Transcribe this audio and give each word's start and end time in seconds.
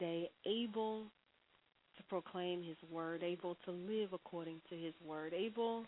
today, 0.00 0.30
able 0.46 1.04
to 1.96 2.02
proclaim 2.08 2.62
His 2.62 2.76
word, 2.90 3.22
able 3.22 3.56
to 3.66 3.70
live 3.70 4.12
according 4.12 4.60
to 4.70 4.76
His 4.76 4.94
word, 5.06 5.32
able 5.34 5.84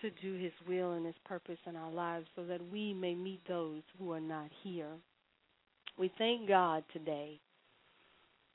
to 0.00 0.10
do 0.22 0.34
His 0.42 0.52
will 0.66 0.92
and 0.92 1.06
His 1.06 1.14
purpose 1.24 1.58
in 1.66 1.76
our 1.76 1.90
lives 1.90 2.26
so 2.34 2.44
that 2.44 2.60
we 2.72 2.94
may 2.94 3.14
meet 3.14 3.40
those 3.46 3.82
who 3.98 4.12
are 4.12 4.20
not 4.20 4.48
here. 4.62 4.92
We 5.98 6.10
thank 6.18 6.48
God 6.48 6.84
today 6.92 7.40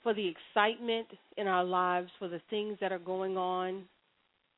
for 0.03 0.13
the 0.13 0.27
excitement 0.27 1.07
in 1.37 1.47
our 1.47 1.63
lives, 1.63 2.09
for 2.17 2.27
the 2.27 2.41
things 2.49 2.77
that 2.81 2.91
are 2.91 2.99
going 2.99 3.37
on, 3.37 3.83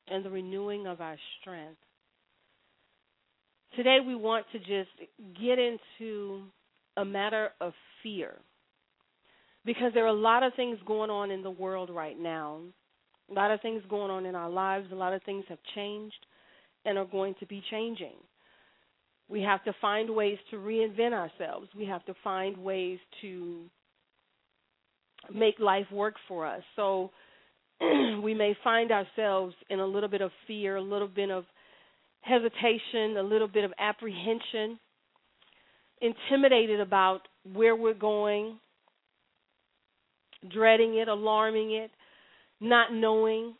and 0.08 0.24
the 0.24 0.30
renewing 0.30 0.86
of 0.86 1.00
our 1.00 1.16
strength. 1.40 1.78
Today, 3.76 3.98
we 4.06 4.14
want 4.14 4.46
to 4.52 4.58
just 4.58 4.90
get 5.40 5.58
into 5.58 6.44
a 6.96 7.04
matter 7.04 7.50
of 7.60 7.72
fear 8.02 8.34
because 9.64 9.92
there 9.94 10.04
are 10.04 10.08
a 10.08 10.12
lot 10.12 10.42
of 10.42 10.54
things 10.54 10.78
going 10.86 11.10
on 11.10 11.30
in 11.30 11.42
the 11.42 11.50
world 11.50 11.90
right 11.90 12.18
now. 12.18 12.60
A 13.30 13.34
lot 13.34 13.50
of 13.50 13.60
things 13.62 13.82
going 13.88 14.10
on 14.10 14.26
in 14.26 14.34
our 14.34 14.50
lives. 14.50 14.86
A 14.92 14.94
lot 14.94 15.14
of 15.14 15.22
things 15.22 15.44
have 15.48 15.58
changed 15.74 16.26
and 16.84 16.98
are 16.98 17.06
going 17.06 17.34
to 17.40 17.46
be 17.46 17.62
changing. 17.70 18.16
We 19.28 19.40
have 19.40 19.64
to 19.64 19.72
find 19.80 20.10
ways 20.14 20.38
to 20.50 20.56
reinvent 20.56 21.12
ourselves. 21.12 21.68
We 21.76 21.86
have 21.86 22.04
to 22.06 22.14
find 22.22 22.58
ways 22.58 22.98
to 23.22 23.64
make 25.34 25.58
life 25.58 25.86
work 25.90 26.14
for 26.28 26.46
us. 26.46 26.62
So 26.76 27.10
we 27.80 28.34
may 28.34 28.54
find 28.62 28.90
ourselves 28.92 29.54
in 29.70 29.80
a 29.80 29.86
little 29.86 30.10
bit 30.10 30.20
of 30.20 30.30
fear, 30.46 30.76
a 30.76 30.82
little 30.82 31.08
bit 31.08 31.30
of 31.30 31.44
hesitation, 32.20 33.16
a 33.18 33.22
little 33.22 33.48
bit 33.48 33.64
of 33.64 33.72
apprehension, 33.78 34.78
intimidated 36.00 36.80
about 36.80 37.20
where 37.52 37.76
we're 37.76 37.94
going, 37.94 38.58
dreading 40.52 40.96
it, 40.96 41.08
alarming 41.08 41.72
it, 41.72 41.90
not 42.60 42.92
knowing, 42.92 43.54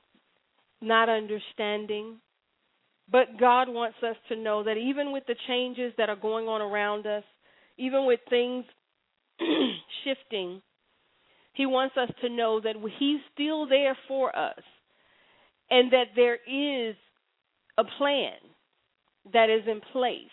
not 0.81 1.09
understanding. 1.09 2.17
But 3.11 3.39
God 3.39 3.69
wants 3.69 3.99
us 4.03 4.17
to 4.29 4.37
know 4.37 4.65
that 4.65 4.77
even 4.77 5.13
with 5.13 5.25
the 5.27 5.37
changes 5.47 5.93
that 5.99 6.09
are 6.09 6.17
going 6.17 6.47
on 6.47 6.61
around 6.61 7.07
us, 7.07 7.25
even 7.77 8.07
with 8.07 8.21
things 8.31 8.65
shifting, 10.05 10.63
He 11.53 11.67
wants 11.67 11.97
us 11.97 12.11
to 12.23 12.29
know 12.29 12.61
that 12.61 12.77
He's 12.99 13.21
still 13.33 13.69
there 13.69 13.97
for 14.09 14.35
us 14.37 14.63
and 15.71 15.93
that 15.93 16.09
there 16.15 16.35
is 16.35 16.97
a 17.77 17.85
plan 17.99 18.33
that 19.33 19.51
is 19.51 19.63
in 19.67 19.81
place 19.93 20.31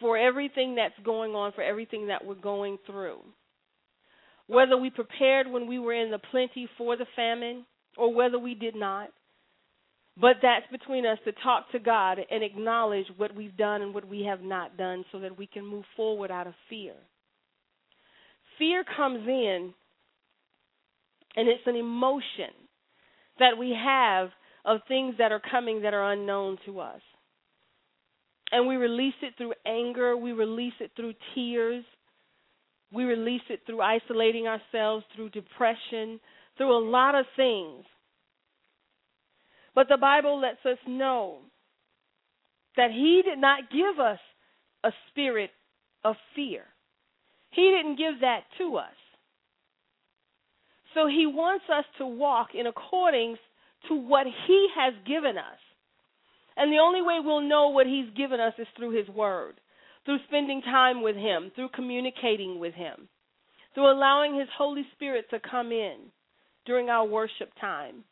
for 0.00 0.16
everything 0.16 0.74
that's 0.74 0.94
going 1.04 1.32
on, 1.32 1.52
for 1.52 1.62
everything 1.62 2.08
that 2.08 2.24
we're 2.24 2.34
going 2.34 2.78
through. 2.86 3.18
Whether 4.46 4.76
we 4.76 4.90
prepared 4.90 5.46
when 5.46 5.66
we 5.66 5.78
were 5.78 5.94
in 5.94 6.10
the 6.10 6.18
plenty 6.18 6.68
for 6.76 6.96
the 6.96 7.06
famine 7.16 7.64
or 7.96 8.12
whether 8.12 8.38
we 8.38 8.54
did 8.54 8.74
not. 8.74 9.08
But 10.20 10.36
that's 10.42 10.66
between 10.70 11.06
us 11.06 11.18
to 11.24 11.32
talk 11.42 11.70
to 11.72 11.78
God 11.78 12.18
and 12.30 12.42
acknowledge 12.42 13.06
what 13.16 13.34
we've 13.34 13.56
done 13.56 13.80
and 13.80 13.94
what 13.94 14.06
we 14.06 14.24
have 14.24 14.42
not 14.42 14.76
done 14.76 15.04
so 15.10 15.20
that 15.20 15.38
we 15.38 15.46
can 15.46 15.66
move 15.66 15.84
forward 15.96 16.30
out 16.30 16.46
of 16.46 16.54
fear. 16.68 16.92
fear 18.58 18.84
comes 18.96 19.26
in 19.26 19.72
and 21.34 21.48
it's 21.48 21.66
an 21.66 21.76
emotion 21.76 22.52
that 23.38 23.56
we 23.58 23.74
have 23.74 24.28
of 24.64 24.80
things 24.86 25.14
that 25.18 25.32
are 25.32 25.40
coming 25.50 25.82
that 25.82 25.94
are 25.94 26.12
unknown 26.12 26.58
to 26.66 26.80
us. 26.80 27.00
And 28.50 28.68
we 28.68 28.76
release 28.76 29.14
it 29.22 29.34
through 29.38 29.54
anger, 29.66 30.16
we 30.16 30.32
release 30.32 30.74
it 30.78 30.90
through 30.94 31.14
tears, 31.34 31.84
we 32.92 33.04
release 33.04 33.42
it 33.48 33.60
through 33.66 33.80
isolating 33.80 34.46
ourselves, 34.46 35.04
through 35.14 35.30
depression, 35.30 36.20
through 36.56 36.76
a 36.76 36.88
lot 36.88 37.14
of 37.14 37.24
things. 37.36 37.84
But 39.74 39.88
the 39.88 39.96
Bible 39.96 40.40
lets 40.40 40.64
us 40.66 40.78
know 40.86 41.38
that 42.76 42.90
He 42.90 43.22
did 43.24 43.38
not 43.38 43.70
give 43.70 43.98
us 43.98 44.18
a 44.84 44.90
spirit 45.10 45.50
of 46.04 46.16
fear. 46.34 46.64
He 47.50 47.62
didn't 47.62 47.96
give 47.96 48.20
that 48.20 48.42
to 48.58 48.76
us. 48.76 48.94
So 50.94 51.06
He 51.06 51.26
wants 51.26 51.64
us 51.72 51.84
to 51.98 52.06
walk 52.06 52.48
in 52.54 52.66
accordance 52.66 53.38
to 53.88 53.94
what 53.94 54.26
He 54.46 54.68
has 54.76 54.92
given 55.06 55.38
us. 55.38 55.58
And 56.56 56.70
the 56.70 56.78
only 56.78 57.00
way 57.00 57.18
we'll 57.22 57.40
know 57.40 57.68
what 57.68 57.86
He's 57.86 58.14
given 58.16 58.40
us 58.40 58.52
is 58.58 58.66
through 58.76 58.96
His 58.96 59.08
Word, 59.08 59.54
through 60.04 60.18
spending 60.28 60.62
time 60.62 61.02
with 61.02 61.16
Him, 61.16 61.52
through 61.54 61.70
communicating 61.74 62.58
with 62.58 62.74
Him, 62.74 63.08
through 63.74 63.90
allowing 63.90 64.38
His 64.38 64.48
Holy 64.56 64.84
Spirit 64.94 65.26
to 65.30 65.38
come 65.40 65.72
in 65.72 65.96
during 66.66 66.88
our 66.88 67.06
worship 67.06 67.50
time. 67.60 68.04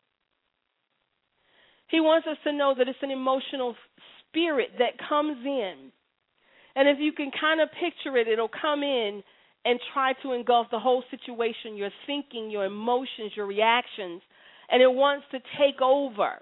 He 1.89 2.01
wants 2.01 2.27
us 2.31 2.37
to 2.45 2.53
know 2.53 2.75
that 2.77 2.89
it's 2.89 2.99
an 3.03 3.11
emotional 3.11 3.75
spirit 4.29 4.71
that 4.79 5.09
comes 5.09 5.39
in. 5.45 5.91
And 6.77 6.89
if 6.89 6.99
you 7.01 7.13
can 7.13 7.31
kind 7.39 7.61
of 7.61 7.69
picture 7.73 8.17
it, 8.17 8.29
it'll 8.29 8.49
come 8.49 8.83
in 8.83 9.23
and 9.65 9.79
try 9.93 10.13
to 10.23 10.33
engulf 10.33 10.69
the 10.71 10.79
whole 10.79 11.03
situation, 11.11 11.77
your 11.77 11.91
thinking, 12.07 12.51
your 12.51 12.65
emotions, 12.65 13.33
your 13.37 13.47
reactions, 13.47 14.23
and 14.71 14.81
it 14.81 14.91
wants 14.91 15.27
to 15.33 15.39
take 15.59 15.83
over 15.83 16.41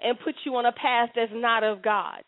and 0.00 0.20
put 0.20 0.34
you 0.44 0.54
on 0.56 0.66
a 0.66 0.72
path 0.72 1.10
that's 1.16 1.32
not 1.34 1.64
of 1.64 1.82
God. 1.82 2.22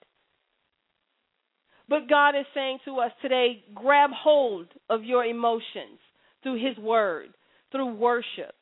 But 1.89 2.09
God 2.09 2.31
is 2.31 2.47
saying 2.55 2.79
to 2.85 2.99
us 2.99 3.13
today 3.23 3.63
grab 3.75 4.11
hold 4.13 4.67
of 4.91 5.05
your 5.05 5.25
emotions 5.25 6.01
through 6.43 6.65
His 6.67 6.77
Word, 6.79 7.29
through 7.71 7.95
worship, 7.95 8.55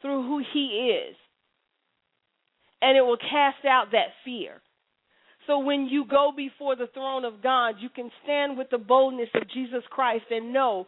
through 0.00 0.22
who 0.22 0.42
He 0.52 0.92
is, 1.08 1.16
and 2.80 2.96
it 2.96 3.02
will 3.02 3.18
cast 3.18 3.64
out 3.68 3.92
that 3.92 4.08
fear. 4.24 4.60
So 5.46 5.58
when 5.58 5.86
you 5.86 6.04
go 6.08 6.32
before 6.36 6.76
the 6.76 6.88
throne 6.94 7.24
of 7.24 7.42
God, 7.42 7.74
you 7.80 7.88
can 7.88 8.10
stand 8.22 8.56
with 8.56 8.68
the 8.70 8.78
boldness 8.78 9.28
of 9.34 9.50
Jesus 9.50 9.82
Christ 9.90 10.24
and 10.30 10.52
know 10.52 10.86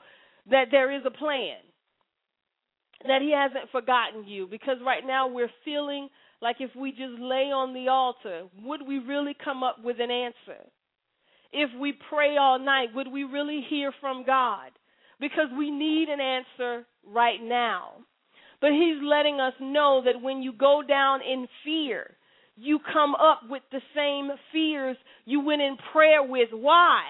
that 0.50 0.66
there 0.70 0.94
is 0.94 1.02
a 1.06 1.10
plan, 1.10 1.56
that 3.06 3.20
He 3.20 3.32
hasn't 3.32 3.70
forgotten 3.72 4.26
you. 4.26 4.46
Because 4.46 4.76
right 4.84 5.02
now 5.04 5.28
we're 5.28 5.50
feeling 5.64 6.08
like 6.40 6.56
if 6.60 6.70
we 6.76 6.90
just 6.90 7.18
lay 7.18 7.50
on 7.50 7.74
the 7.74 7.88
altar, 7.88 8.44
would 8.62 8.86
we 8.86 8.98
really 8.98 9.36
come 9.44 9.62
up 9.62 9.78
with 9.82 9.96
an 9.98 10.10
answer? 10.10 10.62
If 11.54 11.70
we 11.80 11.94
pray 12.10 12.36
all 12.36 12.58
night, 12.58 12.88
would 12.94 13.06
we 13.10 13.22
really 13.22 13.64
hear 13.70 13.92
from 14.00 14.24
God? 14.26 14.70
Because 15.20 15.46
we 15.56 15.70
need 15.70 16.08
an 16.08 16.20
answer 16.20 16.84
right 17.06 17.38
now. 17.40 17.92
But 18.60 18.72
He's 18.72 19.00
letting 19.02 19.40
us 19.40 19.54
know 19.60 20.02
that 20.04 20.20
when 20.20 20.42
you 20.42 20.52
go 20.52 20.82
down 20.86 21.20
in 21.22 21.46
fear, 21.64 22.16
you 22.56 22.80
come 22.92 23.14
up 23.14 23.42
with 23.48 23.62
the 23.70 23.80
same 23.94 24.30
fears 24.52 24.96
you 25.24 25.40
went 25.44 25.62
in 25.62 25.76
prayer 25.92 26.22
with. 26.22 26.48
Why? 26.52 27.02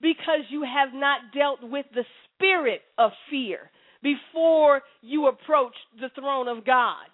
Because 0.00 0.44
you 0.48 0.62
have 0.62 0.94
not 0.94 1.32
dealt 1.36 1.58
with 1.62 1.86
the 1.92 2.04
spirit 2.34 2.82
of 2.98 3.10
fear 3.30 3.70
before 4.02 4.82
you 5.02 5.26
approach 5.26 5.74
the 6.00 6.10
throne 6.14 6.46
of 6.46 6.64
God. 6.64 7.06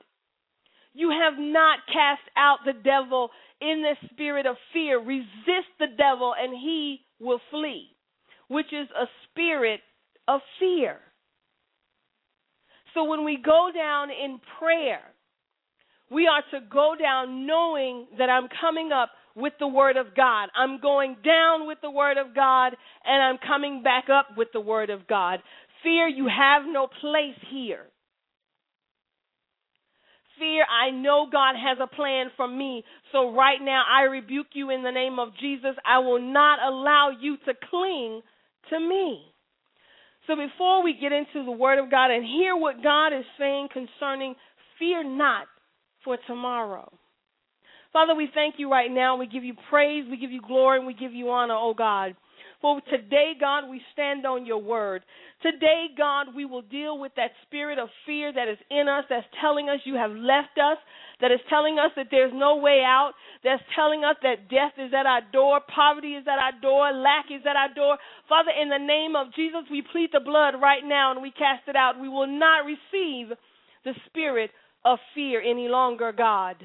You 0.93 1.11
have 1.11 1.35
not 1.39 1.81
cast 1.87 2.23
out 2.37 2.59
the 2.65 2.73
devil 2.73 3.31
in 3.71 3.83
the 3.83 3.95
spirit 4.11 4.47
of 4.47 4.57
fear. 4.73 4.99
Resist 5.01 5.73
the 5.79 5.87
devil 5.97 6.35
and 6.39 6.53
he 6.53 7.01
will 7.21 7.41
flee, 7.51 7.89
which 8.49 8.73
is 8.73 8.89
a 8.91 9.07
spirit 9.31 9.81
of 10.29 10.41
fear. 10.59 10.99
So 12.95 13.05
when 13.05 13.25
we 13.25 13.39
go 13.45 13.71
down 13.75 14.11
in 14.11 14.39
prayer, 14.59 15.03
we 16.11 16.29
are 16.29 16.43
to 16.53 16.65
go 16.71 16.95
down 17.01 17.47
knowing 17.47 18.07
that 18.19 18.31
I'm 18.31 18.49
coming 18.61 18.93
up 18.93 19.11
with 19.35 19.55
the 19.59 19.67
Word 19.67 19.97
of 19.97 20.15
God. 20.17 20.49
I'm 20.55 20.81
going 20.81 21.17
down 21.25 21.67
with 21.67 21.79
the 21.83 21.91
Word 21.91 22.19
of 22.19 22.35
God, 22.35 22.77
and 23.05 23.23
I'm 23.23 23.39
coming 23.45 23.83
back 23.83 24.05
up 24.09 24.37
with 24.37 24.49
the 24.53 24.61
Word 24.61 24.91
of 24.91 25.09
God. 25.09 25.41
Fear, 25.83 26.09
you 26.09 26.29
have 26.29 26.63
no 26.67 26.87
place 26.87 27.37
here. 27.51 27.87
Fear, 30.39 30.65
I 30.69 30.91
know 30.91 31.27
God 31.31 31.55
has 31.55 31.79
a 31.81 31.87
plan 31.87 32.27
for 32.37 32.49
me. 32.49 32.83
So 33.13 33.33
right 33.35 33.59
now, 33.61 33.85
I 33.91 34.03
rebuke 34.03 34.49
you 34.55 34.71
in 34.71 34.83
the 34.83 34.91
name 34.91 35.19
of 35.19 35.29
Jesus. 35.41 35.77
I 35.87 35.99
will 35.99 36.21
not 36.21 36.59
allow 36.61 37.11
you 37.19 37.37
to 37.47 37.53
cling 37.71 38.23
to 38.71 38.81
me. 38.81 39.23
So 40.27 40.35
before 40.37 40.83
we 40.83 40.95
get 40.99 41.13
into 41.13 41.45
the 41.45 41.53
Word 41.53 41.79
of 41.79 41.91
God 41.91 42.11
and 42.11 42.25
hear 42.25 42.57
what 42.57 42.83
God 42.83 43.09
is 43.09 43.25
saying 43.39 43.69
concerning 43.73 44.35
fear 44.79 45.05
not 45.05 45.47
for 46.05 46.19
tomorrow. 46.27 46.91
Father, 47.93 48.15
we 48.15 48.29
thank 48.35 48.57
you 48.59 48.71
right 48.71 48.91
now. 48.91 49.17
We 49.17 49.27
give 49.27 49.45
you 49.45 49.55
praise, 49.71 50.05
we 50.11 50.17
give 50.17 50.33
you 50.33 50.43
glory, 50.43 50.79
and 50.79 50.87
we 50.87 50.95
give 50.95 51.13
you 51.13 51.31
honor, 51.31 51.55
oh 51.57 51.75
God. 51.75 52.17
For 52.65 52.81
today, 52.89 53.33
God, 53.39 53.69
we 53.69 53.83
stand 53.93 54.25
on 54.25 54.47
your 54.47 54.57
word. 54.57 55.03
Today, 55.43 55.89
God, 55.99 56.29
we 56.35 56.47
will 56.47 56.63
deal 56.63 56.99
with 56.99 57.13
that 57.17 57.33
spirit 57.45 57.79
of 57.79 57.91
fear 58.07 58.33
that 58.33 58.49
is 58.49 58.57
in 58.71 58.89
us, 58.89 59.05
that's 59.11 59.27
telling 59.39 59.69
us 59.69 59.81
you 59.85 59.97
have 59.97 60.13
left 60.13 60.57
us, 60.57 60.79
that 61.21 61.31
is 61.31 61.41
telling 61.51 61.77
us 61.79 61.91
that 61.95 62.07
there's 62.11 62.33
no 62.35 62.57
way 62.57 62.81
out, 62.83 63.13
that's 63.45 63.63
telling 63.77 64.03
us 64.03 64.17
that 64.23 64.49
death 64.49 64.73
is 64.79 64.95
at 64.99 65.05
our 65.05 65.21
door, 65.31 65.61
poverty 65.75 66.15
is 66.15 66.25
at 66.25 66.39
our 66.41 66.59
door, 66.63 66.91
lack 66.91 67.27
is 67.29 67.45
at 67.45 67.55
our 67.55 67.69
door. 67.75 67.99
Father, 68.31 68.53
in 68.57 68.71
the 68.71 68.81
name 68.81 69.15
of 69.15 69.27
Jesus, 69.37 69.69
we 69.71 69.85
plead 69.93 70.09
the 70.15 70.25
blood 70.25 70.55
right 70.57 70.87
now 70.87 71.13
and 71.13 71.21
we 71.21 71.33
cast 71.33 71.69
it 71.69 71.77
out. 71.77 72.01
We 72.01 72.09
will 72.09 72.27
not 72.27 72.65
receive 72.65 73.37
the 73.85 73.93
spirit 74.07 74.49
of 74.87 74.99
fear 75.15 75.43
any 75.43 75.69
longer, 75.69 76.13
God. 76.17 76.57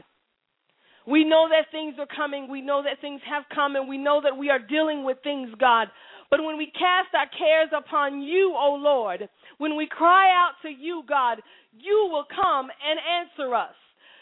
We 1.10 1.24
know 1.24 1.48
that 1.50 1.72
things 1.72 1.96
are 1.98 2.08
coming. 2.16 2.48
We 2.50 2.62
know 2.62 2.84
that 2.84 3.02
things 3.02 3.22
have 3.28 3.44
come, 3.54 3.76
and 3.76 3.90
we 3.90 3.98
know 3.98 4.22
that 4.24 4.38
we 4.38 4.50
are 4.50 4.60
dealing 4.60 5.04
with 5.04 5.18
things, 5.24 5.50
God. 5.60 5.88
But 6.30 6.44
when 6.44 6.58
we 6.58 6.68
cast 6.68 7.10
our 7.16 7.26
cares 7.36 7.70
upon 7.76 8.22
you, 8.22 8.54
O 8.56 8.78
Lord, 8.80 9.28
when 9.58 9.76
we 9.76 9.88
cry 9.88 10.30
out 10.30 10.54
to 10.62 10.70
you, 10.70 11.02
God, 11.10 11.42
you 11.74 12.08
will 12.12 12.26
come 12.30 12.70
and 12.70 13.00
answer 13.20 13.56
us. 13.56 13.74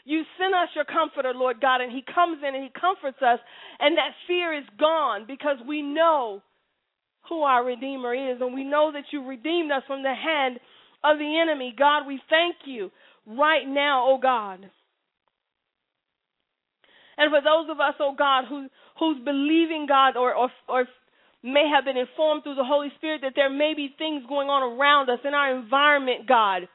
You 0.05 0.23
send 0.39 0.53
us 0.53 0.69
your 0.73 0.85
comforter, 0.85 1.33
Lord 1.35 1.59
God, 1.59 1.81
and 1.81 1.91
he 1.91 2.01
comes 2.15 2.37
in 2.47 2.55
and 2.55 2.63
he 2.63 2.71
comforts 2.79 3.21
us, 3.21 3.39
and 3.79 3.97
that 3.97 4.15
fear 4.25 4.53
is 4.57 4.63
gone 4.79 5.25
because 5.27 5.57
we 5.67 5.81
know 5.81 6.41
who 7.27 7.41
our 7.41 7.65
Redeemer 7.65 8.13
is, 8.15 8.37
and 8.39 8.53
we 8.53 8.63
know 8.63 8.91
that 8.93 9.03
you 9.11 9.27
redeemed 9.27 9.71
us 9.71 9.83
from 9.85 10.03
the 10.03 10.15
hand 10.15 10.59
of 11.03 11.17
the 11.17 11.39
enemy. 11.41 11.75
God, 11.77 12.07
we 12.07 12.21
thank 12.29 12.55
you 12.65 12.89
right 13.25 13.67
now, 13.67 14.05
oh 14.07 14.17
God. 14.21 14.69
And 17.17 17.31
for 17.31 17.41
those 17.41 17.69
of 17.69 17.79
us, 17.79 17.95
oh 17.99 18.13
God, 18.17 18.45
who 18.47 18.67
who's 18.99 19.17
believing 19.23 19.85
God 19.87 20.17
or, 20.17 20.33
or 20.33 20.49
or 20.67 20.85
may 21.43 21.69
have 21.73 21.85
been 21.85 21.97
informed 21.97 22.43
through 22.43 22.55
the 22.55 22.65
Holy 22.65 22.89
Spirit 22.97 23.21
that 23.21 23.33
there 23.35 23.49
may 23.49 23.73
be 23.75 23.93
things 23.97 24.23
going 24.27 24.49
on 24.49 24.77
around 24.77 25.09
us 25.09 25.19
in 25.23 25.33
our 25.33 25.55
environment, 25.55 26.27
God. 26.27 26.67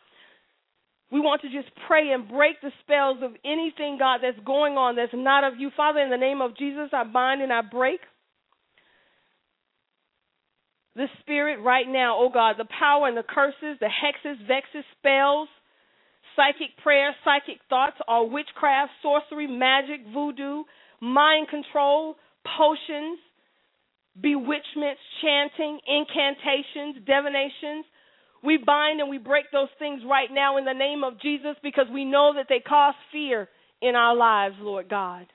We 1.11 1.21
want 1.21 1.43
to 1.43 1.49
just 1.49 1.69
pray 1.87 2.11
and 2.11 2.27
break 2.27 2.61
the 2.63 2.73
spells 2.83 3.19
of 3.23 3.33
anything, 3.45 3.99
God, 3.99 4.21
that's 4.23 4.39
going 4.47 4.75
on 4.81 4.97
that's 4.97 5.13
not 5.13 5.45
of 5.45 5.61
you. 5.61 5.71
Father, 5.77 6.01
in 6.01 6.09
the 6.09 6.17
name 6.17 6.41
of 6.41 6.57
Jesus, 6.57 6.89
I 6.93 7.05
bind 7.05 7.43
and 7.43 7.53
I 7.53 7.61
break 7.61 8.01
the 10.97 11.07
spirit 11.21 11.61
right 11.63 11.87
now, 11.89 12.17
oh 12.19 12.31
God, 12.33 12.57
the 12.59 12.69
power 12.79 13.09
and 13.09 13.17
the 13.17 13.23
curses, 13.23 13.79
the 13.81 13.89
hexes, 13.89 14.47
vexes, 14.47 14.85
spells, 14.99 15.49
psychic 16.37 16.77
prayer, 16.83 17.15
psychic 17.25 17.61
thoughts, 17.69 17.97
or 18.09 18.29
witchcraft, 18.29 18.93
sorcery, 19.03 19.47
magic, 19.47 20.01
voodoo, 20.13 20.65
mind 21.01 21.49
control, 21.49 22.17
potions, 22.57 23.19
bewitchments, 24.21 25.01
chanting, 25.23 25.79
incantations, 25.87 27.05
divinations. 27.07 27.85
We 28.45 28.59
bind 28.59 29.01
and 29.01 29.09
we 29.09 29.19
break 29.19 29.47
those 29.53 29.71
things 29.79 30.03
right 30.09 30.29
now 30.31 30.59
in 30.59 30.65
the 30.65 30.73
name 30.73 31.05
of 31.05 31.21
Jesus 31.21 31.57
because 31.63 31.87
we 31.93 32.05
know 32.05 32.33
that 32.37 32.47
they 32.49 32.61
cause 32.61 32.95
fear 33.13 33.49
in 33.81 33.95
our 33.95 34.17
lives, 34.17 34.57
Lord 34.61 34.89
God. 34.89 35.27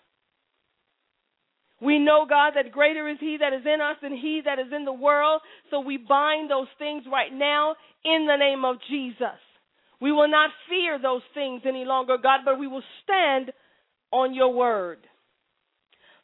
We 1.81 1.99
know, 1.99 2.25
God, 2.27 2.53
that 2.55 2.71
greater 2.71 3.07
is 3.07 3.17
He 3.19 3.37
that 3.39 3.53
is 3.53 3.65
in 3.65 3.81
us 3.81 3.97
than 4.01 4.11
He 4.11 4.41
that 4.45 4.59
is 4.59 4.73
in 4.75 4.83
the 4.83 4.93
world. 4.93 5.41
So 5.69 5.79
we 5.79 5.97
bind 5.97 6.49
those 6.49 6.67
things 6.79 7.03
right 7.11 7.31
now 7.31 7.75
in 8.03 8.25
the 8.25 8.35
name 8.35 8.65
of 8.65 8.77
Jesus. 8.89 9.39
We 9.99 10.11
will 10.11 10.27
not 10.27 10.51
fear 10.69 10.99
those 11.01 11.23
things 11.33 11.61
any 11.65 11.85
longer, 11.85 12.17
God, 12.21 12.41
but 12.45 12.59
we 12.59 12.67
will 12.67 12.83
stand 13.03 13.51
on 14.11 14.33
your 14.33 14.53
word. 14.53 14.99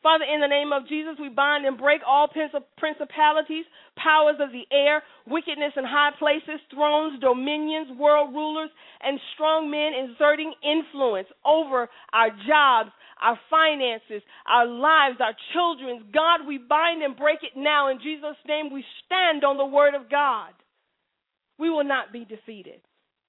Father, 0.03 0.25
in 0.25 0.42
the 0.42 0.48
name 0.48 0.74
of 0.74 0.88
Jesus, 0.89 1.15
we 1.18 1.30
bind 1.30 1.65
and 1.65 1.77
break 1.77 2.01
all 2.06 2.27
principalities, 2.27 3.63
powers 3.96 4.36
of 4.42 4.51
the 4.51 4.68
air, 4.70 5.01
wickedness 5.25 5.72
in 5.77 5.86
high 5.86 6.12
places, 6.20 6.60
thrones, 6.70 7.22
dominions, 7.22 7.98
world 7.98 8.34
rulers, 8.36 8.70
and 9.01 9.18
strong 9.34 9.72
men 9.72 9.94
exerting 9.96 10.53
influence 10.62 11.30
over 11.46 11.88
our 12.12 12.30
jobs, 12.46 12.92
our 13.24 13.39
finances, 13.50 14.22
our 14.46 14.68
lives, 14.68 15.20
our 15.22 15.36
children's. 15.53 16.03
God, 16.13 16.46
we 16.46 16.58
bind 16.58 17.01
and 17.01 17.15
break 17.15 17.39
it 17.42 17.56
now. 17.56 17.89
In 17.89 18.00
Jesus' 18.00 18.36
name, 18.46 18.74
we 18.74 18.84
stand 19.06 19.46
on 19.46 19.56
the 19.56 19.65
word 19.65 19.96
of 19.96 20.12
God. 20.12 20.51
We 21.58 21.70
will 21.70 21.86
not 21.86 22.12
be 22.12 22.25
defeated. 22.25 22.82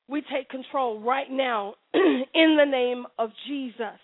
We 0.08 0.22
take 0.32 0.48
control 0.48 1.00
right 1.00 1.30
now 1.30 1.74
in 1.94 2.56
the 2.58 2.66
name 2.70 3.06
of 3.18 3.30
Jesus. 3.46 3.98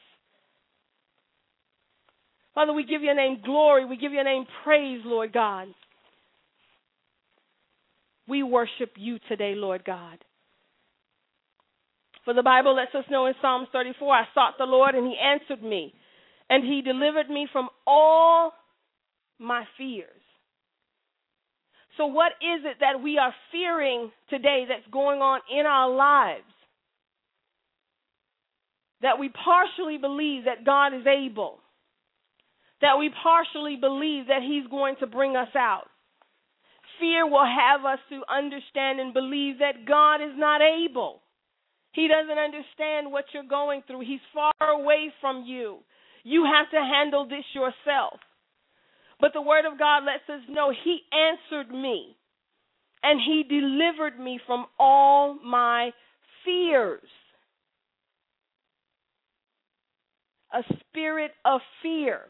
Father, 2.55 2.73
we 2.73 2.85
give 2.85 3.03
your 3.03 3.15
name 3.15 3.41
glory. 3.45 3.85
We 3.85 3.97
give 3.97 4.13
your 4.13 4.25
name 4.25 4.45
praise, 4.65 5.01
Lord 5.05 5.33
God. 5.33 5.69
We 8.27 8.43
worship 8.43 8.93
you 8.97 9.19
today, 9.29 9.55
Lord 9.57 9.85
God. 9.85 10.19
For 12.25 12.35
the 12.35 12.43
Bible 12.43 12.77
lets 12.77 12.95
us 12.95 13.05
know 13.11 13.27
in 13.27 13.35
Psalms 13.41 13.69
34 13.73 14.15
I 14.15 14.25
sought 14.35 14.55
the 14.59 14.65
Lord, 14.65 14.95
and 14.95 15.07
he 15.07 15.17
answered 15.17 15.63
me, 15.63 15.95
and 16.49 16.65
he 16.65 16.83
delivered 16.83 17.29
me 17.29 17.49
from 17.51 17.69
all 17.87 18.53
my 19.39 19.65
fears. 19.79 20.20
So, 22.01 22.07
what 22.07 22.33
is 22.41 22.65
it 22.65 22.79
that 22.81 23.03
we 23.05 23.19
are 23.19 23.35
fearing 23.53 24.11
today 24.31 24.65
that's 24.67 24.89
going 24.91 25.21
on 25.21 25.41
in 25.53 25.67
our 25.67 25.95
lives? 25.95 26.49
That 29.03 29.19
we 29.19 29.29
partially 29.29 29.99
believe 29.99 30.45
that 30.47 30.65
God 30.65 30.95
is 30.95 31.07
able 31.07 31.61
that 32.81 32.99
we 32.99 33.11
partially 33.23 33.77
believe 33.77 34.27
that 34.29 34.43
He's 34.43 34.67
going 34.71 34.97
to 35.01 35.07
bring 35.07 35.37
us 35.37 35.55
out. 35.57 35.89
Fear 36.99 37.27
will 37.29 37.47
have 37.47 37.85
us 37.85 37.99
to 38.11 38.23
understand 38.29 39.01
and 39.01 39.15
believe 39.15 39.59
that 39.59 39.87
God 39.87 40.17
is 40.17 40.37
not 40.37 40.61
able. 40.61 41.21
He 41.93 42.09
doesn't 42.09 42.39
understand 42.39 43.11
what 43.11 43.25
you're 43.33 43.49
going 43.49 43.83
through. 43.87 44.01
He's 44.01 44.25
far 44.35 44.53
away 44.61 45.13
from 45.21 45.45
you. 45.47 45.79
You 46.25 46.45
have 46.45 46.71
to 46.71 46.77
handle 46.77 47.27
this 47.27 47.45
yourself. 47.55 48.21
But 49.21 49.33
the 49.35 49.43
Word 49.43 49.65
of 49.71 49.79
God 49.79 50.05
lets 50.05 50.29
us 50.29 50.47
know 50.49 50.73
He 50.85 51.01
answered 51.13 51.71
me 51.73 52.17
and 53.03 53.21
He 53.21 53.45
delivered 53.49 54.19
me 54.19 54.41
from 54.47 54.67
all 54.79 55.39
my 55.45 55.91
fears. 56.45 57.03
A 60.53 60.63
spirit 60.91 61.33
of 61.45 61.61
fear 61.83 62.23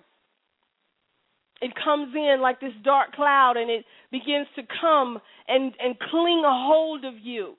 it 1.60 1.72
comes 1.84 2.14
in 2.14 2.38
like 2.40 2.60
this 2.60 2.72
dark 2.84 3.12
cloud 3.12 3.56
and 3.56 3.70
it 3.70 3.84
begins 4.10 4.46
to 4.56 4.62
come 4.80 5.18
and, 5.46 5.72
and 5.78 5.98
cling 5.98 6.42
a 6.44 6.66
hold 6.66 7.04
of 7.04 7.14
you. 7.20 7.54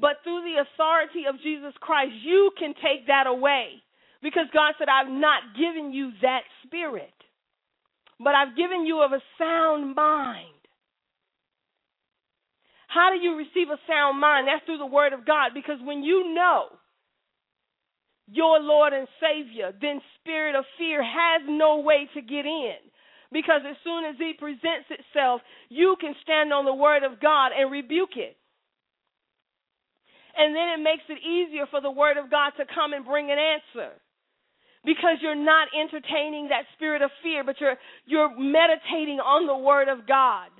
But 0.00 0.24
through 0.24 0.40
the 0.40 0.62
authority 0.62 1.24
of 1.28 1.36
Jesus 1.42 1.74
Christ, 1.80 2.12
you 2.24 2.50
can 2.58 2.72
take 2.74 3.06
that 3.08 3.26
away. 3.26 3.82
Because 4.22 4.46
God 4.54 4.72
said, 4.78 4.88
I've 4.88 5.12
not 5.12 5.42
given 5.54 5.92
you 5.92 6.12
that 6.22 6.42
spirit, 6.64 7.12
but 8.22 8.34
I've 8.34 8.56
given 8.56 8.86
you 8.86 9.02
of 9.02 9.12
a 9.12 9.20
sound 9.38 9.94
mind. 9.94 10.48
How 12.88 13.10
do 13.10 13.16
you 13.16 13.36
receive 13.36 13.68
a 13.72 13.80
sound 13.88 14.20
mind? 14.20 14.46
That's 14.46 14.64
through 14.66 14.78
the 14.78 14.86
Word 14.86 15.12
of 15.12 15.26
God. 15.26 15.52
Because 15.54 15.78
when 15.82 16.02
you 16.02 16.34
know 16.34 16.66
your 18.28 18.60
Lord 18.60 18.92
and 18.92 19.08
Savior, 19.20 19.72
then 19.80 20.00
spirit 20.20 20.54
of 20.54 20.64
fear 20.78 21.02
has 21.02 21.42
no 21.48 21.80
way 21.80 22.08
to 22.14 22.20
get 22.20 22.44
in. 22.44 22.76
Because 23.32 23.62
as 23.68 23.76
soon 23.82 24.04
as 24.04 24.16
he 24.18 24.34
presents 24.38 24.92
itself, 24.92 25.40
you 25.70 25.96
can 26.00 26.14
stand 26.22 26.52
on 26.52 26.66
the 26.66 26.74
word 26.74 27.02
of 27.02 27.18
God 27.18 27.52
and 27.56 27.72
rebuke 27.72 28.16
it. 28.16 28.36
And 30.36 30.54
then 30.54 30.68
it 30.76 30.82
makes 30.82 31.04
it 31.08 31.18
easier 31.24 31.64
for 31.70 31.80
the 31.80 31.90
word 31.90 32.18
of 32.18 32.30
God 32.30 32.52
to 32.58 32.64
come 32.74 32.92
and 32.92 33.04
bring 33.04 33.30
an 33.30 33.38
answer. 33.38 33.92
Because 34.84 35.18
you're 35.20 35.36
not 35.36 35.68
entertaining 35.78 36.48
that 36.48 36.64
spirit 36.74 37.02
of 37.02 37.10
fear, 37.22 37.44
but 37.44 37.60
you're 37.60 37.76
you're 38.04 38.30
meditating 38.36 39.20
on 39.20 39.46
the 39.46 39.56
word 39.56 39.88
of 39.88 40.08
God. 40.08 40.50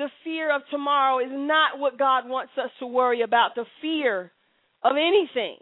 the 0.00 0.08
fear 0.24 0.54
of 0.54 0.62
tomorrow 0.70 1.18
is 1.18 1.30
not 1.30 1.78
what 1.78 1.98
God 1.98 2.26
wants 2.26 2.52
us 2.56 2.70
to 2.78 2.86
worry 2.86 3.20
about, 3.20 3.54
the 3.54 3.66
fear 3.82 4.32
of 4.82 4.92
anything. 4.96 5.58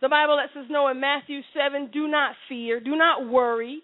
The 0.00 0.08
Bible 0.08 0.36
lets 0.36 0.56
us 0.56 0.70
know 0.70 0.88
in 0.88 0.98
Matthew 0.98 1.40
7 1.54 1.90
do 1.92 2.08
not 2.08 2.34
fear, 2.48 2.80
do 2.80 2.96
not 2.96 3.28
worry. 3.28 3.80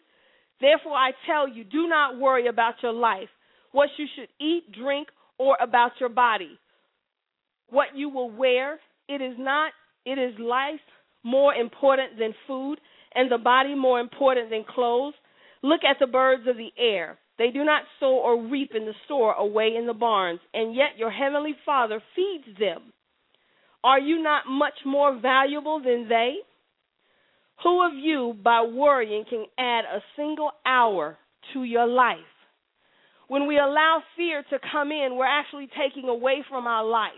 Therefore, 0.62 0.92
I 0.92 1.10
tell 1.26 1.46
you, 1.46 1.62
do 1.62 1.88
not 1.88 2.18
worry 2.18 2.46
about 2.46 2.74
your 2.82 2.92
life, 2.92 3.28
what 3.72 3.90
you 3.98 4.06
should 4.16 4.28
eat, 4.40 4.72
drink, 4.72 5.08
or 5.38 5.58
about 5.60 5.92
your 6.00 6.08
body, 6.08 6.58
what 7.72 7.88
you 7.96 8.08
will 8.08 8.30
wear. 8.30 8.78
It 9.08 9.20
is 9.20 9.34
not, 9.38 9.72
it 10.04 10.18
is 10.18 10.38
life 10.38 10.80
more 11.24 11.54
important 11.54 12.18
than 12.18 12.34
food, 12.46 12.78
and 13.14 13.30
the 13.30 13.38
body 13.38 13.74
more 13.74 14.00
important 14.00 14.50
than 14.50 14.64
clothes. 14.68 15.14
Look 15.62 15.80
at 15.88 15.96
the 16.00 16.06
birds 16.06 16.42
of 16.48 16.56
the 16.56 16.70
air. 16.78 17.18
They 17.38 17.50
do 17.50 17.64
not 17.64 17.82
sow 17.98 18.14
or 18.14 18.46
reap 18.46 18.72
in 18.74 18.84
the 18.84 18.94
store 19.04 19.32
away 19.34 19.74
in 19.76 19.86
the 19.86 19.94
barns, 19.94 20.40
and 20.52 20.74
yet 20.74 20.98
your 20.98 21.10
heavenly 21.10 21.54
Father 21.64 22.02
feeds 22.14 22.58
them. 22.58 22.92
Are 23.82 23.98
you 23.98 24.22
not 24.22 24.44
much 24.46 24.74
more 24.84 25.18
valuable 25.18 25.80
than 25.80 26.08
they? 26.08 26.36
Who 27.62 27.86
of 27.86 27.94
you, 27.94 28.36
by 28.42 28.62
worrying, 28.62 29.24
can 29.28 29.46
add 29.58 29.84
a 29.84 30.02
single 30.16 30.50
hour 30.66 31.16
to 31.52 31.64
your 31.64 31.86
life? 31.86 32.18
When 33.28 33.46
we 33.46 33.56
allow 33.56 34.02
fear 34.16 34.44
to 34.50 34.58
come 34.70 34.90
in, 34.90 35.16
we're 35.16 35.26
actually 35.26 35.68
taking 35.68 36.08
away 36.08 36.44
from 36.48 36.66
our 36.66 36.84
life. 36.84 37.12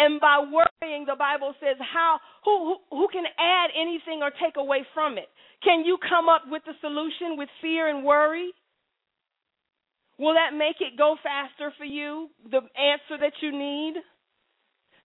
And 0.00 0.18
by 0.18 0.40
worrying, 0.40 1.04
the 1.04 1.14
Bible 1.18 1.52
says, 1.60 1.76
how 1.76 2.20
who, 2.44 2.72
who, 2.90 2.96
who 2.96 3.08
can 3.12 3.24
add 3.36 3.68
anything 3.76 4.20
or 4.22 4.32
take 4.32 4.56
away 4.56 4.80
from 4.94 5.18
it? 5.18 5.28
Can 5.62 5.84
you 5.84 5.98
come 6.00 6.26
up 6.26 6.44
with 6.48 6.62
the 6.64 6.72
solution 6.80 7.36
with 7.36 7.50
fear 7.60 7.86
and 7.86 8.02
worry? 8.02 8.48
Will 10.18 10.32
that 10.32 10.56
make 10.56 10.80
it 10.80 10.96
go 10.96 11.16
faster 11.22 11.72
for 11.76 11.84
you? 11.84 12.28
The 12.50 12.64
answer 12.80 13.20
that 13.20 13.36
you 13.42 13.52
need? 13.52 14.00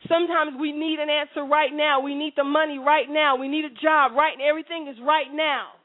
Sometimes 0.08 0.56
we 0.60 0.72
need 0.72 1.00
an 1.00 1.10
answer 1.10 1.44
right 1.44 1.74
now. 1.74 2.00
We 2.00 2.16
need 2.16 2.34
the 2.38 2.46
money 2.46 2.80
right 2.80 3.08
now. 3.10 3.36
We 3.36 3.50
need 3.50 3.66
a 3.66 3.82
job 3.82 4.14
right. 4.16 4.38
Everything 4.40 4.88
is 4.88 4.96
right 5.06 5.28
now. 5.34 5.76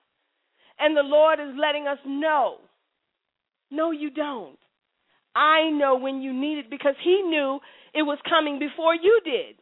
And 0.79 0.97
the 0.97 1.03
Lord 1.03 1.41
is 1.41 1.59
letting 1.59 1.89
us 1.89 1.99
know. 2.07 2.59
No, 3.73 3.91
you 3.91 4.11
don't. 4.11 4.59
I 5.35 5.71
know 5.71 5.99
when 5.99 6.23
you 6.23 6.33
need 6.33 6.59
it 6.59 6.71
because 6.71 6.95
He 7.03 7.23
knew 7.23 7.59
it 7.95 8.03
was 8.03 8.19
coming 8.29 8.59
before 8.59 8.95
you 8.95 9.21
did. 9.25 9.57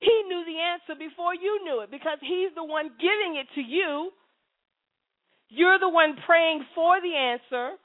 He 0.00 0.22
knew 0.28 0.44
the 0.44 0.60
answer 0.60 0.98
before 0.98 1.34
you 1.34 1.64
knew 1.64 1.80
it 1.80 1.90
because 1.90 2.18
He's 2.20 2.54
the 2.54 2.64
one 2.64 2.90
giving 3.00 3.36
it 3.40 3.46
to 3.54 3.60
you. 3.60 4.10
You're 5.48 5.78
the 5.78 5.88
one 5.88 6.16
praying 6.26 6.64
for 6.74 7.00
the 7.00 7.14
answer. 7.14 7.76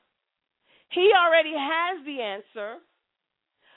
He 0.90 1.12
already 1.16 1.54
has 1.56 2.04
the 2.06 2.22
answer. 2.22 2.82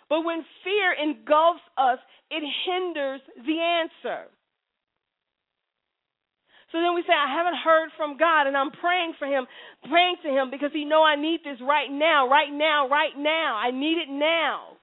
But 0.09 0.23
when 0.23 0.45
fear 0.65 0.93
engulfs 0.93 1.63
us, 1.79 1.99
it 2.31 2.43
hinders 2.67 3.21
the 3.37 3.59
answer. 3.61 4.29
So 6.73 6.83
then 6.83 6.95
we 6.95 7.03
say, 7.07 7.15
I 7.15 7.31
haven't 7.31 7.63
heard 7.63 7.91
from 7.97 8.17
God, 8.19 8.49
and 8.49 8.57
I'm 8.57 8.73
praying 8.73 9.15
for 9.19 9.27
Him, 9.27 9.47
praying 9.89 10.17
to 10.25 10.29
Him 10.29 10.51
because 10.51 10.71
He 10.73 10.85
know 10.85 11.05
I 11.05 11.15
need 11.15 11.41
this 11.45 11.61
right 11.63 11.91
now, 11.91 12.29
right 12.29 12.51
now, 12.51 12.89
right 12.89 13.15
now. 13.17 13.55
I 13.55 13.71
need 13.71 13.99
it 14.03 14.11
now. 14.11 14.74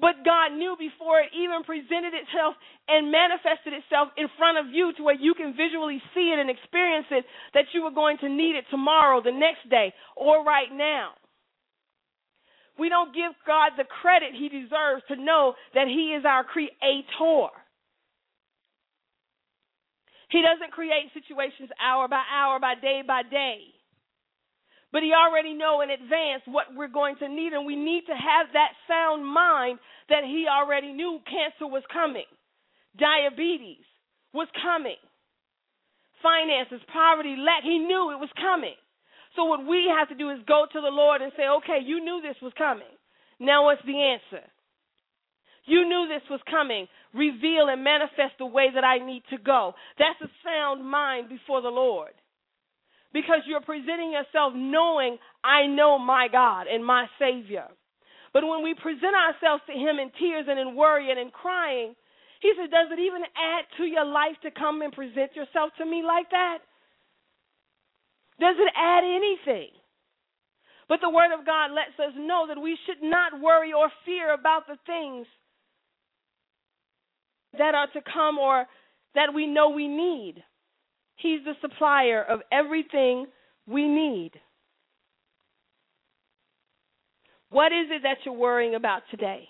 But 0.00 0.22
God 0.24 0.54
knew 0.54 0.76
before 0.78 1.18
it 1.18 1.34
even 1.34 1.66
presented 1.66 2.14
itself 2.14 2.54
and 2.86 3.10
manifested 3.10 3.74
itself 3.74 4.14
in 4.16 4.30
front 4.38 4.58
of 4.58 4.70
you 4.70 4.94
to 4.94 5.02
where 5.02 5.18
you 5.18 5.34
can 5.34 5.58
visually 5.58 5.98
see 6.14 6.30
it 6.30 6.38
and 6.38 6.48
experience 6.48 7.06
it 7.10 7.26
that 7.54 7.66
you 7.74 7.82
were 7.82 7.90
going 7.90 8.16
to 8.22 8.28
need 8.28 8.54
it 8.54 8.64
tomorrow, 8.70 9.20
the 9.20 9.34
next 9.34 9.66
day, 9.68 9.92
or 10.14 10.44
right 10.44 10.70
now. 10.70 11.18
We 12.78 12.88
don't 12.88 13.12
give 13.12 13.34
God 13.44 13.72
the 13.76 13.90
credit 14.02 14.38
he 14.38 14.48
deserves 14.48 15.02
to 15.08 15.16
know 15.16 15.54
that 15.74 15.88
he 15.88 16.14
is 16.14 16.24
our 16.24 16.44
creator. 16.44 17.50
He 20.30 20.42
doesn't 20.42 20.70
create 20.70 21.10
situations 21.12 21.70
hour 21.82 22.06
by 22.06 22.22
hour, 22.30 22.60
by 22.60 22.74
day 22.80 23.02
by 23.04 23.22
day. 23.24 23.74
But 24.90 25.02
he 25.02 25.12
already 25.12 25.52
know 25.52 25.82
in 25.82 25.90
advance 25.90 26.42
what 26.46 26.72
we're 26.74 26.88
going 26.88 27.16
to 27.20 27.28
need, 27.28 27.52
and 27.52 27.66
we 27.66 27.76
need 27.76 28.08
to 28.08 28.16
have 28.16 28.48
that 28.56 28.72
sound 28.88 29.26
mind 29.26 29.78
that 30.08 30.24
he 30.24 30.46
already 30.48 30.92
knew 30.92 31.20
cancer 31.28 31.68
was 31.68 31.84
coming, 31.92 32.28
diabetes 32.96 33.84
was 34.32 34.48
coming, 34.64 34.96
finances, 36.22 36.80
poverty, 36.92 37.36
lack. 37.36 37.64
He 37.64 37.78
knew 37.78 38.16
it 38.16 38.20
was 38.20 38.32
coming. 38.40 38.76
So 39.36 39.44
what 39.44 39.66
we 39.66 39.92
have 39.92 40.08
to 40.08 40.16
do 40.16 40.30
is 40.30 40.38
go 40.48 40.64
to 40.72 40.80
the 40.80 40.90
Lord 40.90 41.20
and 41.22 41.32
say, 41.36 41.44
okay, 41.60 41.84
you 41.84 42.02
knew 42.02 42.20
this 42.22 42.40
was 42.40 42.52
coming. 42.56 42.90
Now 43.38 43.66
what's 43.66 43.84
the 43.84 44.16
answer? 44.16 44.44
You 45.66 45.84
knew 45.84 46.08
this 46.08 46.24
was 46.30 46.40
coming. 46.50 46.88
Reveal 47.12 47.68
and 47.68 47.84
manifest 47.84 48.38
the 48.38 48.46
way 48.46 48.68
that 48.74 48.84
I 48.84 49.04
need 49.04 49.22
to 49.30 49.38
go. 49.38 49.74
That's 49.98 50.20
a 50.22 50.32
sound 50.42 50.84
mind 50.84 51.28
before 51.28 51.60
the 51.60 51.68
Lord. 51.68 52.12
Because 53.12 53.40
you're 53.46 53.64
presenting 53.64 54.12
yourself 54.12 54.52
knowing 54.54 55.18
I 55.42 55.66
know 55.66 55.98
my 55.98 56.28
God 56.30 56.66
and 56.66 56.84
my 56.84 57.06
Savior. 57.18 57.66
But 58.32 58.46
when 58.46 58.62
we 58.62 58.74
present 58.74 59.16
ourselves 59.16 59.62
to 59.66 59.72
Him 59.72 59.98
in 59.98 60.12
tears 60.20 60.44
and 60.48 60.58
in 60.58 60.76
worry 60.76 61.10
and 61.10 61.18
in 61.18 61.30
crying, 61.30 61.94
He 62.42 62.52
said, 62.56 62.70
Does 62.70 62.92
it 62.92 63.00
even 63.00 63.22
add 63.32 63.64
to 63.78 63.84
your 63.84 64.04
life 64.04 64.36
to 64.42 64.50
come 64.50 64.82
and 64.82 64.92
present 64.92 65.34
yourself 65.34 65.72
to 65.78 65.86
me 65.86 66.02
like 66.06 66.30
that? 66.30 66.58
Does 68.38 68.56
it 68.58 68.72
add 68.76 69.02
anything? 69.02 69.72
But 70.88 71.00
the 71.02 71.10
Word 71.10 71.32
of 71.38 71.44
God 71.44 71.72
lets 71.72 71.98
us 71.98 72.14
know 72.16 72.46
that 72.48 72.60
we 72.60 72.78
should 72.86 73.02
not 73.02 73.40
worry 73.40 73.72
or 73.72 73.90
fear 74.04 74.32
about 74.32 74.66
the 74.66 74.78
things 74.86 75.26
that 77.56 77.74
are 77.74 77.88
to 77.92 78.00
come 78.00 78.38
or 78.38 78.66
that 79.14 79.34
we 79.34 79.46
know 79.46 79.70
we 79.70 79.88
need. 79.88 80.42
He's 81.18 81.40
the 81.44 81.54
supplier 81.60 82.22
of 82.22 82.40
everything 82.50 83.26
we 83.66 83.86
need. 83.86 84.32
What 87.50 87.72
is 87.72 87.88
it 87.90 88.02
that 88.02 88.18
you're 88.24 88.34
worrying 88.34 88.74
about 88.74 89.02
today? 89.10 89.48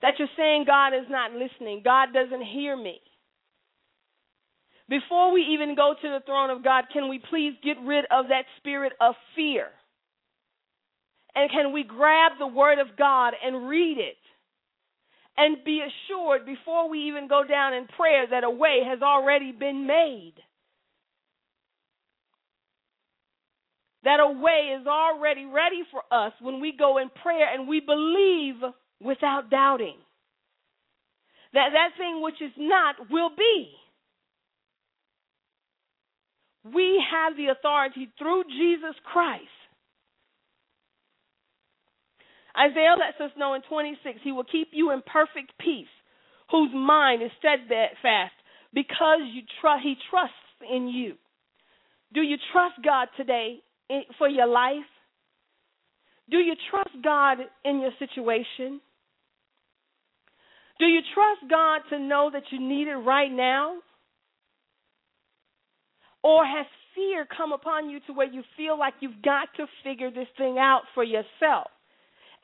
That 0.00 0.14
you're 0.18 0.28
saying 0.36 0.64
God 0.66 0.94
is 0.94 1.06
not 1.10 1.32
listening, 1.32 1.82
God 1.84 2.08
doesn't 2.14 2.44
hear 2.46 2.76
me. 2.76 3.00
Before 4.88 5.32
we 5.32 5.42
even 5.52 5.76
go 5.76 5.94
to 6.00 6.08
the 6.08 6.24
throne 6.24 6.50
of 6.50 6.64
God, 6.64 6.84
can 6.92 7.08
we 7.08 7.20
please 7.30 7.52
get 7.62 7.76
rid 7.84 8.06
of 8.10 8.28
that 8.28 8.44
spirit 8.58 8.92
of 9.00 9.14
fear? 9.36 9.68
And 11.34 11.50
can 11.50 11.72
we 11.72 11.84
grab 11.84 12.32
the 12.38 12.46
Word 12.46 12.78
of 12.78 12.96
God 12.96 13.34
and 13.44 13.68
read 13.68 13.98
it? 13.98 14.16
And 15.36 15.64
be 15.64 15.80
assured 15.80 16.44
before 16.44 16.90
we 16.90 17.08
even 17.08 17.28
go 17.28 17.42
down 17.48 17.72
in 17.72 17.86
prayer 17.86 18.26
that 18.30 18.44
a 18.44 18.50
way 18.50 18.80
has 18.86 19.00
already 19.00 19.52
been 19.52 19.86
made. 19.86 20.34
That 24.04 24.20
a 24.20 24.30
way 24.30 24.76
is 24.80 24.86
already 24.86 25.44
ready 25.44 25.82
for 25.90 26.02
us 26.10 26.32
when 26.40 26.60
we 26.60 26.72
go 26.78 26.98
in 26.98 27.10
prayer 27.22 27.46
and 27.52 27.68
we 27.68 27.80
believe 27.80 28.56
without 29.00 29.50
doubting. 29.50 29.96
That 31.52 31.70
that 31.72 31.96
thing 31.98 32.22
which 32.22 32.40
is 32.40 32.52
not 32.56 33.10
will 33.10 33.30
be. 33.36 33.72
We 36.64 37.02
have 37.10 37.36
the 37.36 37.48
authority 37.48 38.08
through 38.18 38.44
Jesus 38.44 38.94
Christ. 39.10 39.59
Isaiah 42.56 42.96
lets 42.98 43.20
us 43.20 43.36
know 43.38 43.54
in 43.54 43.62
26, 43.62 44.20
He 44.22 44.32
will 44.32 44.44
keep 44.44 44.68
you 44.72 44.90
in 44.90 45.02
perfect 45.02 45.52
peace, 45.60 45.90
whose 46.50 46.70
mind 46.74 47.22
is 47.22 47.30
steadfast, 47.38 48.34
because 48.74 49.20
you 49.32 49.42
trust. 49.60 49.82
He 49.82 49.94
trusts 50.10 50.34
in 50.68 50.88
you. 50.88 51.14
Do 52.12 52.22
you 52.22 52.36
trust 52.52 52.74
God 52.84 53.08
today 53.16 53.58
in, 53.88 54.02
for 54.18 54.28
your 54.28 54.46
life? 54.46 54.88
Do 56.30 56.38
you 56.38 56.54
trust 56.70 56.90
God 57.02 57.38
in 57.64 57.80
your 57.80 57.90
situation? 57.98 58.80
Do 60.78 60.86
you 60.86 61.00
trust 61.14 61.50
God 61.50 61.82
to 61.90 61.98
know 61.98 62.30
that 62.32 62.44
you 62.50 62.60
need 62.60 62.88
it 62.88 62.96
right 62.96 63.30
now? 63.30 63.76
Or 66.22 66.44
has 66.44 66.66
fear 66.94 67.26
come 67.36 67.52
upon 67.52 67.90
you 67.90 68.00
to 68.06 68.12
where 68.12 68.30
you 68.30 68.42
feel 68.56 68.78
like 68.78 68.94
you've 69.00 69.22
got 69.22 69.48
to 69.56 69.66
figure 69.84 70.10
this 70.10 70.28
thing 70.36 70.56
out 70.58 70.82
for 70.94 71.04
yourself? 71.04 71.68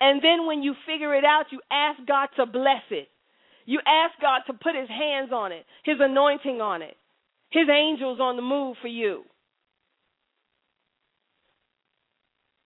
And 0.00 0.22
then 0.22 0.46
when 0.46 0.62
you 0.62 0.74
figure 0.86 1.14
it 1.14 1.24
out, 1.24 1.46
you 1.50 1.60
ask 1.70 1.98
God 2.06 2.28
to 2.36 2.46
bless 2.46 2.82
it. 2.90 3.08
You 3.64 3.80
ask 3.86 4.20
God 4.20 4.42
to 4.46 4.52
put 4.52 4.76
his 4.76 4.88
hands 4.88 5.30
on 5.32 5.52
it, 5.52 5.64
his 5.84 5.96
anointing 6.00 6.60
on 6.60 6.82
it, 6.82 6.96
his 7.50 7.68
angels 7.68 8.20
on 8.20 8.36
the 8.36 8.42
move 8.42 8.76
for 8.80 8.88
you. 8.88 9.24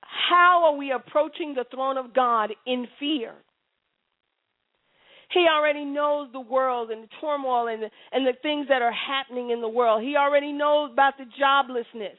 How 0.02 0.64
are 0.66 0.76
we 0.76 0.92
approaching 0.92 1.54
the 1.54 1.64
throne 1.72 1.96
of 1.96 2.14
God 2.14 2.50
in 2.66 2.86
fear? 2.98 3.32
He 5.32 5.46
already 5.48 5.84
knows 5.84 6.28
the 6.32 6.40
world 6.40 6.90
and 6.90 7.04
the 7.04 7.08
turmoil 7.20 7.68
and 7.68 7.84
the, 7.84 7.90
and 8.12 8.26
the 8.26 8.34
things 8.42 8.66
that 8.68 8.82
are 8.82 8.92
happening 8.92 9.50
in 9.50 9.60
the 9.60 9.68
world. 9.68 10.02
He 10.02 10.16
already 10.16 10.52
knows 10.52 10.90
about 10.92 11.14
the 11.18 11.24
joblessness. 11.40 12.18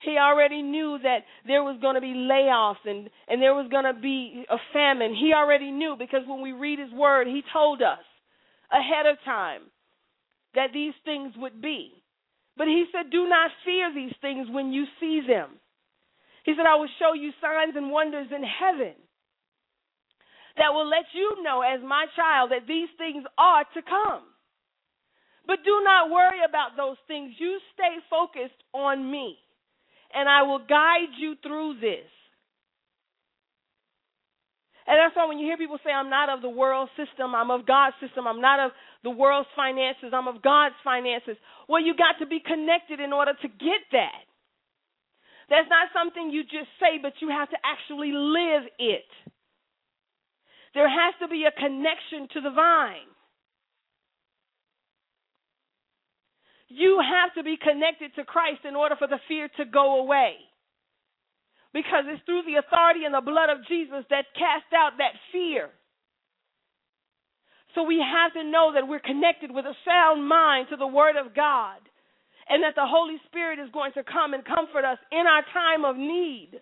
He 0.00 0.18
already 0.18 0.62
knew 0.62 0.98
that 1.02 1.20
there 1.46 1.62
was 1.62 1.78
going 1.80 1.94
to 1.94 2.00
be 2.00 2.14
layoffs 2.14 2.84
and, 2.84 3.08
and 3.28 3.40
there 3.40 3.54
was 3.54 3.68
going 3.70 3.84
to 3.84 3.98
be 3.98 4.44
a 4.50 4.56
famine. 4.72 5.14
He 5.14 5.32
already 5.32 5.70
knew 5.70 5.96
because 5.98 6.20
when 6.26 6.42
we 6.42 6.52
read 6.52 6.78
his 6.78 6.92
word, 6.92 7.26
he 7.26 7.42
told 7.52 7.80
us 7.80 8.04
ahead 8.70 9.06
of 9.06 9.16
time 9.24 9.62
that 10.54 10.72
these 10.72 10.94
things 11.04 11.32
would 11.36 11.62
be. 11.62 11.92
But 12.56 12.68
he 12.68 12.84
said, 12.92 13.10
Do 13.10 13.28
not 13.28 13.50
fear 13.64 13.92
these 13.94 14.14
things 14.20 14.48
when 14.50 14.72
you 14.72 14.84
see 15.00 15.20
them. 15.26 15.50
He 16.44 16.54
said, 16.56 16.66
I 16.66 16.76
will 16.76 16.88
show 16.98 17.12
you 17.12 17.32
signs 17.40 17.74
and 17.76 17.90
wonders 17.90 18.28
in 18.30 18.42
heaven 18.42 18.94
that 20.56 20.72
will 20.72 20.88
let 20.88 21.04
you 21.12 21.42
know, 21.42 21.60
as 21.60 21.80
my 21.84 22.06
child, 22.16 22.50
that 22.50 22.66
these 22.66 22.88
things 22.96 23.24
are 23.36 23.64
to 23.74 23.82
come. 23.82 24.24
But 25.46 25.64
do 25.64 25.82
not 25.84 26.10
worry 26.10 26.40
about 26.48 26.76
those 26.76 26.96
things. 27.06 27.34
You 27.38 27.58
stay 27.74 28.00
focused 28.10 28.58
on 28.72 29.10
me, 29.10 29.38
and 30.16 30.28
I 30.28 30.42
will 30.42 30.64
guide 30.64 31.12
you 31.20 31.36
through 31.44 31.76
this. 31.80 32.08
And 34.86 34.96
that's 34.96 35.14
why 35.14 35.26
when 35.26 35.36
you 35.38 35.44
hear 35.44 35.58
people 35.58 35.78
say, 35.84 35.90
I'm 35.90 36.08
not 36.08 36.30
of 36.30 36.40
the 36.40 36.48
world 36.48 36.88
system, 36.96 37.34
I'm 37.34 37.50
of 37.50 37.66
God's 37.66 37.96
system, 38.00 38.26
I'm 38.26 38.40
not 38.40 38.60
of 38.60 38.70
the 39.02 39.10
world's 39.10 39.50
finances, 39.54 40.14
I'm 40.14 40.26
of 40.26 40.40
God's 40.40 40.78
finances. 40.82 41.36
Well, 41.68 41.82
you 41.82 41.92
got 41.92 42.22
to 42.22 42.26
be 42.26 42.40
connected 42.40 43.02
in 43.02 43.12
order 43.12 43.34
to 43.34 43.48
get 43.48 43.82
that. 43.92 44.24
That's 45.50 45.68
not 45.68 45.90
something 45.92 46.30
you 46.30 46.42
just 46.42 46.70
say, 46.80 46.98
but 47.02 47.12
you 47.20 47.28
have 47.28 47.50
to 47.50 47.58
actually 47.62 48.10
live 48.14 48.70
it. 48.78 49.10
There 50.74 50.88
has 50.88 51.14
to 51.20 51.28
be 51.28 51.44
a 51.44 51.54
connection 51.54 52.30
to 52.34 52.40
the 52.40 52.54
vine. 52.54 53.10
You 56.68 56.98
have 56.98 57.34
to 57.34 57.42
be 57.42 57.56
connected 57.56 58.14
to 58.16 58.24
Christ 58.24 58.64
in 58.64 58.74
order 58.74 58.96
for 58.96 59.06
the 59.06 59.20
fear 59.28 59.48
to 59.56 59.64
go 59.64 60.00
away. 60.00 60.34
Because 61.72 62.04
it's 62.08 62.24
through 62.24 62.42
the 62.46 62.58
authority 62.58 63.04
and 63.04 63.14
the 63.14 63.20
blood 63.20 63.50
of 63.50 63.66
Jesus 63.68 64.02
that 64.10 64.32
cast 64.34 64.72
out 64.74 64.98
that 64.98 65.14
fear. 65.30 65.70
So 67.74 67.84
we 67.84 68.00
have 68.00 68.32
to 68.32 68.42
know 68.42 68.72
that 68.72 68.88
we're 68.88 69.04
connected 69.04 69.52
with 69.52 69.66
a 69.66 69.76
sound 69.84 70.26
mind 70.26 70.68
to 70.70 70.76
the 70.76 70.86
Word 70.86 71.14
of 71.14 71.36
God 71.36 71.78
and 72.48 72.62
that 72.62 72.74
the 72.74 72.86
Holy 72.86 73.18
Spirit 73.26 73.58
is 73.58 73.70
going 73.70 73.92
to 73.92 74.02
come 74.02 74.32
and 74.32 74.44
comfort 74.44 74.86
us 74.86 74.98
in 75.12 75.26
our 75.26 75.44
time 75.52 75.84
of 75.84 75.96
need. 75.96 76.56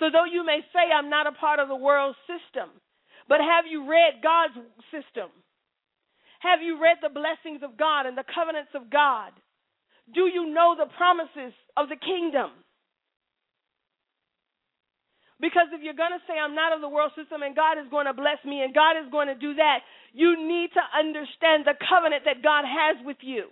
So, 0.00 0.08
though 0.10 0.24
you 0.24 0.44
may 0.44 0.60
say, 0.72 0.88
I'm 0.88 1.10
not 1.10 1.28
a 1.28 1.36
part 1.36 1.60
of 1.60 1.68
the 1.68 1.76
world 1.76 2.16
system, 2.24 2.70
but 3.28 3.38
have 3.38 3.68
you 3.70 3.88
read 3.88 4.24
God's 4.24 4.56
system? 4.88 5.28
Have 6.40 6.60
you 6.64 6.80
read 6.80 6.98
the 7.00 7.12
blessings 7.12 7.60
of 7.62 7.76
God 7.76 8.04
and 8.08 8.16
the 8.16 8.24
covenants 8.24 8.72
of 8.74 8.88
God? 8.88 9.32
Do 10.12 10.26
you 10.26 10.48
know 10.52 10.74
the 10.76 10.88
promises 10.96 11.52
of 11.76 11.88
the 11.88 12.00
kingdom? 12.00 12.50
Because 15.40 15.72
if 15.72 15.80
you're 15.80 15.96
going 15.96 16.12
to 16.12 16.24
say, 16.28 16.36
I'm 16.36 16.54
not 16.54 16.72
of 16.72 16.80
the 16.80 16.88
world 16.88 17.12
system 17.16 17.40
and 17.40 17.56
God 17.56 17.80
is 17.80 17.88
going 17.88 18.04
to 18.04 18.12
bless 18.12 18.40
me 18.44 18.60
and 18.60 18.76
God 18.76 19.00
is 19.00 19.08
going 19.12 19.28
to 19.28 19.36
do 19.36 19.54
that, 19.56 19.80
you 20.12 20.36
need 20.36 20.68
to 20.76 20.84
understand 20.92 21.64
the 21.64 21.76
covenant 21.80 22.24
that 22.28 22.44
God 22.44 22.64
has 22.68 23.00
with 23.04 23.16
you. 23.20 23.48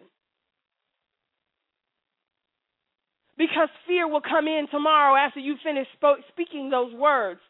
Because 3.39 3.69
fear 3.87 4.09
will 4.09 4.21
come 4.21 4.49
in 4.49 4.67
tomorrow 4.71 5.17
after 5.17 5.41
you 5.41 5.57
finish 5.65 5.87
speaking 6.29 6.69
those 6.69 6.93
words. 6.93 7.41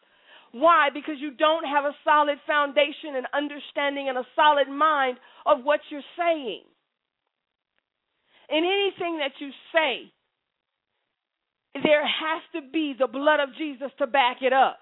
Why? 0.51 0.89
Because 0.93 1.15
you 1.19 1.31
don't 1.31 1.65
have 1.65 1.85
a 1.85 1.95
solid 2.03 2.37
foundation 2.47 3.15
and 3.15 3.27
understanding 3.33 4.09
and 4.09 4.17
a 4.17 4.25
solid 4.35 4.67
mind 4.67 5.17
of 5.45 5.63
what 5.63 5.79
you're 5.89 6.01
saying. 6.17 6.63
In 8.49 8.63
anything 8.65 9.19
that 9.19 9.33
you 9.39 9.51
say, 9.73 10.11
there 11.83 12.01
has 12.01 12.41
to 12.55 12.61
be 12.71 12.95
the 12.97 13.07
blood 13.07 13.39
of 13.39 13.49
Jesus 13.57 13.91
to 13.99 14.07
back 14.07 14.37
it 14.41 14.53
up. 14.53 14.79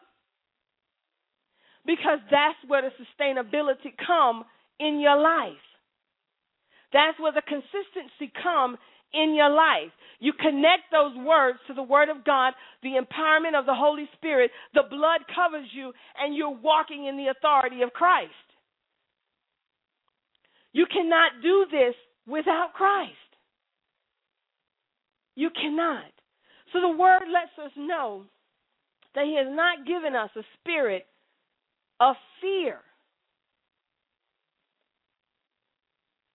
Because 1.85 2.19
that's 2.31 2.59
where 2.67 2.81
the 2.81 2.91
sustainability 2.95 3.91
come 4.05 4.45
in 4.79 4.99
your 4.99 5.19
life. 5.19 5.53
That's 6.93 7.19
where 7.19 7.33
the 7.33 7.41
consistency 7.41 8.31
come 8.41 8.77
in 9.13 9.35
your 9.35 9.49
life. 9.49 9.91
You 10.19 10.33
connect 10.33 10.91
those 10.91 11.15
words 11.17 11.59
to 11.67 11.73
the 11.73 11.83
Word 11.83 12.09
of 12.09 12.25
God, 12.25 12.53
the 12.81 12.99
empowerment 12.99 13.57
of 13.57 13.65
the 13.65 13.75
Holy 13.75 14.09
Spirit, 14.15 14.51
the 14.73 14.83
blood 14.89 15.21
covers 15.33 15.67
you, 15.73 15.93
and 16.19 16.35
you're 16.35 16.49
walking 16.49 17.05
in 17.05 17.17
the 17.17 17.27
authority 17.27 17.83
of 17.83 17.93
Christ. 17.93 18.31
You 20.73 20.85
cannot 20.91 21.41
do 21.41 21.65
this 21.71 21.95
without 22.27 22.73
Christ. 22.73 23.13
You 25.35 25.49
cannot. 25.49 26.11
So 26.73 26.81
the 26.81 26.97
Word 26.97 27.23
lets 27.31 27.57
us 27.63 27.71
know 27.77 28.23
that 29.15 29.25
He 29.25 29.35
has 29.37 29.47
not 29.49 29.85
given 29.85 30.15
us 30.15 30.29
a 30.35 30.41
spirit 30.59 31.05
of 31.99 32.15
fear. 32.41 32.79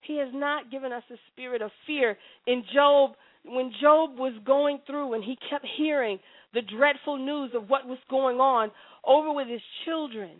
He 0.02 0.18
has 0.18 0.28
not 0.32 0.70
given 0.70 0.92
us 0.92 1.04
a 1.10 1.16
spirit 1.30 1.62
of 1.62 1.70
fear. 1.86 2.16
In 2.46 2.64
Job, 2.74 3.12
when 3.44 3.72
Job 3.80 4.18
was 4.18 4.34
going 4.44 4.80
through 4.86 5.14
and 5.14 5.24
he 5.24 5.36
kept 5.48 5.66
hearing 5.76 6.18
the 6.54 6.62
dreadful 6.62 7.16
news 7.16 7.52
of 7.54 7.68
what 7.70 7.86
was 7.86 7.98
going 8.10 8.38
on 8.38 8.70
over 9.06 9.32
with 9.32 9.48
his 9.48 9.60
children, 9.84 10.30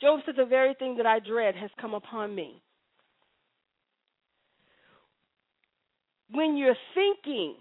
Job 0.00 0.20
said, 0.26 0.34
The 0.36 0.44
very 0.44 0.74
thing 0.74 0.96
that 0.96 1.06
I 1.06 1.20
dread 1.20 1.54
has 1.54 1.70
come 1.80 1.94
upon 1.94 2.34
me. 2.34 2.60
When 6.30 6.56
you're 6.56 6.74
thinking 6.94 7.54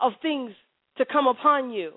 of 0.00 0.12
things 0.20 0.52
to 0.98 1.06
come 1.10 1.26
upon 1.26 1.70
you, 1.70 1.92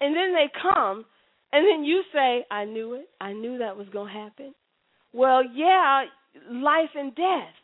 and 0.00 0.16
then 0.16 0.32
they 0.32 0.50
come, 0.60 1.04
and 1.52 1.66
then 1.66 1.84
you 1.84 2.02
say, 2.14 2.46
I 2.50 2.64
knew 2.64 2.94
it. 2.94 3.08
I 3.20 3.34
knew 3.34 3.58
that 3.58 3.76
was 3.76 3.86
going 3.92 4.12
to 4.12 4.18
happen. 4.18 4.54
Well, 5.12 5.42
yeah, 5.44 6.04
life 6.50 6.90
and 6.94 7.14
death 7.14 7.54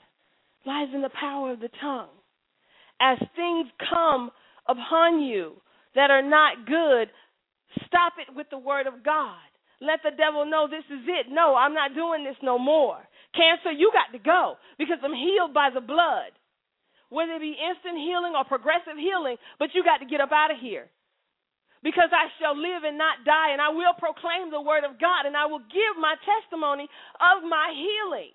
lies 0.66 0.88
in 0.94 1.02
the 1.02 1.10
power 1.18 1.52
of 1.52 1.60
the 1.60 1.70
tongue. 1.80 2.12
As 3.00 3.18
things 3.36 3.68
come 3.90 4.30
upon 4.68 5.20
you 5.22 5.54
that 5.94 6.10
are 6.10 6.22
not 6.22 6.66
good, 6.66 7.08
stop 7.86 8.14
it 8.18 8.34
with 8.34 8.48
the 8.50 8.58
word 8.58 8.86
of 8.86 9.04
God. 9.04 9.38
Let 9.80 10.00
the 10.02 10.10
devil 10.10 10.44
know 10.44 10.66
this 10.68 10.84
is 10.90 11.06
it. 11.06 11.26
No, 11.30 11.54
I'm 11.54 11.74
not 11.74 11.94
doing 11.94 12.24
this 12.24 12.36
no 12.42 12.58
more. 12.58 12.98
Cancer, 13.34 13.70
you 13.70 13.92
got 13.94 14.10
to 14.16 14.22
go 14.22 14.56
because 14.78 14.98
I'm 15.02 15.14
healed 15.14 15.54
by 15.54 15.70
the 15.72 15.80
blood. 15.80 16.34
Whether 17.08 17.34
it 17.34 17.40
be 17.40 17.56
instant 17.56 17.96
healing 17.96 18.34
or 18.36 18.44
progressive 18.44 18.98
healing, 18.98 19.36
but 19.58 19.70
you 19.72 19.84
got 19.84 19.98
to 19.98 20.10
get 20.10 20.20
up 20.20 20.32
out 20.32 20.50
of 20.50 20.58
here 20.60 20.90
because 21.82 22.10
I 22.10 22.26
shall 22.40 22.56
live 22.56 22.82
and 22.84 22.98
not 22.98 23.24
die, 23.24 23.52
and 23.52 23.60
I 23.60 23.70
will 23.70 23.94
proclaim 23.98 24.50
the 24.50 24.60
word 24.60 24.84
of 24.84 24.98
God, 25.00 25.26
and 25.26 25.36
I 25.36 25.46
will 25.46 25.62
give 25.62 25.94
my 26.00 26.14
testimony 26.26 26.88
of 27.20 27.44
my 27.46 27.70
healing. 27.74 28.34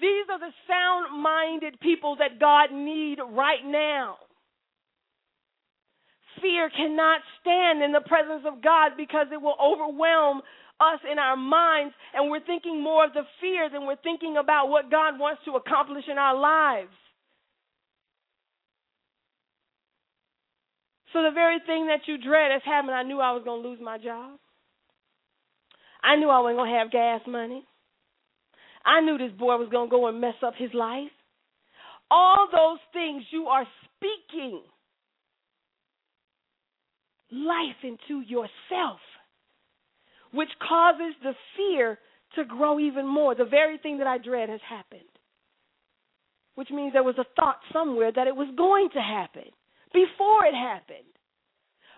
These 0.00 0.28
are 0.30 0.38
the 0.38 0.52
sound 0.68 1.22
minded 1.22 1.80
people 1.80 2.16
that 2.20 2.38
God 2.38 2.72
need 2.72 3.18
right 3.20 3.64
now. 3.64 4.16
Fear 6.40 6.70
cannot 6.76 7.20
stand 7.40 7.82
in 7.82 7.92
the 7.92 8.04
presence 8.04 8.44
of 8.46 8.62
God 8.62 8.92
because 8.96 9.28
it 9.32 9.40
will 9.40 9.56
overwhelm 9.56 10.42
us 10.80 11.00
in 11.10 11.18
our 11.18 11.36
minds, 11.36 11.94
and 12.12 12.30
we're 12.30 12.44
thinking 12.44 12.82
more 12.82 13.06
of 13.06 13.14
the 13.14 13.24
fear 13.40 13.70
than 13.70 13.86
we're 13.86 13.96
thinking 14.04 14.36
about 14.36 14.68
what 14.68 14.90
God 14.90 15.18
wants 15.18 15.40
to 15.46 15.56
accomplish 15.56 16.04
in 16.10 16.18
our 16.18 16.36
lives. 16.36 16.92
So 21.16 21.22
the 21.22 21.30
very 21.30 21.60
thing 21.64 21.86
that 21.86 22.00
you 22.04 22.18
dread 22.18 22.50
has 22.52 22.60
happened. 22.66 22.92
I 22.92 23.02
knew 23.02 23.20
I 23.20 23.32
was 23.32 23.40
going 23.42 23.62
to 23.62 23.68
lose 23.70 23.78
my 23.82 23.96
job. 23.96 24.38
I 26.04 26.16
knew 26.16 26.28
I 26.28 26.40
wasn't 26.40 26.58
going 26.58 26.70
to 26.70 26.78
have 26.78 26.92
gas 26.92 27.22
money. 27.26 27.64
I 28.84 29.00
knew 29.00 29.16
this 29.16 29.32
boy 29.32 29.56
was 29.56 29.70
going 29.70 29.88
to 29.88 29.90
go 29.90 30.08
and 30.08 30.20
mess 30.20 30.34
up 30.46 30.52
his 30.58 30.74
life. 30.74 31.08
All 32.10 32.48
those 32.52 32.80
things 32.92 33.22
you 33.30 33.46
are 33.46 33.64
speaking 33.96 34.60
life 37.32 37.80
into 37.82 38.20
yourself, 38.20 39.00
which 40.34 40.50
causes 40.68 41.14
the 41.22 41.32
fear 41.56 41.98
to 42.34 42.44
grow 42.44 42.78
even 42.78 43.06
more. 43.06 43.34
The 43.34 43.46
very 43.46 43.78
thing 43.78 43.96
that 43.98 44.06
I 44.06 44.18
dread 44.18 44.50
has 44.50 44.60
happened, 44.68 45.00
which 46.56 46.68
means 46.68 46.92
there 46.92 47.02
was 47.02 47.16
a 47.16 47.24
thought 47.40 47.60
somewhere 47.72 48.12
that 48.14 48.26
it 48.26 48.36
was 48.36 48.54
going 48.54 48.90
to 48.92 49.00
happen 49.00 49.50
before 49.96 50.44
it 50.44 50.54
happened. 50.54 51.08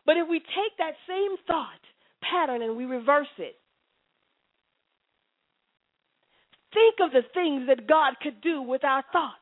But 0.07 0.17
if 0.17 0.29
we 0.31 0.39
take 0.39 0.79
that 0.79 0.95
same 1.09 1.37
thought 1.47 1.83
pattern 2.23 2.63
and 2.63 2.77
we 2.77 2.85
reverse 2.85 3.35
it, 3.39 3.57
think 6.73 6.97
of 7.03 7.11
the 7.11 7.27
things 7.35 7.67
that 7.67 7.89
God 7.89 8.15
could 8.23 8.41
do 8.41 8.63
with 8.63 8.85
our 8.85 9.03
thoughts. 9.13 9.35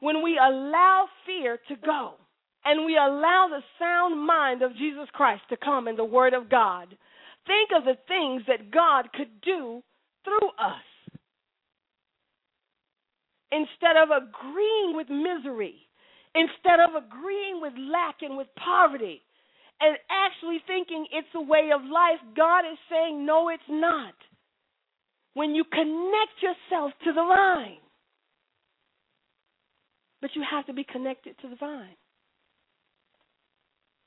When 0.00 0.22
we 0.22 0.38
allow 0.38 1.06
fear 1.26 1.58
to 1.68 1.74
go 1.76 2.14
and 2.64 2.84
we 2.84 2.96
allow 2.96 3.48
the 3.48 3.64
sound 3.78 4.24
mind 4.24 4.62
of 4.62 4.76
Jesus 4.76 5.08
Christ 5.12 5.42
to 5.48 5.56
come 5.56 5.88
in 5.88 5.96
the 5.96 6.04
Word 6.04 6.34
of 6.34 6.50
God, 6.50 6.88
think 7.46 7.70
of 7.74 7.84
the 7.84 7.98
things 8.06 8.42
that 8.46 8.70
God 8.70 9.08
could 9.12 9.40
do 9.40 9.82
through 10.24 10.48
us. 10.58 10.84
Instead 13.50 13.96
of 13.96 14.10
agreeing 14.10 14.94
with 14.94 15.08
misery, 15.08 15.87
instead 16.38 16.78
of 16.80 16.94
agreeing 16.94 17.60
with 17.60 17.72
lack 17.76 18.22
and 18.22 18.36
with 18.36 18.46
poverty 18.56 19.22
and 19.80 19.96
actually 20.10 20.58
thinking 20.66 21.06
it's 21.12 21.28
a 21.34 21.40
way 21.40 21.70
of 21.74 21.82
life, 21.82 22.20
God 22.36 22.60
is 22.60 22.78
saying, 22.90 23.26
no, 23.26 23.48
it's 23.48 23.62
not. 23.68 24.14
When 25.34 25.54
you 25.54 25.64
connect 25.64 26.42
yourself 26.42 26.92
to 27.04 27.12
the 27.12 27.22
vine, 27.22 27.78
but 30.20 30.30
you 30.34 30.42
have 30.48 30.66
to 30.66 30.72
be 30.72 30.84
connected 30.84 31.36
to 31.42 31.48
the 31.48 31.56
vine. 31.56 31.96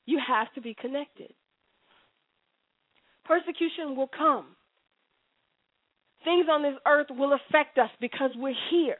You 0.04 0.18
have 0.26 0.52
to 0.54 0.60
be 0.60 0.74
connected. 0.74 1.32
Persecution 3.24 3.96
will 3.96 4.08
come. 4.08 4.46
Things 6.24 6.46
on 6.50 6.62
this 6.62 6.74
earth 6.86 7.06
will 7.10 7.32
affect 7.32 7.78
us 7.78 7.90
because 8.00 8.30
we're 8.36 8.54
here. 8.70 8.98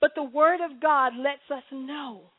But 0.00 0.12
the 0.14 0.22
Word 0.22 0.60
of 0.60 0.80
God 0.80 1.12
lets 1.16 1.50
us 1.50 1.64
know. 1.72 2.30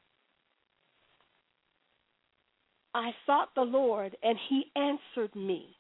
I 2.94 3.12
sought 3.26 3.50
the 3.56 3.62
Lord, 3.62 4.16
and 4.24 4.38
He 4.50 4.72
answered 4.76 5.36
me, 5.36 5.76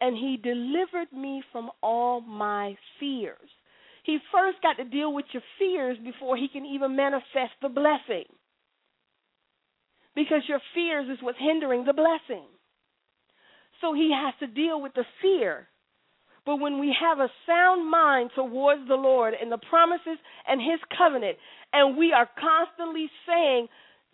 and 0.00 0.16
He 0.16 0.38
delivered 0.42 1.12
me 1.12 1.42
from 1.52 1.70
all 1.82 2.20
my 2.20 2.76
fears. 2.98 3.50
He 4.04 4.18
first 4.32 4.62
got 4.62 4.74
to 4.74 4.84
deal 4.88 5.12
with 5.12 5.26
your 5.32 5.42
fears 5.58 5.98
before 6.02 6.36
He 6.36 6.48
can 6.48 6.64
even 6.64 6.96
manifest 6.96 7.52
the 7.60 7.68
blessing. 7.68 8.24
Because 10.14 10.42
your 10.48 10.60
fears 10.74 11.08
is 11.10 11.18
what's 11.22 11.38
hindering 11.38 11.84
the 11.84 11.92
blessing. 11.92 12.46
So 13.80 13.92
He 13.92 14.12
has 14.14 14.32
to 14.40 14.46
deal 14.46 14.80
with 14.80 14.94
the 14.94 15.04
fear 15.20 15.68
but 16.46 16.60
when 16.60 16.78
we 16.78 16.94
have 16.98 17.18
a 17.18 17.28
sound 17.44 17.90
mind 17.90 18.30
towards 18.34 18.86
the 18.86 18.94
Lord 18.94 19.34
and 19.40 19.50
the 19.50 19.58
promises 19.68 20.18
and 20.46 20.60
His 20.60 20.80
covenant, 20.96 21.36
and 21.72 21.98
we 21.98 22.12
are 22.12 22.30
constantly 22.40 23.10
saying 23.26 23.66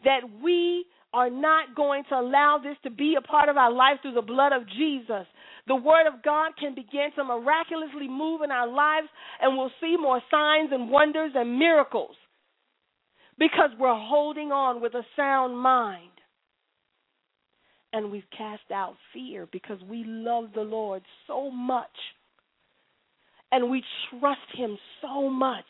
that 0.05 0.23
we 0.43 0.87
are 1.13 1.29
not 1.29 1.77
going 1.77 2.05
to 2.09 2.15
allow 2.15 2.59
this 2.63 2.77
to 2.85 2.91
be 2.91 3.17
a 3.19 3.21
part 3.21 3.51
of 3.51 3.59
our 3.59 3.71
life 3.71 3.99
through 4.01 4.15
the 4.15 4.23
blood 4.23 4.53
of 4.53 4.67
Jesus, 4.67 5.27
the 5.69 5.77
Word 5.77 6.07
of 6.07 6.23
God 6.25 6.53
can 6.59 6.75
begin 6.75 7.11
to 7.17 7.25
miraculously 7.25 8.09
move 8.09 8.41
in 8.43 8.51
our 8.51 8.67
lives, 8.67 9.09
and 9.41 9.57
we'll 9.57 9.71
see 9.81 9.97
more 10.01 10.21
signs 10.31 10.71
and 10.73 10.91
wonders 10.91 11.33
and 11.35 11.59
miracles 11.59 12.17
because 13.39 13.71
we're 13.79 13.95
holding 13.95 14.51
on 14.53 14.81
with 14.81 14.95
a 14.95 15.03
sound 15.17 15.57
mind. 15.57 16.09
And 17.93 18.11
we've 18.11 18.23
cast 18.37 18.71
out 18.73 18.95
fear 19.13 19.47
because 19.53 19.79
we 19.89 20.03
love 20.07 20.47
the 20.55 20.63
Lord 20.63 21.03
so 21.27 21.51
much 21.51 21.91
and 23.53 23.71
we 23.71 23.85
trust 24.11 24.41
Him 24.55 24.79
so 25.03 25.29
much 25.29 25.65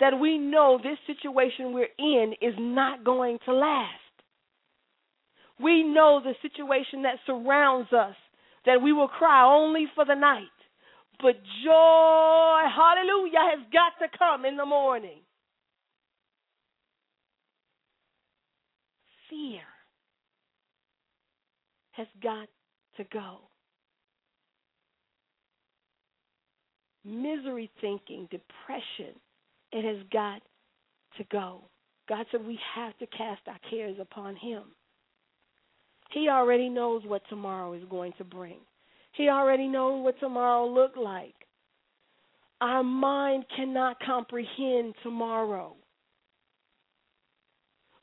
that 0.00 0.18
we 0.20 0.38
know 0.38 0.78
this 0.82 0.98
situation 1.06 1.74
we're 1.74 1.88
in 1.98 2.34
is 2.40 2.54
not 2.58 3.04
going 3.04 3.38
to 3.44 3.52
last. 3.52 3.92
We 5.60 5.82
know 5.82 6.20
the 6.22 6.34
situation 6.40 7.02
that 7.02 7.16
surrounds 7.26 7.92
us, 7.92 8.14
that 8.64 8.80
we 8.80 8.92
will 8.92 9.08
cry 9.08 9.44
only 9.44 9.86
for 9.96 10.04
the 10.04 10.14
night. 10.14 10.44
But 11.20 11.34
joy, 11.64 12.60
hallelujah, 12.76 13.56
has 13.56 13.66
got 13.72 13.98
to 14.00 14.18
come 14.18 14.44
in 14.44 14.56
the 14.56 14.64
morning. 14.64 15.18
Fear 19.28 19.62
has 21.92 22.06
got 22.22 22.48
to 22.96 23.04
go. 23.12 23.47
Misery 27.08 27.70
thinking, 27.80 28.28
depression, 28.30 29.14
it 29.72 29.84
has 29.84 30.06
got 30.12 30.42
to 31.16 31.24
go. 31.30 31.62
God 32.08 32.26
said 32.30 32.46
we 32.46 32.58
have 32.74 32.96
to 32.98 33.06
cast 33.06 33.42
our 33.46 33.58
cares 33.70 33.96
upon 34.00 34.36
Him. 34.36 34.62
He 36.12 36.28
already 36.28 36.68
knows 36.68 37.02
what 37.04 37.22
tomorrow 37.28 37.74
is 37.74 37.82
going 37.90 38.12
to 38.18 38.24
bring. 38.24 38.58
He 39.12 39.28
already 39.28 39.68
knows 39.68 40.02
what 40.04 40.18
tomorrow 40.20 40.66
look 40.66 40.92
like. 40.96 41.34
Our 42.60 42.82
mind 42.82 43.44
cannot 43.54 44.00
comprehend 44.00 44.94
tomorrow. 45.02 45.76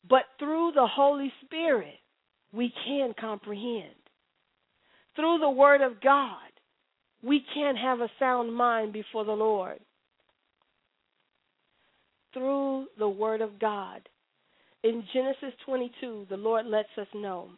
But 0.08 0.22
through 0.38 0.72
the 0.74 0.86
Holy 0.86 1.32
Spirit, 1.44 1.98
we 2.52 2.72
can 2.86 3.12
comprehend. 3.18 3.94
Through 5.16 5.38
the 5.38 5.50
Word 5.50 5.80
of 5.80 6.00
God, 6.00 6.38
we 7.22 7.44
can't 7.54 7.78
have 7.78 8.00
a 8.00 8.10
sound 8.18 8.54
mind 8.54 8.92
before 8.92 9.24
the 9.24 9.32
Lord. 9.32 9.78
Through 12.32 12.86
the 12.98 13.08
Word 13.08 13.40
of 13.40 13.58
God 13.58 14.08
in 14.86 15.02
Genesis 15.12 15.58
22, 15.64 16.26
the 16.30 16.36
Lord 16.36 16.66
lets 16.66 16.88
us 16.98 17.08
know. 17.14 17.48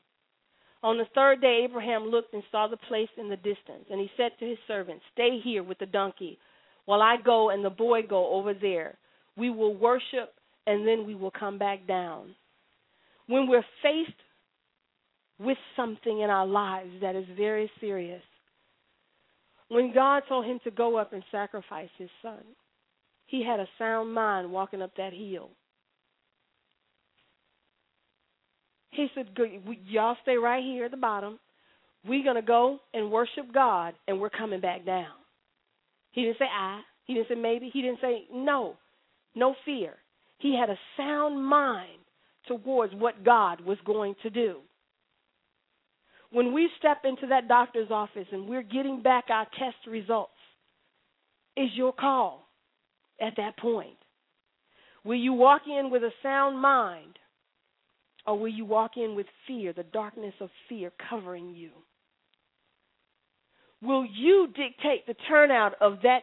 On 0.83 0.97
the 0.97 1.05
third 1.15 1.41
day, 1.41 1.67
Abraham 1.69 2.05
looked 2.05 2.33
and 2.33 2.43
saw 2.51 2.69
the 2.69 2.77
place 2.77 3.09
in 3.19 3.29
the 3.29 3.37
distance, 3.37 3.85
and 3.91 4.01
he 4.01 4.09
said 4.17 4.31
to 4.39 4.47
his 4.47 4.59
servant, 4.67 5.01
Stay 5.13 5.41
here 5.43 5.63
with 5.63 5.79
the 5.79 5.87
donkey, 5.87 6.39
while 6.87 7.03
I 7.03 7.17
go 7.23 7.51
and 7.51 7.65
the 7.65 7.71
boy 7.71 8.03
go 8.09 8.33
over 8.33 8.55
there. 8.55 8.97
We 9.37 9.51
will 9.51 9.75
worship, 9.75 10.33
and 10.67 10.87
then 10.87 11.07
we 11.07 11.15
will 11.15 11.33
come 11.33 11.59
back 11.59 11.87
down. 11.87 12.35
When 13.27 13.49
we're 13.49 13.65
faced 13.83 14.17
with 15.39 15.59
something 15.77 16.21
in 16.21 16.31
our 16.31 16.47
lives 16.47 16.91
that 17.03 17.15
is 17.15 17.27
very 17.37 17.71
serious, 17.81 18.23
when 19.69 19.93
God 19.95 20.23
told 20.29 20.47
him 20.47 20.61
to 20.65 20.71
go 20.71 20.97
up 20.97 21.13
and 21.13 21.23
sacrifice 21.31 21.89
his 21.99 22.11
son, 22.23 22.43
he 23.27 23.45
had 23.45 23.61
a 23.61 23.69
sound 23.79 24.13
mind 24.13 24.51
walking 24.51 24.83
up 24.83 24.93
that 24.97 25.13
hill. 25.13 25.51
He 28.91 29.09
said, 29.15 29.29
Y'all 29.87 30.17
stay 30.23 30.37
right 30.37 30.63
here 30.63 30.87
at 30.87 30.91
the 30.91 30.97
bottom. 30.97 31.39
We're 32.07 32.25
going 32.25 32.37
to 32.37 32.43
go 32.43 32.79
and 32.95 33.13
worship 33.13 33.53
God, 33.53 33.95
and 34.07 34.19
we're 34.21 34.31
coming 34.31 34.61
back 34.61 34.87
down. 34.87 35.13
He 36.13 36.23
didn't 36.23 36.39
say 36.39 36.47
I. 36.47 36.81
He 37.05 37.15
didn't 37.15 37.29
say 37.29 37.35
maybe. 37.35 37.71
He 37.73 37.83
didn't 37.83 38.01
say 38.01 38.25
no. 38.33 38.77
No 39.35 39.55
fear. 39.65 39.95
He 40.39 40.57
had 40.59 40.71
a 40.71 40.79
sound 40.97 41.45
mind 41.45 41.99
towards 42.47 42.95
what 42.95 43.25
God 43.25 43.61
was 43.61 43.79
going 43.85 44.15
to 44.23 44.31
do. 44.31 44.57
When 46.31 46.53
we 46.53 46.69
step 46.79 46.99
into 47.05 47.27
that 47.29 47.49
doctor's 47.49 47.91
office 47.91 48.27
and 48.33 48.49
we're 48.49 48.63
getting 48.63 49.03
back 49.03 49.27
our 49.31 49.47
test 49.59 49.87
results, 49.87 50.33
is 51.57 51.71
your 51.75 51.93
call 51.93 52.49
at 53.21 53.35
that 53.37 53.57
point. 53.57 53.97
Will 55.05 55.17
you 55.17 55.33
walk 55.33 55.63
in 55.67 55.91
with 55.91 56.03
a 56.03 56.11
sound 56.23 56.61
mind 56.61 57.19
or 58.27 58.39
will 58.39 58.49
you 58.49 58.65
walk 58.65 58.93
in 58.97 59.15
with 59.15 59.27
fear, 59.47 59.73
the 59.73 59.85
darkness 59.85 60.35
of 60.41 60.51
fear 60.69 60.93
covering 61.09 61.55
you? 61.55 61.71
Will 63.81 64.05
you 64.05 64.49
dictate 64.49 65.07
the 65.07 65.15
turnout 65.29 65.75
of 65.81 65.99
that 66.03 66.23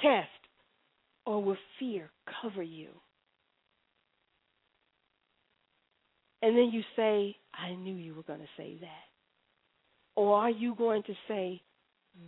test 0.00 0.28
or 1.26 1.42
will 1.42 1.56
fear 1.78 2.10
cover 2.40 2.62
you? 2.62 2.88
And 6.42 6.56
then 6.56 6.70
you 6.72 6.82
say, 6.96 7.36
I 7.54 7.74
knew 7.74 7.94
you 7.94 8.14
were 8.14 8.24
going 8.24 8.40
to 8.40 8.46
say 8.56 8.76
that. 8.80 9.11
Or 10.14 10.36
are 10.36 10.50
you 10.50 10.74
going 10.74 11.02
to 11.04 11.14
say, 11.28 11.62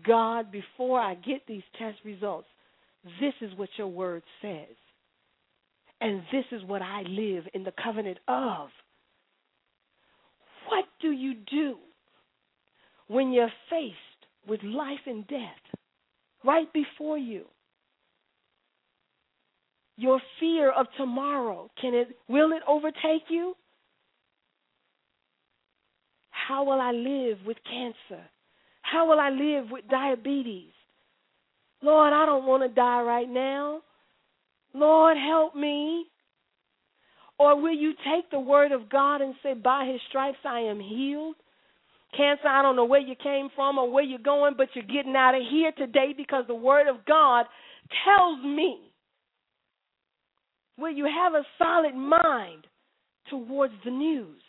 God, 0.07 0.51
before 0.51 1.01
I 1.01 1.15
get 1.15 1.43
these 1.47 1.63
test 1.79 1.99
results, 2.05 2.49
this 3.21 3.35
is 3.41 3.57
what 3.57 3.69
your 3.77 3.89
word 3.89 4.23
says. 4.41 4.77
And 6.01 6.23
this 6.33 6.45
is 6.53 6.63
what 6.67 6.83
I 6.83 7.03
live 7.03 7.45
in 7.55 7.65
the 7.65 7.73
covenant 7.83 8.19
of. 8.29 8.69
What 10.69 10.85
do 11.01 11.11
you 11.11 11.35
do 11.51 11.77
when 13.09 13.33
you're 13.33 13.53
faced 13.71 13.95
with 14.49 14.63
life 14.63 14.99
and 15.07 15.27
death 15.27 15.79
right 16.45 16.71
before 16.73 17.19
you? 17.19 17.45
Your 19.97 20.21
fear 20.41 20.73
of 20.73 20.87
tomorrow, 20.97 21.71
can 21.81 21.95
it 21.95 22.17
will 22.29 22.53
it 22.53 22.63
overtake 22.67 23.29
you? 23.29 23.55
How 26.47 26.65
will 26.65 26.81
I 26.81 26.93
live 26.93 27.39
with 27.47 27.57
cancer? 27.65 28.23
How 28.83 29.09
will 29.09 29.19
I 29.19 29.31
live 29.31 29.71
with 29.71 29.89
diabetes? 29.89 30.73
Lord, 31.83 32.13
I 32.13 32.27
don't 32.27 32.47
want 32.47 32.63
to 32.63 32.69
die 32.69 33.03
right 33.03 33.29
now. 33.29 33.81
Lord, 34.75 35.17
help 35.17 35.55
me. 35.55 36.07
Or 37.39 37.61
will 37.61 37.75
you 37.75 37.93
take 37.93 38.31
the 38.31 38.39
word 38.39 38.73
of 38.73 38.89
God 38.91 39.21
and 39.21 39.35
say, 39.43 39.55
By 39.55 39.89
his 39.91 40.01
stripes 40.09 40.39
I 40.45 40.61
am 40.61 40.81
healed? 40.81 41.37
Cancer, 42.17 42.47
I 42.47 42.63
don't 42.63 42.77
know 42.77 42.85
where 42.85 43.01
you 43.01 43.15
came 43.21 43.49
from 43.57 43.79
or 43.79 43.91
where 43.91 44.05
you're 44.05 44.19
going, 44.19 44.55
but 44.57 44.69
you're 44.75 44.85
getting 44.85 45.17
out 45.17 45.35
of 45.35 45.43
here 45.51 45.73
today 45.77 46.15
because 46.17 46.45
the 46.47 46.55
word 46.55 46.89
of 46.89 47.05
God 47.07 47.47
tells 48.05 48.45
me. 48.45 48.79
Will 50.79 50.93
you 50.93 51.07
have 51.07 51.35
a 51.35 51.43
solid 51.59 51.95
mind 51.95 52.67
towards 53.31 53.75
the 53.85 53.91
news? 53.91 54.44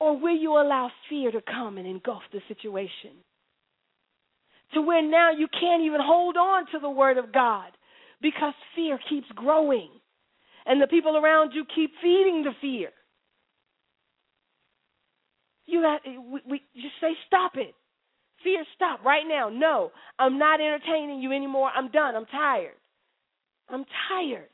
Or 0.00 0.18
will 0.18 0.36
you 0.36 0.52
allow 0.52 0.90
fear 1.08 1.30
to 1.30 1.40
come 1.40 1.78
and 1.78 1.86
engulf 1.86 2.22
the 2.32 2.40
situation? 2.48 3.12
To 4.74 4.82
where 4.82 5.02
now 5.02 5.30
you 5.30 5.46
can't 5.48 5.82
even 5.82 6.00
hold 6.02 6.36
on 6.36 6.66
to 6.72 6.78
the 6.80 6.90
Word 6.90 7.16
of 7.16 7.32
God 7.32 7.70
because 8.20 8.54
fear 8.74 8.98
keeps 9.08 9.28
growing. 9.34 9.90
And 10.66 10.80
the 10.80 10.86
people 10.86 11.16
around 11.16 11.52
you 11.52 11.64
keep 11.74 11.92
feeding 12.02 12.42
the 12.42 12.52
fear. 12.60 12.90
You 15.66 15.82
got 15.82 16.00
we, 16.06 16.40
we 16.48 16.62
just 16.74 16.94
say 17.00 17.12
stop 17.26 17.52
it. 17.56 17.74
Fear 18.42 18.64
stop 18.74 19.04
right 19.04 19.24
now. 19.26 19.48
No, 19.48 19.90
I'm 20.18 20.38
not 20.38 20.60
entertaining 20.60 21.20
you 21.20 21.32
anymore. 21.32 21.70
I'm 21.74 21.90
done. 21.90 22.14
I'm 22.14 22.26
tired. 22.26 22.74
I'm 23.68 23.84
tired. 24.10 24.48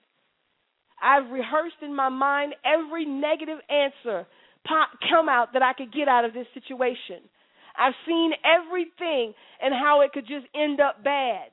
I've 1.03 1.31
rehearsed 1.31 1.83
in 1.83 1.95
my 1.95 2.09
mind 2.09 2.55
every 2.65 3.05
negative 3.07 3.59
answer 3.69 4.27
pop, 4.67 4.91
come 5.09 5.29
out 5.29 5.53
that 5.53 5.63
I 5.63 5.73
could 5.73 5.93
get 5.93 6.09
out 6.09 6.25
of 6.25 6.33
this 6.33 6.47
situation. 6.55 7.25
I've 7.79 7.97
seen 8.07 8.33
everything 8.45 9.33
and 9.63 9.73
how 9.75 10.03
it 10.03 10.13
could 10.13 10.27
just 10.27 10.47
end 10.55 10.81
up 10.81 11.03
bad. 11.05 11.51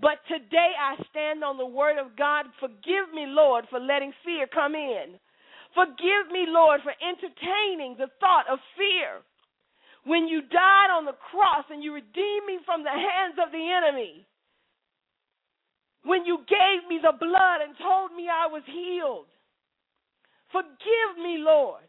But 0.00 0.18
today 0.26 0.74
I 0.74 0.98
stand 1.10 1.44
on 1.44 1.56
the 1.56 1.66
word 1.66 1.98
of 1.98 2.16
God. 2.18 2.46
Forgive 2.58 3.14
me, 3.14 3.26
Lord, 3.28 3.64
for 3.70 3.78
letting 3.78 4.12
fear 4.24 4.46
come 4.50 4.74
in. 4.74 5.16
Forgive 5.74 6.30
me, 6.30 6.46
Lord, 6.48 6.80
for 6.82 6.94
entertaining 6.98 7.96
the 7.98 8.10
thought 8.18 8.46
of 8.50 8.58
fear. 8.76 9.22
When 10.04 10.28
you 10.28 10.42
died 10.42 10.90
on 10.92 11.06
the 11.06 11.16
cross 11.30 11.64
and 11.70 11.82
you 11.82 11.94
redeemed 11.94 12.46
me 12.46 12.58
from 12.66 12.82
the 12.82 12.90
hands 12.90 13.38
of 13.38 13.50
the 13.50 13.64
enemy. 13.64 14.26
When 16.04 16.26
you 16.26 16.44
gave 16.44 16.86
me 16.88 17.00
the 17.00 17.16
blood 17.16 17.64
and 17.64 17.74
told 17.80 18.12
me 18.12 18.28
I 18.28 18.46
was 18.46 18.62
healed. 18.66 19.30
Forgive 20.52 21.16
me, 21.16 21.40
Lord, 21.40 21.88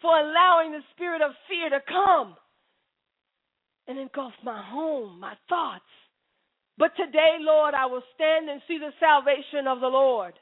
for 0.00 0.18
allowing 0.18 0.72
the 0.72 0.82
spirit 0.94 1.22
of 1.22 1.32
fear 1.48 1.70
to 1.70 1.80
come 1.86 2.36
and 3.86 3.98
engulf 3.98 4.32
my 4.42 4.62
home, 4.64 5.20
my 5.20 5.34
thoughts. 5.48 5.84
But 6.76 6.96
today, 6.96 7.36
Lord, 7.40 7.74
I 7.74 7.86
will 7.86 8.02
stand 8.14 8.48
and 8.48 8.60
see 8.66 8.78
the 8.78 8.90
salvation 8.98 9.68
of 9.68 9.80
the 9.80 9.86
Lord. 9.86 10.34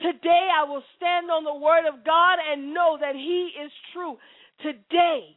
Today, 0.00 0.48
I 0.52 0.64
will 0.64 0.82
stand 0.96 1.30
on 1.30 1.44
the 1.44 1.54
word 1.54 1.86
of 1.86 2.04
God 2.04 2.38
and 2.50 2.74
know 2.74 2.98
that 3.00 3.14
He 3.14 3.50
is 3.64 3.70
true. 3.92 4.16
Today, 4.62 5.36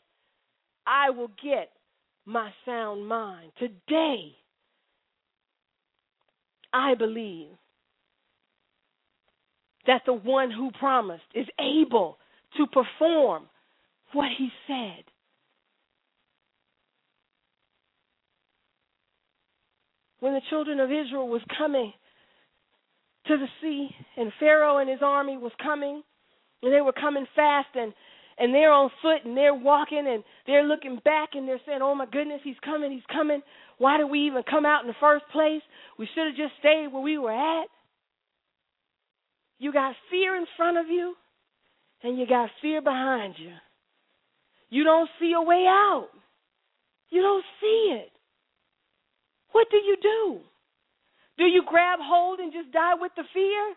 I 0.87 1.11
will 1.11 1.31
get 1.43 1.69
my 2.25 2.49
sound 2.65 3.07
mind. 3.07 3.51
Today, 3.59 4.31
I 6.73 6.95
believe 6.95 7.49
that 9.87 10.01
the 10.05 10.13
one 10.13 10.49
who 10.49 10.71
promised 10.79 11.23
is 11.35 11.47
able 11.59 12.17
to 12.57 12.67
perform 12.67 13.43
what 14.13 14.29
he 14.37 14.49
said. 14.67 15.03
When 20.19 20.33
the 20.33 20.41
children 20.49 20.79
of 20.79 20.89
Israel 20.89 21.27
was 21.27 21.41
coming 21.57 21.93
to 23.27 23.37
the 23.37 23.47
sea 23.61 23.89
and 24.17 24.31
Pharaoh 24.39 24.77
and 24.77 24.89
his 24.89 24.99
army 25.01 25.37
was 25.37 25.51
coming 25.61 26.01
and 26.63 26.73
they 26.73 26.81
were 26.81 26.93
coming 26.93 27.25
fast 27.35 27.69
and 27.75 27.93
and 28.37 28.53
they're 28.53 28.71
on 28.71 28.89
foot 29.01 29.23
and 29.23 29.37
they're 29.37 29.53
walking 29.53 30.05
and 30.07 30.21
they're 30.45 30.65
looking 30.65 30.99
back 31.05 31.29
and 31.35 31.47
they're 31.47 31.61
saying, 31.65 31.79
"Oh 31.81 31.95
my 31.95 32.05
goodness, 32.05 32.41
he's 32.43 32.59
coming, 32.65 32.91
he's 32.91 33.05
coming. 33.11 33.41
Why 33.77 33.97
did 33.97 34.09
we 34.09 34.27
even 34.27 34.43
come 34.43 34.65
out 34.65 34.81
in 34.81 34.87
the 34.87 34.95
first 34.99 35.23
place? 35.31 35.61
We 35.97 36.07
should 36.13 36.27
have 36.27 36.35
just 36.35 36.59
stayed 36.59 36.87
where 36.91 37.01
we 37.01 37.17
were 37.17 37.31
at." 37.31 37.67
You 39.57 39.71
got 39.71 39.95
fear 40.11 40.35
in 40.35 40.45
front 40.57 40.77
of 40.77 40.87
you 40.87 41.15
and 42.05 42.19
you 42.19 42.27
got 42.27 42.51
fear 42.61 42.81
behind 42.81 43.33
you. 43.39 43.51
You 44.69 44.83
don't 44.83 45.09
see 45.19 45.33
a 45.35 45.41
way 45.41 45.65
out. 45.67 46.09
You 47.09 47.21
don't 47.21 47.43
see 47.59 47.97
it. 47.99 48.11
What 49.51 49.67
do 49.71 49.77
you 49.77 49.97
do? 49.99 50.39
Do 51.39 51.45
you 51.45 51.63
grab 51.67 51.97
hold 52.01 52.39
and 52.39 52.53
just 52.53 52.71
die 52.71 52.93
with 52.93 53.11
the 53.17 53.23
fear? 53.33 53.73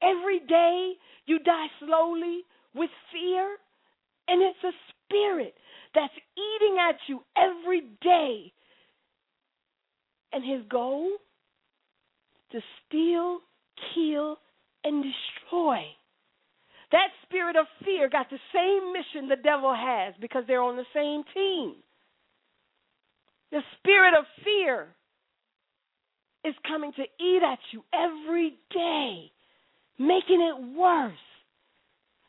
Every 0.00 0.38
day 0.40 0.92
you 1.26 1.40
die 1.40 1.66
slowly 1.80 2.42
with 2.72 2.90
fear, 3.12 3.56
and 4.28 4.42
it's 4.42 4.64
a 4.64 4.70
spirit 5.04 5.54
that's 5.92 6.14
eating 6.36 6.76
at 6.78 6.96
you 7.08 7.20
every 7.36 7.82
day. 8.00 8.52
And 10.32 10.44
his 10.44 10.64
goal? 10.70 11.10
To 12.52 12.60
steal, 12.86 13.40
kill, 13.94 14.36
and 14.84 15.02
destroy. 15.02 15.82
That 16.92 17.08
spirit 17.24 17.56
of 17.56 17.66
fear 17.84 18.08
got 18.08 18.30
the 18.30 18.38
same 18.52 18.92
mission 18.92 19.28
the 19.28 19.42
devil 19.42 19.74
has 19.74 20.14
because 20.20 20.44
they're 20.46 20.62
on 20.62 20.76
the 20.76 20.86
same 20.94 21.22
team. 21.34 21.74
The 23.52 23.60
spirit 23.78 24.14
of 24.18 24.24
fear 24.44 24.88
is 26.44 26.54
coming 26.66 26.92
to 26.96 27.02
eat 27.02 27.42
at 27.44 27.58
you 27.72 27.84
every 27.92 28.54
day. 28.72 29.30
making 29.98 30.40
it 30.40 30.78
worse. 30.78 31.12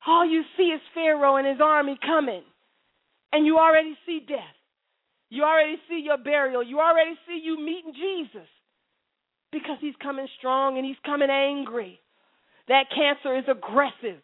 All 0.05 0.25
you 0.25 0.43
see 0.57 0.63
is 0.63 0.81
Pharaoh 0.93 1.37
and 1.37 1.47
his 1.47 1.61
army 1.63 1.97
coming, 2.05 2.43
and 3.31 3.45
you 3.45 3.57
already 3.57 3.97
see 4.05 4.19
death. 4.27 4.57
You 5.29 5.43
already 5.43 5.77
see 5.87 6.01
your 6.03 6.17
burial. 6.17 6.61
You 6.61 6.79
already 6.79 7.15
see 7.25 7.39
you 7.41 7.57
meeting 7.57 7.93
Jesus 7.93 8.47
because 9.53 9.77
he's 9.79 9.95
coming 10.03 10.27
strong 10.37 10.77
and 10.77 10.85
he's 10.85 10.99
coming 11.05 11.29
angry. 11.29 11.99
That 12.67 12.85
cancer 12.93 13.37
is 13.37 13.45
aggressive. 13.47 14.21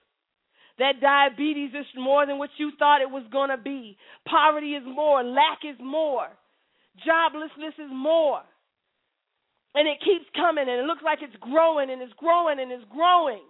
That 0.79 1.01
diabetes 1.01 1.71
is 1.71 1.85
more 1.95 2.25
than 2.25 2.37
what 2.37 2.51
you 2.57 2.71
thought 2.77 3.01
it 3.01 3.09
was 3.09 3.25
going 3.31 3.49
to 3.49 3.57
be. 3.57 3.97
Poverty 4.29 4.73
is 4.73 4.83
more. 4.85 5.23
Lack 5.23 5.65
is 5.65 5.77
more. 5.81 6.27
Joblessness 7.01 7.77
is 7.81 7.91
more. 7.91 8.41
And 9.73 9.87
it 9.87 9.97
keeps 10.01 10.25
coming 10.35 10.65
and 10.69 10.79
it 10.81 10.85
looks 10.85 11.03
like 11.03 11.19
it's 11.21 11.35
growing 11.41 11.89
and 11.89 12.01
it's 12.01 12.13
growing 12.17 12.59
and 12.59 12.71
it's 12.71 12.85
growing. 12.89 13.45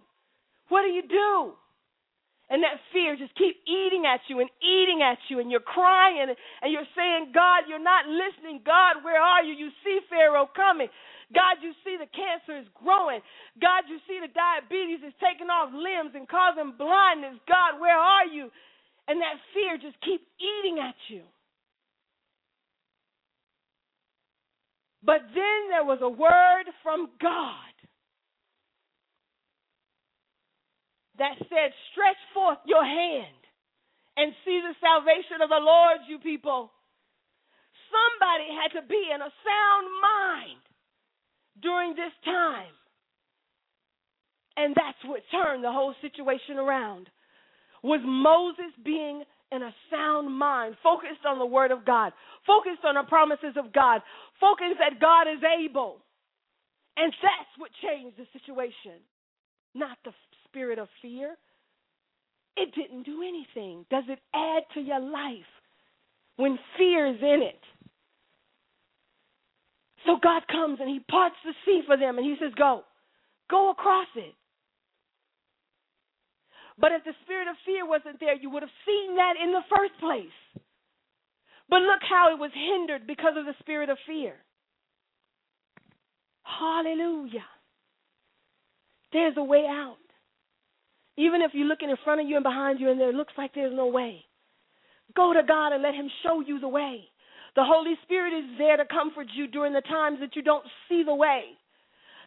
What 0.70 0.84
do 0.84 0.90
you 0.92 1.04
do? 1.04 1.56
And 2.50 2.64
that 2.64 2.80
fear 2.96 3.16
just 3.20 3.36
keep 3.36 3.60
eating 3.68 4.08
at 4.08 4.24
you 4.32 4.40
and 4.40 4.48
eating 4.64 5.04
at 5.04 5.20
you 5.28 5.40
and 5.40 5.52
you're 5.52 5.64
crying 5.64 6.32
and 6.32 6.72
you're 6.72 6.88
saying, 6.96 7.32
God, 7.36 7.68
you're 7.68 7.84
not 7.84 8.08
listening. 8.08 8.64
God, 8.64 9.04
where 9.04 9.20
are 9.20 9.44
you? 9.44 9.52
You 9.52 9.70
see 9.84 10.00
Pharaoh 10.10 10.48
coming. 10.56 10.88
God, 11.34 11.60
you 11.60 11.76
see 11.84 12.00
the 12.00 12.08
cancer 12.08 12.56
is 12.56 12.68
growing. 12.72 13.20
God, 13.60 13.84
you 13.92 14.00
see 14.08 14.20
the 14.24 14.32
diabetes 14.32 15.04
is 15.04 15.16
taking 15.20 15.52
off 15.52 15.76
limbs 15.76 16.16
and 16.16 16.24
causing 16.28 16.72
blindness. 16.80 17.36
God, 17.48 17.84
where 17.84 18.00
are 18.00 18.26
you? 18.26 18.48
And 19.08 19.20
that 19.20 19.36
fear 19.52 19.76
just 19.76 20.00
keep 20.04 20.24
eating 20.40 20.80
at 20.80 20.96
you. 21.12 21.24
But 25.04 25.24
then 25.36 25.72
there 25.72 25.88
was 25.88 26.00
a 26.02 26.10
word 26.10 26.68
from 26.84 27.12
God 27.20 27.76
that 31.20 31.36
said, 31.48 31.72
Stretch 31.92 32.20
forth 32.34 32.60
your 32.66 32.84
hand 32.84 33.42
and 34.16 34.34
see 34.44 34.60
the 34.64 34.76
salvation 34.80 35.44
of 35.44 35.50
the 35.50 35.60
Lord, 35.64 36.08
you 36.08 36.20
people. 36.20 36.72
Somebody 37.92 38.52
had 38.52 38.80
to 38.80 38.84
be 38.88 39.00
in 39.14 39.22
a 39.22 39.32
sound 39.44 39.88
mind 40.02 40.67
during 41.62 41.92
this 41.92 42.14
time. 42.26 42.74
And 44.56 44.74
that's 44.76 44.98
what 45.06 45.22
turned 45.32 45.64
the 45.64 45.72
whole 45.72 45.94
situation 46.02 46.58
around. 46.58 47.10
Was 47.84 48.02
Moses 48.04 48.74
being 48.84 49.24
in 49.52 49.62
a 49.62 49.74
sound 49.92 50.36
mind, 50.36 50.76
focused 50.84 51.26
on 51.26 51.40
the 51.40 51.46
word 51.46 51.72
of 51.72 51.86
God, 51.86 52.12
focused 52.46 52.84
on 52.84 52.96
the 52.96 53.08
promises 53.08 53.56
of 53.56 53.72
God, 53.72 54.02
focused 54.42 54.80
that 54.80 55.00
God 55.00 55.24
is 55.24 55.42
able. 55.44 55.98
And 56.98 57.14
that's 57.22 57.54
what 57.58 57.70
changed 57.82 58.18
the 58.18 58.26
situation, 58.34 59.00
not 59.76 59.98
the 60.04 60.12
spirit 60.46 60.80
of 60.80 60.88
fear. 61.02 61.36
It 62.58 62.74
didn't 62.74 63.04
do 63.04 63.22
anything. 63.22 63.86
Does 63.92 64.06
it 64.10 64.20
add 64.34 64.64
to 64.74 64.82
your 64.82 65.00
life 65.00 65.52
when 66.38 66.58
fear 66.78 67.08
is 67.08 67.22
in 67.22 67.44
it? 67.44 67.62
So 70.08 70.16
God 70.24 70.48
comes 70.48 70.80
and 70.80 70.90
He 70.90 71.00
parts 71.12 71.36
the 71.44 71.54
sea 71.66 71.82
for 71.86 71.98
them 71.98 72.18
and 72.18 72.26
He 72.26 72.36
says, 72.42 72.54
Go. 72.58 72.82
Go 73.52 73.70
across 73.70 74.08
it. 74.16 74.34
But 76.80 76.92
if 76.94 77.04
the 77.04 77.14
spirit 77.24 77.48
of 77.48 77.56
fear 77.66 77.88
wasn't 77.88 78.20
there, 78.20 78.36
you 78.36 78.50
would 78.50 78.64
have 78.64 78.78
seen 78.86 79.16
that 79.18 79.34
in 79.42 79.52
the 79.52 79.66
first 79.70 79.94
place. 80.00 80.64
But 81.70 81.82
look 81.82 82.00
how 82.08 82.32
it 82.32 82.40
was 82.40 82.52
hindered 82.54 83.06
because 83.06 83.34
of 83.38 83.46
the 83.46 83.56
spirit 83.60 83.90
of 83.90 83.98
fear. 84.08 84.34
Hallelujah. 86.44 87.46
There's 89.12 89.36
a 89.38 89.44
way 89.44 89.66
out. 89.68 89.98
Even 91.18 91.42
if 91.42 91.52
you're 91.54 91.68
looking 91.68 91.90
in 91.90 91.98
front 92.04 92.22
of 92.22 92.28
you 92.28 92.36
and 92.36 92.44
behind 92.44 92.80
you 92.80 92.92
and 92.92 93.00
there 93.00 93.12
looks 93.12 93.34
like 93.38 93.54
there's 93.54 93.76
no 93.76 93.88
way, 93.88 94.24
go 95.16 95.34
to 95.34 95.42
God 95.46 95.74
and 95.74 95.82
let 95.82 95.96
Him 95.96 96.10
show 96.24 96.42
you 96.42 96.60
the 96.60 96.68
way. 96.68 97.10
The 97.58 97.66
Holy 97.66 97.96
Spirit 98.04 98.38
is 98.38 98.46
there 98.60 98.78
to 98.78 98.86
comfort 98.86 99.26
you 99.34 99.48
during 99.48 99.74
the 99.74 99.82
times 99.82 100.20
that 100.22 100.36
you 100.36 100.44
don't 100.44 100.64
see 100.88 101.02
the 101.04 101.16
way. 101.16 101.58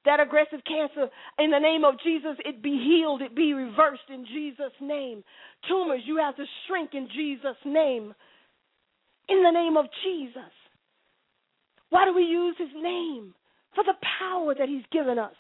That 0.05 0.19
aggressive 0.19 0.59
cancer, 0.67 1.07
in 1.39 1.53
the 1.53 1.61
name 1.61 1.85
of 1.85 1.95
Jesus, 2.03 2.35
it 2.45 2.61
be 2.61 2.75
healed, 2.75 3.23
it 3.23 3.37
be 3.37 3.55
reversed 3.55 4.11
in 4.13 4.27
Jesus' 4.27 4.75
name. 4.81 5.23
Tumors, 5.69 6.03
you 6.05 6.17
have 6.17 6.35
to 6.35 6.45
shrink 6.67 6.95
in 6.95 7.07
Jesus' 7.15 7.63
name. 7.65 8.13
In 9.29 9.43
the 9.45 9.53
name 9.53 9.77
of 9.77 9.87
Jesus. 10.03 10.51
Why 11.91 12.07
do 12.07 12.13
we 12.13 12.25
use 12.25 12.57
his 12.59 12.75
name? 12.75 13.33
For 13.77 13.85
the 13.85 13.95
power 14.19 14.53
that 14.59 14.69
he's 14.69 14.89
given 14.91 15.17
us, 15.17 15.37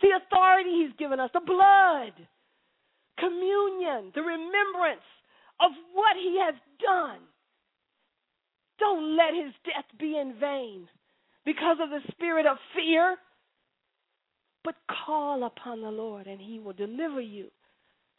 the 0.00 0.16
authority 0.16 0.80
he's 0.80 0.96
given 0.98 1.20
us, 1.20 1.28
the 1.34 1.44
blood, 1.44 2.16
communion, 3.18 4.12
the 4.14 4.22
remembrance 4.22 5.04
of 5.60 5.72
what 5.92 6.16
he 6.16 6.40
has 6.40 6.54
done. 6.80 7.20
Don't 8.78 9.16
let 9.16 9.34
his 9.34 9.52
death 9.64 9.84
be 9.98 10.18
in 10.18 10.34
vain 10.40 10.88
because 11.44 11.76
of 11.82 11.90
the 11.90 12.00
spirit 12.12 12.46
of 12.46 12.56
fear, 12.74 13.16
but 14.64 14.74
call 15.06 15.44
upon 15.44 15.82
the 15.82 15.90
Lord 15.90 16.26
and 16.26 16.40
he 16.40 16.58
will 16.58 16.72
deliver 16.72 17.20
you 17.20 17.48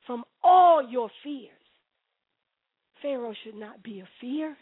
from 0.05 0.23
all 0.43 0.87
your 0.87 1.09
fears. 1.23 1.51
Pharaoh 3.01 3.33
should 3.43 3.55
not 3.55 3.83
be 3.83 3.99
a 3.99 4.07
fear. 4.21 4.55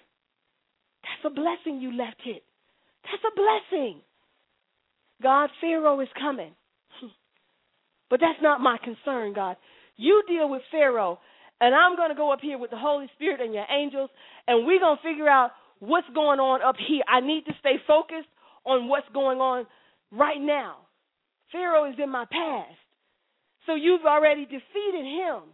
That's 1.04 1.34
a 1.34 1.36
blessing 1.36 1.80
you 1.80 1.96
left 1.96 2.22
it. 2.26 2.44
That's 3.04 3.24
a 3.24 3.36
blessing. 3.36 4.02
God, 5.22 5.50
Pharaoh 5.62 6.00
is 6.00 6.10
coming. 6.20 6.54
But 8.10 8.20
that's 8.20 8.42
not 8.44 8.62
my 8.62 8.78
concern, 8.78 9.34
God. 9.34 9.56
You 9.96 10.22
deal 10.28 10.48
with 10.48 10.62
Pharaoh, 10.70 11.18
and 11.60 11.74
I'm 11.74 11.96
going 11.96 12.10
to 12.10 12.16
go 12.16 12.32
up 12.32 12.42
here 12.44 12.60
with 12.60 12.70
the 12.70 12.78
Holy 12.78 13.08
Spirit 13.16 13.42
and 13.42 13.56
your 13.56 13.66
angels, 13.72 14.12
and 14.48 14.68
we're 14.68 14.80
going 14.80 14.98
to 14.98 15.02
figure 15.02 15.28
out 15.28 15.50
what's 15.84 16.08
going 16.16 16.40
on 16.40 16.64
up 16.64 16.76
here. 16.80 17.04
I 17.08 17.20
need 17.20 17.44
to 17.46 17.54
stay 17.60 17.76
focused 17.86 18.32
on 18.66 18.88
what's 18.88 19.08
going 19.14 19.40
on 19.40 19.68
right 20.12 20.40
now. 20.40 20.88
Pharaoh 21.52 21.92
is 21.92 22.00
in 22.02 22.10
my 22.10 22.24
past. 22.32 22.80
So 23.68 23.76
you've 23.76 24.06
already 24.08 24.46
defeated 24.46 25.04
him. 25.04 25.52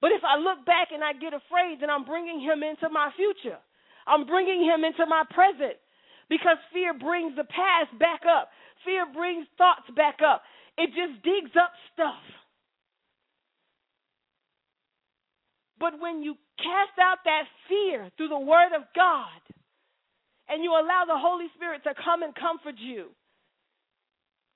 But 0.00 0.10
if 0.10 0.22
I 0.22 0.38
look 0.38 0.66
back 0.66 0.88
and 0.94 1.02
I 1.02 1.12
get 1.12 1.34
afraid, 1.34 1.78
then 1.80 1.90
I'm 1.90 2.04
bringing 2.04 2.40
him 2.40 2.62
into 2.62 2.88
my 2.90 3.10
future. 3.14 3.58
I'm 4.06 4.26
bringing 4.26 4.62
him 4.62 4.82
into 4.82 5.06
my 5.06 5.22
present 5.30 5.78
because 6.28 6.58
fear 6.72 6.94
brings 6.94 7.34
the 7.36 7.46
past 7.46 7.94
back 7.98 8.22
up. 8.26 8.50
Fear 8.84 9.06
brings 9.14 9.46
thoughts 9.58 9.86
back 9.94 10.18
up. 10.22 10.42
It 10.78 10.90
just 10.90 11.22
digs 11.22 11.54
up 11.54 11.70
stuff. 11.94 12.22
But 15.78 15.98
when 16.00 16.22
you 16.22 16.34
cast 16.62 16.96
out 17.00 17.18
that 17.24 17.44
fear 17.68 18.10
through 18.16 18.28
the 18.28 18.38
Word 18.38 18.72
of 18.74 18.82
God 18.94 19.42
and 20.48 20.62
you 20.62 20.70
allow 20.70 21.04
the 21.06 21.18
Holy 21.18 21.46
Spirit 21.56 21.82
to 21.84 21.94
come 22.04 22.22
and 22.22 22.34
comfort 22.34 22.76
you, 22.78 23.08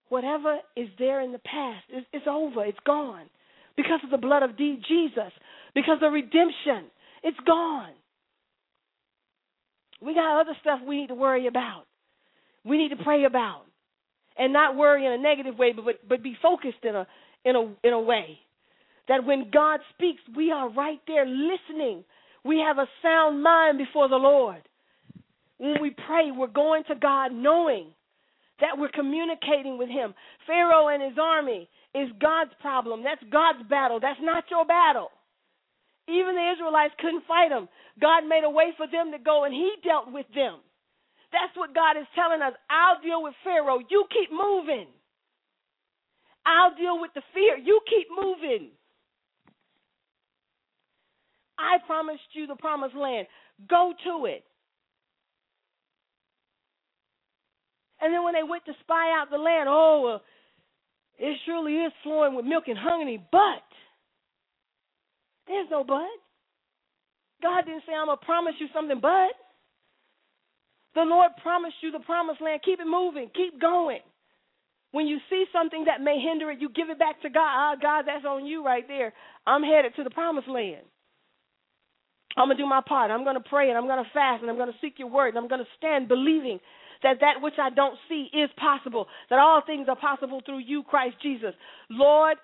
whatever 0.09 0.59
is 0.77 0.89
there 0.99 1.21
in 1.21 1.33
the 1.33 1.39
past 1.39 1.85
is 1.95 2.05
it's 2.13 2.27
over, 2.29 2.65
it's 2.65 2.79
gone. 2.87 3.27
Because 3.77 4.01
of 4.05 4.11
the 4.11 4.19
blood 4.19 4.43
of 4.43 4.57
Jesus, 4.57 5.33
because 5.75 5.99
of 6.03 6.13
redemption, 6.13 6.89
it's 7.23 7.39
gone. 7.47 7.93
We 10.01 10.15
got 10.15 10.41
other 10.41 10.57
stuff 10.61 10.81
we 10.87 11.01
need 11.01 11.09
to 11.09 11.15
worry 11.15 11.47
about. 11.47 11.85
We 12.65 12.79
need 12.79 12.91
to 12.91 13.03
pray 13.03 13.25
about. 13.25 13.63
And 14.39 14.53
not 14.53 14.77
worry 14.77 15.07
in 15.07 15.13
a 15.13 15.19
negative 15.19 15.59
way, 15.59 15.73
but 15.73 15.85
but 16.07 16.23
be 16.23 16.37
focused 16.43 16.85
in 16.85 16.95
a 16.95 17.07
in 17.45 17.57
a 17.57 17.87
in 17.87 17.93
a 17.95 18.01
way 18.01 18.39
that 19.09 19.25
when 19.25 19.51
God 19.53 19.81
speaks, 19.95 20.21
we 20.37 20.51
are 20.51 20.71
right 20.71 21.01
there 21.07 21.27
listening. 21.27 22.05
We 22.45 22.63
have 22.67 22.79
a 22.79 22.89
sound 23.03 23.43
mind 23.43 23.79
before 23.79 24.09
the 24.09 24.17
Lord. 24.17 24.63
When 25.59 25.81
we 25.81 25.91
pray, 25.91 26.31
we're 26.31 26.49
going 26.49 26.85
to 26.89 26.95
God 26.95 27.33
knowing 27.33 27.89
that 28.61 28.79
we're 28.79 28.93
communicating 28.93 29.79
with 29.79 29.89
Him. 29.89 30.15
Pharaoh 30.47 30.89
and 30.89 31.03
his 31.03 31.19
army 31.21 31.69
is 31.95 32.09
God's 32.21 32.53
problem. 32.61 33.03
That's 33.03 33.23
God's 33.33 33.69
battle. 33.69 34.01
That's 34.01 34.21
not 34.21 34.45
your 34.51 34.65
battle. 34.65 35.09
Even 36.09 36.37
the 36.37 36.53
Israelites 36.55 36.95
couldn't 37.01 37.27
fight 37.27 37.51
him. 37.51 37.69
God 38.01 38.29
made 38.29 38.45
a 38.45 38.51
way 38.51 38.71
for 38.77 38.87
them 38.87 39.11
to 39.11 39.19
go, 39.19 39.45
and 39.45 39.53
He 39.53 39.73
dealt 39.83 40.13
with 40.13 40.27
them. 40.35 40.63
That's 41.33 41.57
what 41.57 41.75
God 41.75 41.99
is 41.99 42.07
telling 42.15 42.43
us. 42.43 42.55
I'll 42.71 43.03
deal 43.03 43.23
with 43.23 43.35
Pharaoh. 43.43 43.83
You 43.91 44.07
keep 44.15 44.31
moving. 44.31 44.87
I'll 46.47 46.77
deal 46.79 47.01
with 47.01 47.11
the 47.15 47.23
fear. 47.35 47.59
You 47.59 47.81
keep 47.91 48.07
moving. 48.15 48.71
I 51.59 51.79
promised 51.87 52.23
you 52.33 52.47
the 52.47 52.57
promised 52.57 52.95
land. 52.95 53.27
Go 53.69 53.93
to 54.05 54.27
it. 54.27 54.45
And 58.01 58.13
then 58.13 58.25
when 58.25 58.35
they 58.35 58.43
went 58.43 58.65
to 58.67 58.73
spy 58.81 59.11
out 59.19 59.31
the 59.31 59.39
land, 59.39 59.69
oh, 59.69 60.03
well, 60.05 60.23
it 61.19 61.39
surely 61.47 61.73
is 61.77 61.93
flowing 62.03 62.35
with 62.35 62.45
milk 62.45 62.65
and 62.67 62.79
honey, 62.79 63.25
but 63.33 63.65
there's 65.47 65.69
no 65.71 65.83
but. 65.83 66.05
God 67.43 67.65
didn't 67.65 67.83
say, 67.87 67.95
I'm 67.95 68.07
going 68.07 68.19
to 68.19 68.25
promise 68.25 68.55
you 68.61 68.67
something, 68.75 68.99
but. 69.01 69.33
The 70.95 71.03
Lord 71.03 71.31
promised 71.43 71.77
you 71.83 71.93
the 71.93 72.01
promised 72.01 72.41
land. 72.41 72.63
Keep 72.65 72.81
it 72.81 72.87
moving. 72.87 73.31
Keep 73.35 73.61
going. 73.61 74.01
When 74.93 75.07
you 75.07 75.19
see 75.29 75.45
something 75.53 75.85
that 75.85 76.01
may 76.01 76.19
hinder 76.19 76.51
it, 76.51 76.59
you 76.59 76.71
give 76.71 76.89
it 76.89 76.99
back 76.99 77.21
to 77.21 77.29
God. 77.29 77.43
Ah, 77.45 77.75
God, 77.81 78.05
that's 78.07 78.25
on 78.25 78.47
you 78.47 78.65
right 78.65 78.85
there. 78.89 79.13
I'm 79.47 79.63
headed 79.63 79.95
to 79.97 80.05
the 80.05 80.11
promised 80.11 80.49
land. 80.49 80.87
I'm 82.37 82.49
going 82.49 82.57
to 82.57 82.63
do 82.63 82.69
my 82.69 82.83
part. 82.87 83.11
I'm 83.11 83.25
going 83.25 83.41
to 83.41 83.49
pray 83.49 83.69
and 83.69 83.79
I'm 83.79 83.87
going 83.87 84.03
to 84.03 84.11
fast 84.13 84.43
and 84.43 84.51
I'm 84.51 84.57
going 84.57 84.73
to 84.73 84.79
seek 84.81 84.99
your 84.99 85.09
word 85.09 85.29
and 85.29 85.39
I'm 85.39 85.49
going 85.49 85.61
to 85.63 85.71
stand 85.79 86.09
believing 86.09 86.61
that 87.03 87.21
that 87.21 87.41
which 87.43 87.55
I 87.61 87.71
don't 87.71 87.97
see 88.09 88.29
is 88.33 88.51
possible, 88.57 89.07
that 89.31 89.39
all 89.39 89.63
things 89.67 89.89
are 89.89 89.97
possible 89.97 90.41
through 90.45 90.61
you, 90.61 90.83
Christ 90.83 91.17
Jesus. 91.23 91.53
Lord, 91.91 92.37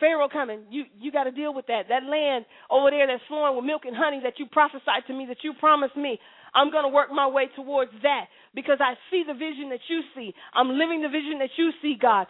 Pharaoh 0.00 0.28
coming, 0.32 0.62
you 0.70 0.84
you 0.98 1.12
got 1.12 1.24
to 1.24 1.30
deal 1.30 1.52
with 1.52 1.66
that. 1.66 1.88
That 1.88 2.04
land 2.04 2.46
over 2.70 2.90
there 2.90 3.06
that's 3.06 3.22
flowing 3.28 3.56
with 3.56 3.64
milk 3.64 3.82
and 3.84 3.96
honey 3.96 4.20
that 4.24 4.38
you 4.38 4.46
prophesied 4.46 5.06
to 5.08 5.12
me, 5.14 5.26
that 5.28 5.44
you 5.44 5.52
promised 5.60 5.96
me. 5.96 6.18
I'm 6.54 6.70
going 6.70 6.84
to 6.84 6.88
work 6.88 7.10
my 7.12 7.26
way 7.26 7.48
towards 7.54 7.90
that 8.02 8.26
because 8.54 8.78
I 8.80 8.94
see 9.10 9.24
the 9.26 9.34
vision 9.34 9.68
that 9.70 9.82
you 9.88 10.00
see. 10.14 10.32
I'm 10.54 10.70
living 10.78 11.02
the 11.02 11.08
vision 11.08 11.38
that 11.40 11.50
you 11.56 11.70
see, 11.82 11.96
God. 12.00 12.26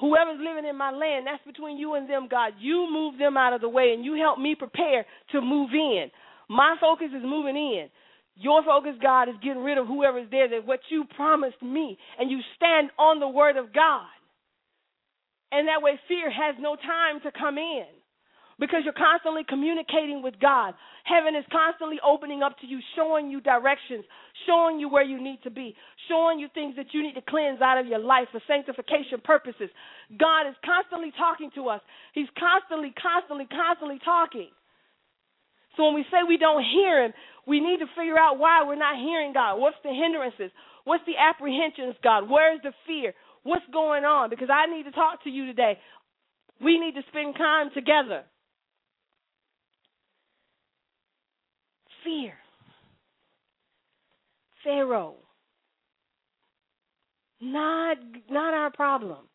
Whoever's 0.00 0.40
living 0.40 0.68
in 0.68 0.76
my 0.76 0.90
land, 0.90 1.26
that's 1.26 1.44
between 1.44 1.76
you 1.76 1.94
and 1.94 2.08
them, 2.08 2.26
God. 2.30 2.54
You 2.58 2.88
move 2.90 3.18
them 3.18 3.36
out 3.36 3.52
of 3.52 3.60
the 3.60 3.68
way 3.68 3.92
and 3.94 4.04
you 4.04 4.14
help 4.14 4.38
me 4.38 4.54
prepare 4.54 5.04
to 5.32 5.40
move 5.40 5.70
in. 5.72 6.10
My 6.48 6.76
focus 6.80 7.08
is 7.14 7.22
moving 7.22 7.56
in. 7.56 7.88
Your 8.36 8.64
focus, 8.64 8.96
God, 9.02 9.28
is 9.28 9.34
getting 9.42 9.62
rid 9.62 9.76
of 9.76 9.86
whoever's 9.86 10.30
there, 10.30 10.48
that 10.48 10.66
what 10.66 10.80
you 10.88 11.04
promised 11.14 11.60
me, 11.60 11.98
and 12.18 12.30
you 12.30 12.40
stand 12.56 12.90
on 12.98 13.20
the 13.20 13.28
word 13.28 13.58
of 13.58 13.74
God. 13.74 14.08
And 15.52 15.68
that 15.68 15.82
way, 15.82 16.00
fear 16.08 16.30
has 16.30 16.56
no 16.58 16.76
time 16.76 17.20
to 17.24 17.38
come 17.38 17.58
in 17.58 17.84
because 18.60 18.84
you're 18.84 18.92
constantly 18.92 19.42
communicating 19.48 20.22
with 20.22 20.38
God. 20.38 20.74
Heaven 21.08 21.34
is 21.34 21.48
constantly 21.50 21.96
opening 22.04 22.44
up 22.44 22.60
to 22.60 22.66
you, 22.68 22.78
showing 22.94 23.32
you 23.32 23.40
directions, 23.40 24.04
showing 24.46 24.78
you 24.78 24.88
where 24.88 25.02
you 25.02 25.16
need 25.16 25.40
to 25.42 25.50
be, 25.50 25.74
showing 26.08 26.38
you 26.38 26.46
things 26.52 26.76
that 26.76 26.92
you 26.92 27.02
need 27.02 27.16
to 27.16 27.24
cleanse 27.24 27.60
out 27.64 27.80
of 27.80 27.86
your 27.88 27.98
life 27.98 28.28
for 28.30 28.40
sanctification 28.46 29.24
purposes. 29.24 29.72
God 30.20 30.46
is 30.46 30.54
constantly 30.60 31.10
talking 31.16 31.50
to 31.56 31.72
us. 31.72 31.80
He's 32.12 32.28
constantly, 32.36 32.92
constantly, 33.00 33.48
constantly 33.48 33.98
talking. 34.04 34.52
So 35.76 35.88
when 35.88 35.94
we 35.94 36.04
say 36.12 36.20
we 36.28 36.36
don't 36.36 36.62
hear 36.62 37.02
him, 37.02 37.12
we 37.48 37.60
need 37.60 37.80
to 37.80 37.88
figure 37.96 38.18
out 38.18 38.38
why 38.38 38.62
we're 38.68 38.76
not 38.76 39.00
hearing 39.00 39.32
God. 39.32 39.56
What's 39.56 39.80
the 39.82 39.90
hindrances? 39.90 40.52
What's 40.84 41.04
the 41.08 41.16
apprehensions, 41.16 41.96
God? 42.04 42.28
Where's 42.28 42.60
the 42.62 42.72
fear? 42.86 43.14
What's 43.42 43.64
going 43.72 44.04
on? 44.04 44.28
Because 44.28 44.48
I 44.52 44.68
need 44.68 44.84
to 44.84 44.92
talk 44.92 45.24
to 45.24 45.30
you 45.30 45.46
today. 45.46 45.78
We 46.62 46.78
need 46.78 46.92
to 46.94 47.02
spend 47.08 47.36
time 47.36 47.70
together. 47.72 48.28
Fear. 52.10 52.34
Pharaoh. 54.64 55.14
Not 57.40 57.96
not 58.28 58.52
our 58.52 58.70
problem. 58.70 59.26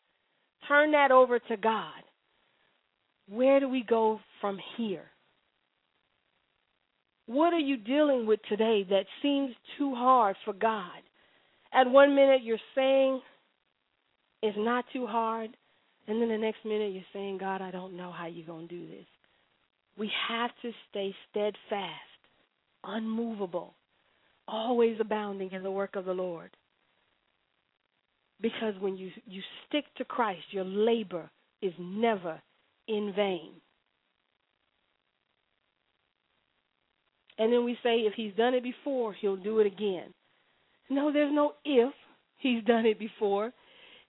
Turn 0.68 0.92
that 0.92 1.10
over 1.10 1.38
to 1.38 1.56
God. 1.56 2.02
Where 3.28 3.58
do 3.58 3.68
we 3.68 3.82
go 3.82 4.20
from 4.40 4.58
here? 4.76 5.06
What 7.26 7.52
are 7.52 7.58
you 7.58 7.76
dealing 7.76 8.26
with 8.26 8.38
today 8.48 8.86
that 8.88 9.06
seems 9.20 9.52
too 9.76 9.94
hard 9.94 10.36
for 10.44 10.52
God? 10.52 11.02
At 11.72 11.90
one 11.90 12.14
minute 12.14 12.42
you're 12.44 12.58
saying 12.76 13.20
it's 14.42 14.56
not 14.56 14.84
too 14.92 15.08
hard, 15.08 15.50
and 16.06 16.22
then 16.22 16.28
the 16.28 16.38
next 16.38 16.64
minute 16.64 16.92
you're 16.92 17.02
saying, 17.12 17.38
God, 17.38 17.60
I 17.60 17.72
don't 17.72 17.96
know 17.96 18.12
how 18.12 18.26
you're 18.26 18.46
going 18.46 18.68
to 18.68 18.74
do 18.74 18.86
this. 18.86 19.06
We 19.98 20.08
have 20.28 20.50
to 20.62 20.70
stay 20.90 21.12
steadfast 21.30 22.15
unmovable, 22.86 23.74
always 24.48 24.96
abounding 25.00 25.52
in 25.52 25.62
the 25.62 25.70
work 25.70 25.96
of 25.96 26.04
the 26.04 26.12
Lord. 26.12 26.50
Because 28.40 28.74
when 28.80 28.96
you, 28.96 29.10
you 29.26 29.42
stick 29.66 29.84
to 29.96 30.04
Christ, 30.04 30.42
your 30.50 30.64
labor 30.64 31.30
is 31.62 31.72
never 31.78 32.40
in 32.86 33.12
vain. 33.16 33.52
And 37.38 37.52
then 37.52 37.64
we 37.64 37.78
say, 37.82 37.98
if 38.00 38.14
he's 38.14 38.32
done 38.34 38.54
it 38.54 38.62
before, 38.62 39.14
he'll 39.14 39.36
do 39.36 39.58
it 39.58 39.66
again. 39.66 40.12
No, 40.88 41.12
there's 41.12 41.34
no 41.34 41.52
if 41.64 41.92
he's 42.38 42.64
done 42.64 42.86
it 42.86 42.98
before. 42.98 43.52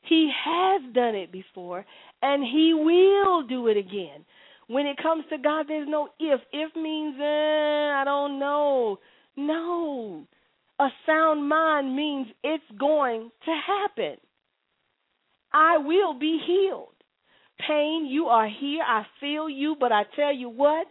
He 0.03 0.31
has 0.45 0.81
done 0.93 1.15
it 1.15 1.31
before, 1.31 1.85
and 2.21 2.43
he 2.43 2.73
will 2.73 3.45
do 3.45 3.67
it 3.67 3.77
again. 3.77 4.23
When 4.67 4.85
it 4.85 4.97
comes 5.01 5.23
to 5.29 5.37
God, 5.37 5.65
there's 5.67 5.87
no 5.87 6.09
if. 6.19 6.41
If 6.51 6.75
means, 6.75 7.15
eh, 7.19 7.23
I 7.23 8.03
don't 8.05 8.39
know. 8.39 8.99
No. 9.35 10.27
A 10.79 10.87
sound 11.05 11.47
mind 11.47 11.95
means 11.95 12.27
it's 12.43 12.63
going 12.79 13.31
to 13.45 13.59
happen. 13.65 14.17
I 15.53 15.77
will 15.77 16.13
be 16.13 16.39
healed. 16.45 16.89
Pain, 17.65 18.07
you 18.09 18.25
are 18.25 18.47
here. 18.47 18.83
I 18.85 19.03
feel 19.19 19.49
you, 19.49 19.75
but 19.79 19.91
I 19.91 20.03
tell 20.15 20.33
you 20.33 20.49
what, 20.49 20.85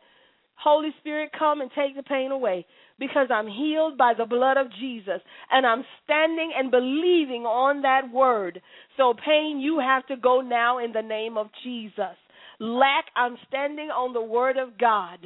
Holy 0.57 0.89
Spirit, 1.01 1.31
come 1.39 1.61
and 1.61 1.71
take 1.77 1.95
the 1.95 2.03
pain 2.03 2.33
away 2.33 2.67
because 2.99 3.29
I'm 3.31 3.47
healed 3.47 3.99
by 3.99 4.15
the 4.17 4.25
blood 4.25 4.57
of 4.57 4.73
Jesus 4.81 5.21
and 5.53 5.67
I'm 5.67 5.85
standing 6.03 6.51
and 6.57 6.71
believing 6.71 7.43
on 7.43 7.83
that 7.83 8.11
word. 8.11 8.61
So, 8.97 9.15
pain, 9.15 9.61
you 9.61 9.79
have 9.79 10.07
to 10.07 10.17
go 10.17 10.41
now 10.41 10.79
in 10.79 10.93
the 10.93 11.03
name 11.03 11.37
of 11.37 11.49
Jesus 11.63 12.17
lack, 12.61 13.07
I'm 13.15 13.37
standing 13.49 13.89
on 13.89 14.13
the 14.13 14.23
word 14.23 14.57
of 14.57 14.79
God. 14.79 15.19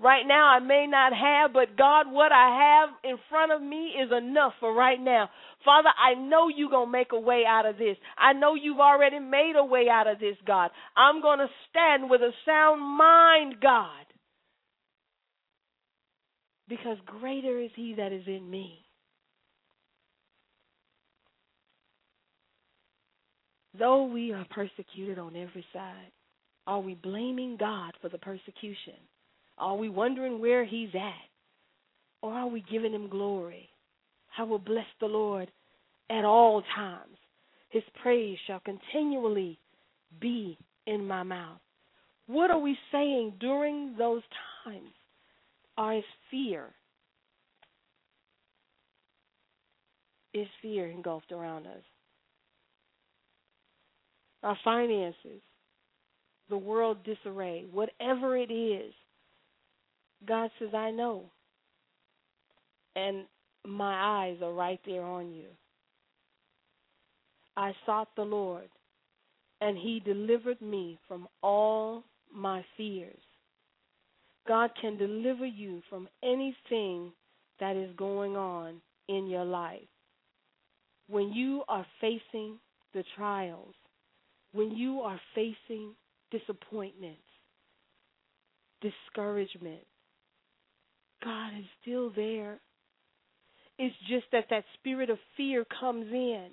Right 0.00 0.24
now, 0.26 0.46
I 0.46 0.58
may 0.60 0.86
not 0.88 1.12
have, 1.12 1.52
but 1.52 1.76
God, 1.76 2.10
what 2.10 2.32
I 2.32 2.86
have 2.86 3.10
in 3.10 3.18
front 3.28 3.52
of 3.52 3.60
me 3.60 3.94
is 4.02 4.10
enough 4.16 4.52
for 4.60 4.72
right 4.74 5.00
now. 5.00 5.28
Father, 5.64 5.90
I 5.98 6.14
know 6.14 6.48
you're 6.48 6.70
going 6.70 6.88
to 6.88 6.92
make 6.92 7.12
a 7.12 7.20
way 7.20 7.44
out 7.48 7.66
of 7.66 7.78
this. 7.78 7.96
I 8.16 8.32
know 8.32 8.54
you've 8.54 8.78
already 8.78 9.18
made 9.18 9.54
a 9.56 9.64
way 9.64 9.86
out 9.90 10.06
of 10.06 10.18
this, 10.18 10.36
God. 10.46 10.70
I'm 10.96 11.20
going 11.20 11.38
to 11.38 11.48
stand 11.70 12.08
with 12.08 12.20
a 12.20 12.30
sound 12.46 12.80
mind, 12.80 13.56
God. 13.60 13.90
Because 16.68 16.98
greater 17.06 17.58
is 17.60 17.70
he 17.74 17.94
that 17.96 18.12
is 18.12 18.24
in 18.26 18.48
me. 18.48 18.84
Though 23.78 24.04
we 24.04 24.32
are 24.32 24.46
persecuted 24.50 25.18
on 25.18 25.36
every 25.36 25.64
side, 25.72 26.12
are 26.68 26.80
we 26.80 26.94
blaming 26.94 27.56
God 27.58 27.94
for 28.02 28.10
the 28.10 28.18
persecution? 28.18 29.00
Are 29.56 29.74
we 29.74 29.88
wondering 29.88 30.38
where 30.38 30.66
He's 30.66 30.94
at? 30.94 31.28
Or 32.20 32.34
are 32.34 32.46
we 32.46 32.62
giving 32.70 32.92
Him 32.92 33.08
glory? 33.08 33.70
I 34.36 34.42
will 34.42 34.58
bless 34.58 34.86
the 35.00 35.06
Lord 35.06 35.50
at 36.10 36.26
all 36.26 36.62
times. 36.76 37.16
His 37.70 37.82
praise 38.02 38.36
shall 38.46 38.60
continually 38.60 39.58
be 40.20 40.58
in 40.86 41.06
my 41.06 41.22
mouth. 41.22 41.58
What 42.26 42.50
are 42.50 42.58
we 42.58 42.76
saying 42.92 43.34
during 43.40 43.94
those 43.96 44.22
times? 44.64 44.90
Or 45.78 45.94
is 45.94 46.04
fear? 46.30 46.66
Is 50.34 50.46
fear 50.60 50.86
engulfed 50.86 51.32
around 51.32 51.66
us? 51.66 51.82
Our 54.42 54.58
finances, 54.62 55.40
the 56.48 56.58
world 56.58 56.98
disarray, 57.04 57.64
whatever 57.72 58.36
it 58.36 58.50
is, 58.50 58.92
God 60.26 60.50
says, 60.58 60.70
I 60.74 60.90
know. 60.90 61.24
And 62.96 63.24
my 63.66 64.26
eyes 64.26 64.38
are 64.42 64.52
right 64.52 64.80
there 64.86 65.02
on 65.02 65.32
you. 65.32 65.46
I 67.56 67.72
sought 67.86 68.08
the 68.16 68.22
Lord, 68.22 68.68
and 69.60 69.76
he 69.76 70.00
delivered 70.00 70.60
me 70.60 70.98
from 71.08 71.28
all 71.42 72.04
my 72.32 72.64
fears. 72.76 73.20
God 74.46 74.70
can 74.80 74.96
deliver 74.96 75.44
you 75.44 75.82
from 75.90 76.08
anything 76.22 77.12
that 77.60 77.76
is 77.76 77.94
going 77.96 78.36
on 78.36 78.80
in 79.08 79.26
your 79.26 79.44
life. 79.44 79.80
When 81.08 81.32
you 81.32 81.62
are 81.68 81.86
facing 82.00 82.58
the 82.94 83.04
trials, 83.16 83.74
when 84.52 84.70
you 84.70 85.00
are 85.00 85.20
facing 85.34 85.94
disappointments, 86.30 87.20
discouragement. 88.80 89.80
God 91.22 91.50
is 91.58 91.64
still 91.82 92.10
there. 92.14 92.60
It's 93.78 93.94
just 94.08 94.26
that 94.32 94.46
that 94.50 94.64
spirit 94.74 95.10
of 95.10 95.18
fear 95.36 95.64
comes 95.80 96.06
in 96.12 96.48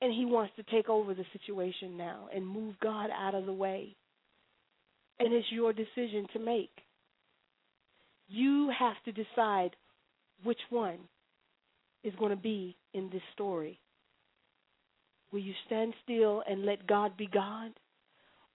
and 0.00 0.12
he 0.12 0.24
wants 0.24 0.52
to 0.56 0.62
take 0.64 0.88
over 0.88 1.14
the 1.14 1.24
situation 1.32 1.96
now 1.96 2.28
and 2.34 2.46
move 2.46 2.74
God 2.80 3.10
out 3.10 3.34
of 3.34 3.46
the 3.46 3.52
way. 3.52 3.96
And 5.18 5.32
it's 5.32 5.50
your 5.50 5.72
decision 5.72 6.26
to 6.32 6.38
make. 6.38 6.70
You 8.28 8.70
have 8.78 8.96
to 9.04 9.12
decide 9.12 9.70
which 10.44 10.60
one 10.70 10.98
is 12.04 12.14
going 12.18 12.30
to 12.30 12.36
be 12.36 12.76
in 12.94 13.10
this 13.10 13.22
story. 13.34 13.80
Will 15.32 15.40
you 15.40 15.54
stand 15.66 15.94
still 16.04 16.42
and 16.48 16.64
let 16.64 16.86
God 16.86 17.16
be 17.16 17.26
God? 17.26 17.72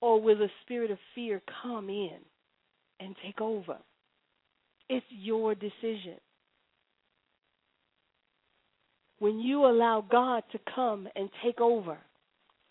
Or 0.03 0.21
will 0.21 0.37
the 0.37 0.49
spirit 0.63 0.91
of 0.91 0.97
fear 1.15 1.41
come 1.61 1.89
in 1.89 2.17
and 2.99 3.15
take 3.23 3.39
over? 3.39 3.77
It's 4.89 5.05
your 5.09 5.55
decision. 5.55 6.19
when 9.23 9.39
you 9.39 9.65
allow 9.65 10.03
God 10.11 10.43
to 10.51 10.59
come 10.75 11.07
and 11.15 11.29
take 11.41 11.61
over 11.61 11.97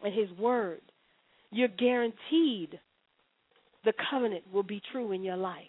and 0.04 0.12
His 0.12 0.30
Word, 0.38 0.82
you're 1.50 1.66
guaranteed 1.66 2.78
the 3.86 3.94
covenant 4.10 4.44
will 4.52 4.62
be 4.62 4.82
true 4.92 5.12
in 5.12 5.22
your 5.22 5.38
life. 5.38 5.64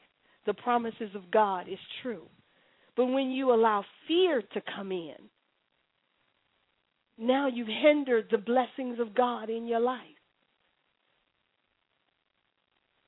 The 0.46 0.54
promises 0.54 1.16
of 1.16 1.32
God 1.32 1.70
is 1.70 1.80
true. 2.02 2.24
But 2.98 3.06
when 3.06 3.32
you 3.32 3.54
allow 3.54 3.86
fear 4.10 4.42
to 4.42 4.62
come 4.76 4.92
in, 4.92 5.16
now 7.18 7.48
you've 7.48 7.68
hindered 7.68 8.28
the 8.30 8.38
blessings 8.38 9.00
of 9.00 9.16
God 9.16 9.50
in 9.50 9.66
your 9.66 9.80
life. 9.80 10.02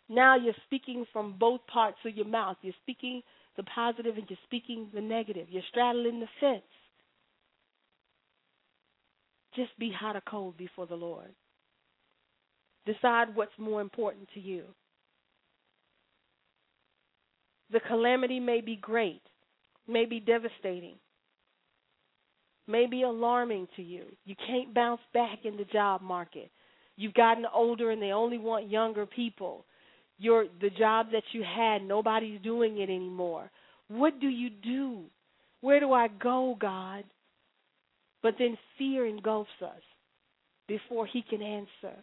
Now 0.08 0.36
you're 0.36 0.54
speaking 0.66 1.06
from 1.12 1.36
both 1.40 1.62
parts 1.68 1.98
of 2.06 2.16
your 2.16 2.28
mouth. 2.28 2.58
You're 2.62 2.74
speaking 2.84 3.22
the 3.58 3.64
positive 3.64 4.18
and 4.18 4.26
you're 4.30 4.40
speaking 4.44 4.90
the 4.94 5.02
negative. 5.02 5.48
You're 5.50 5.64
straddling 5.70 6.20
the 6.20 6.28
fence. 6.40 6.62
Just 9.56 9.78
be 9.80 9.92
hot 9.98 10.16
or 10.16 10.22
cold 10.30 10.58
before 10.58 10.86
the 10.86 10.96
Lord. 10.96 11.34
Decide 12.86 13.36
what's 13.36 13.58
more 13.58 13.82
important 13.82 14.28
to 14.34 14.40
you. 14.40 14.64
The 17.72 17.80
calamity 17.80 18.40
may 18.40 18.62
be 18.62 18.76
great, 18.76 19.24
may 19.88 20.06
be 20.06 20.20
devastating, 20.20 20.96
may 22.68 22.86
be 22.86 23.02
alarming 23.02 23.68
to 23.76 23.82
you. 23.82 24.04
You 24.26 24.36
can't 24.48 24.74
bounce 24.74 25.02
back 25.14 25.40
in 25.46 25.58
the 25.58 25.66
job 25.66 26.02
market. 26.02 26.52
You've 26.96 27.16
gotten 27.16 27.46
older 27.52 27.90
and 27.90 28.02
they 28.02 28.12
only 28.12 28.38
want 28.38 28.70
younger 28.70 29.06
people. 29.06 29.66
Your 30.18 30.46
the 30.62 30.70
job 30.70 31.08
that 31.12 31.24
you 31.34 31.44
had, 31.44 31.84
nobody's 31.84 32.42
doing 32.42 32.80
it 32.80 32.90
anymore. 32.90 33.52
What 33.88 34.20
do 34.20 34.28
you 34.28 34.50
do? 34.50 35.04
Where 35.62 35.80
do 35.80 35.92
I 35.92 36.08
go, 36.08 36.56
God? 36.60 37.04
But 38.24 38.36
then 38.40 38.58
fear 38.78 39.06
engulfs 39.06 39.50
us 39.62 39.82
before 40.68 41.06
he 41.06 41.22
can 41.22 41.42
answer. 41.42 41.96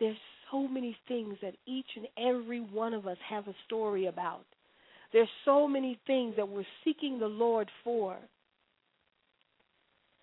There's 0.00 0.16
so 0.50 0.68
many 0.68 0.96
things 1.06 1.36
that 1.42 1.54
each 1.66 1.86
and 1.96 2.06
every 2.16 2.60
one 2.60 2.94
of 2.94 3.06
us 3.06 3.18
have 3.28 3.48
a 3.48 3.54
story 3.66 4.06
about. 4.06 4.44
There's 5.12 5.28
so 5.44 5.66
many 5.66 5.98
things 6.06 6.34
that 6.36 6.48
we're 6.48 6.64
seeking 6.84 7.18
the 7.18 7.26
Lord 7.26 7.68
for. 7.82 8.16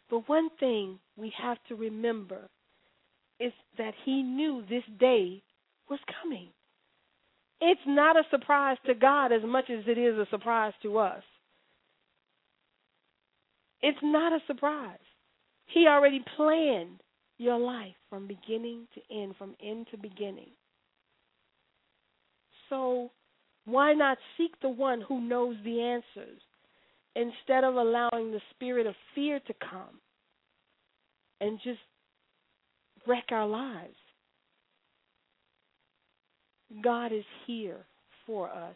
But 0.09 0.29
one 0.29 0.49
thing 0.59 0.99
we 1.17 1.33
have 1.41 1.57
to 1.69 1.75
remember 1.75 2.49
is 3.39 3.51
that 3.77 3.93
he 4.05 4.21
knew 4.23 4.63
this 4.69 4.83
day 4.99 5.41
was 5.89 5.99
coming. 6.21 6.49
It's 7.61 7.81
not 7.87 8.17
a 8.17 8.23
surprise 8.31 8.77
to 8.85 8.93
God 8.93 9.31
as 9.31 9.41
much 9.45 9.69
as 9.69 9.83
it 9.87 9.97
is 9.97 10.17
a 10.17 10.27
surprise 10.29 10.73
to 10.83 10.97
us. 10.97 11.23
It's 13.81 13.99
not 14.03 14.33
a 14.33 14.39
surprise. 14.47 14.97
He 15.67 15.87
already 15.87 16.23
planned 16.35 17.01
your 17.37 17.59
life 17.59 17.95
from 18.09 18.27
beginning 18.27 18.87
to 18.95 19.15
end, 19.15 19.35
from 19.37 19.55
end 19.63 19.87
to 19.91 19.97
beginning. 19.97 20.51
So, 22.69 23.11
why 23.65 23.93
not 23.93 24.17
seek 24.37 24.59
the 24.61 24.69
one 24.69 25.01
who 25.01 25.21
knows 25.21 25.55
the 25.63 25.81
answers 25.81 26.41
instead 27.15 27.63
of 27.63 27.75
allowing 27.75 28.31
the 28.31 28.41
spirit 28.51 28.87
of 28.87 28.95
fear 29.13 29.39
to 29.39 29.53
come 29.53 29.99
and 31.41 31.59
just 31.63 31.79
wreck 33.07 33.25
our 33.31 33.47
lives? 33.47 33.95
God 36.83 37.11
is 37.11 37.23
here 37.47 37.85
for 38.25 38.49
us. 38.49 38.75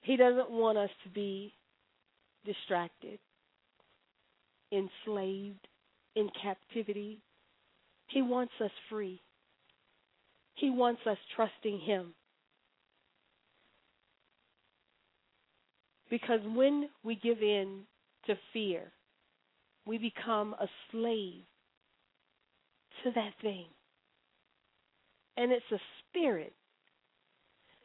He 0.00 0.16
doesn't 0.16 0.50
want 0.50 0.76
us 0.76 0.90
to 1.04 1.10
be 1.10 1.52
distracted, 2.44 3.18
enslaved, 4.72 5.66
in 6.16 6.28
captivity. 6.40 7.20
He 8.08 8.22
wants 8.22 8.52
us 8.62 8.70
free. 8.90 9.20
He 10.54 10.70
wants 10.70 11.00
us 11.06 11.18
trusting 11.34 11.80
Him. 11.80 12.14
Because 16.10 16.40
when 16.54 16.88
we 17.02 17.16
give 17.16 17.42
in 17.42 17.80
to 18.26 18.34
fear, 18.52 18.92
we 19.86 19.98
become 19.98 20.54
a 20.60 20.68
slave 20.90 21.42
to 23.02 23.10
that 23.14 23.32
thing. 23.42 23.66
And 25.36 25.52
it's 25.52 25.64
a 25.72 25.80
spirit. 26.08 26.52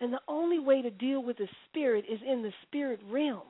And 0.01 0.13
the 0.13 0.21
only 0.27 0.59
way 0.59 0.81
to 0.81 0.89
deal 0.89 1.23
with 1.23 1.37
the 1.37 1.47
spirit 1.67 2.05
is 2.09 2.19
in 2.25 2.41
the 2.41 2.53
spirit 2.67 2.99
realm. 3.09 3.41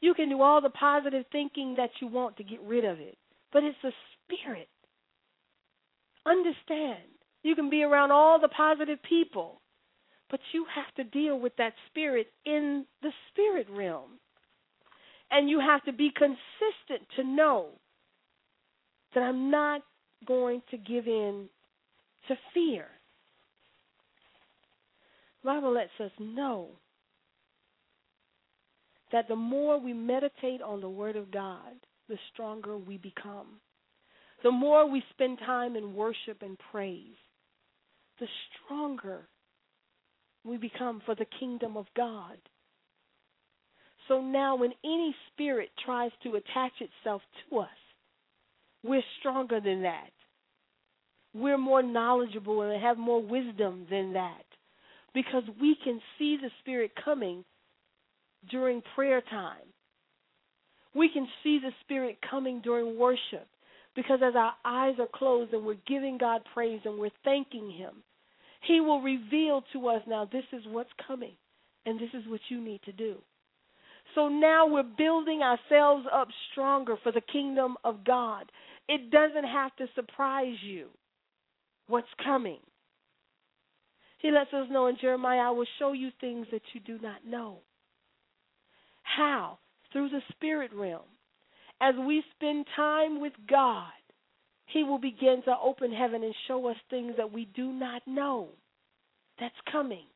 You 0.00 0.14
can 0.14 0.28
do 0.28 0.42
all 0.42 0.60
the 0.60 0.70
positive 0.70 1.24
thinking 1.32 1.74
that 1.76 1.90
you 2.00 2.06
want 2.06 2.36
to 2.36 2.44
get 2.44 2.60
rid 2.62 2.84
of 2.84 3.00
it, 3.00 3.18
but 3.52 3.64
it's 3.64 3.78
a 3.84 3.90
spirit. 4.24 4.68
Understand. 6.26 7.02
You 7.42 7.54
can 7.54 7.70
be 7.70 7.82
around 7.82 8.12
all 8.12 8.40
the 8.40 8.48
positive 8.48 8.98
people, 9.08 9.60
but 10.30 10.40
you 10.52 10.66
have 10.74 10.94
to 10.96 11.10
deal 11.10 11.38
with 11.38 11.54
that 11.56 11.72
spirit 11.88 12.28
in 12.44 12.84
the 13.02 13.10
spirit 13.30 13.66
realm. 13.70 14.18
And 15.30 15.48
you 15.48 15.60
have 15.60 15.82
to 15.84 15.92
be 15.92 16.10
consistent 16.10 17.08
to 17.16 17.24
know 17.24 17.68
that 19.14 19.20
I'm 19.20 19.50
not 19.50 19.82
going 20.26 20.62
to 20.70 20.76
give 20.76 21.06
in 21.06 21.48
to 22.28 22.34
fear. 22.54 22.86
Bible 25.44 25.72
lets 25.74 25.90
us 26.00 26.10
know 26.18 26.68
that 29.12 29.28
the 29.28 29.36
more 29.36 29.80
we 29.80 29.92
meditate 29.92 30.60
on 30.60 30.80
the 30.80 30.88
Word 30.88 31.16
of 31.16 31.30
God, 31.30 31.72
the 32.08 32.18
stronger 32.32 32.76
we 32.76 32.98
become. 32.98 33.60
The 34.42 34.50
more 34.50 34.90
we 34.90 35.02
spend 35.10 35.38
time 35.38 35.76
in 35.76 35.94
worship 35.94 36.42
and 36.42 36.58
praise, 36.70 37.16
the 38.20 38.26
stronger 38.66 39.28
we 40.44 40.56
become 40.56 41.02
for 41.04 41.14
the 41.14 41.26
kingdom 41.40 41.76
of 41.76 41.86
God. 41.96 42.36
So 44.06 44.20
now, 44.20 44.56
when 44.56 44.72
any 44.84 45.14
spirit 45.32 45.70
tries 45.84 46.10
to 46.22 46.30
attach 46.30 46.72
itself 46.80 47.22
to 47.50 47.58
us, 47.58 47.68
we're 48.82 49.02
stronger 49.20 49.60
than 49.60 49.82
that. 49.82 50.10
We're 51.34 51.58
more 51.58 51.82
knowledgeable 51.82 52.62
and 52.62 52.82
have 52.82 52.98
more 52.98 53.22
wisdom 53.22 53.86
than 53.90 54.14
that 54.14 54.44
because 55.14 55.42
we 55.60 55.76
can 55.82 56.00
see 56.18 56.36
the 56.40 56.50
Spirit 56.60 56.92
coming 57.04 57.44
during 58.50 58.82
prayer 58.94 59.22
time. 59.30 59.66
We 60.94 61.08
can 61.12 61.28
see 61.42 61.58
the 61.62 61.72
Spirit 61.82 62.18
coming 62.28 62.60
during 62.62 62.98
worship 62.98 63.46
because 63.94 64.20
as 64.24 64.34
our 64.36 64.52
eyes 64.64 64.94
are 64.98 65.08
closed 65.12 65.52
and 65.52 65.64
we're 65.64 65.76
giving 65.86 66.18
God 66.18 66.42
praise 66.54 66.80
and 66.84 66.98
we're 66.98 67.10
thanking 67.24 67.70
Him, 67.70 68.02
He 68.66 68.80
will 68.80 69.02
reveal 69.02 69.62
to 69.72 69.88
us 69.88 70.02
now 70.06 70.28
this 70.30 70.44
is 70.52 70.62
what's 70.68 70.90
coming 71.06 71.34
and 71.84 72.00
this 72.00 72.10
is 72.14 72.26
what 72.28 72.40
you 72.48 72.62
need 72.62 72.80
to 72.84 72.92
do. 72.92 73.16
So 74.14 74.28
now 74.28 74.66
we're 74.66 74.82
building 74.82 75.42
ourselves 75.42 76.06
up 76.12 76.28
stronger 76.50 76.96
for 77.02 77.12
the 77.12 77.20
kingdom 77.20 77.76
of 77.84 78.04
God. 78.04 78.50
It 78.88 79.10
doesn't 79.10 79.44
have 79.44 79.76
to 79.76 79.86
surprise 79.94 80.56
you 80.62 80.88
what's 81.88 82.08
coming. 82.24 82.60
He 84.18 84.30
lets 84.30 84.52
us 84.52 84.66
know 84.70 84.86
in 84.86 84.96
Jeremiah, 85.00 85.48
I 85.48 85.50
will 85.50 85.66
show 85.78 85.92
you 85.92 86.10
things 86.20 86.46
that 86.52 86.62
you 86.72 86.80
do 86.80 86.98
not 87.00 87.24
know. 87.26 87.58
How? 89.02 89.58
Through 89.92 90.10
the 90.10 90.20
spirit 90.32 90.72
realm. 90.74 91.06
As 91.80 91.94
we 91.96 92.22
spend 92.34 92.66
time 92.74 93.20
with 93.20 93.32
God, 93.48 93.92
He 94.66 94.82
will 94.82 94.98
begin 94.98 95.42
to 95.44 95.54
open 95.62 95.92
heaven 95.92 96.24
and 96.24 96.34
show 96.46 96.66
us 96.68 96.76
things 96.90 97.14
that 97.16 97.32
we 97.32 97.44
do 97.54 97.72
not 97.72 98.02
know 98.06 98.48
that's 99.38 99.54
coming. 99.70 100.06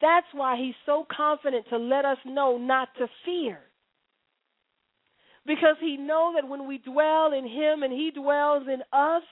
That's 0.00 0.26
why 0.32 0.56
He's 0.56 0.74
so 0.86 1.06
confident 1.14 1.66
to 1.68 1.76
let 1.76 2.06
us 2.06 2.18
know 2.24 2.56
not 2.56 2.88
to 2.98 3.06
fear. 3.26 3.60
Because 5.46 5.76
He 5.80 5.98
knows 5.98 6.34
that 6.40 6.48
when 6.48 6.66
we 6.66 6.78
dwell 6.78 7.32
in 7.34 7.46
Him 7.46 7.82
and 7.82 7.92
He 7.92 8.10
dwells 8.10 8.64
in 8.66 8.80
us, 8.92 9.22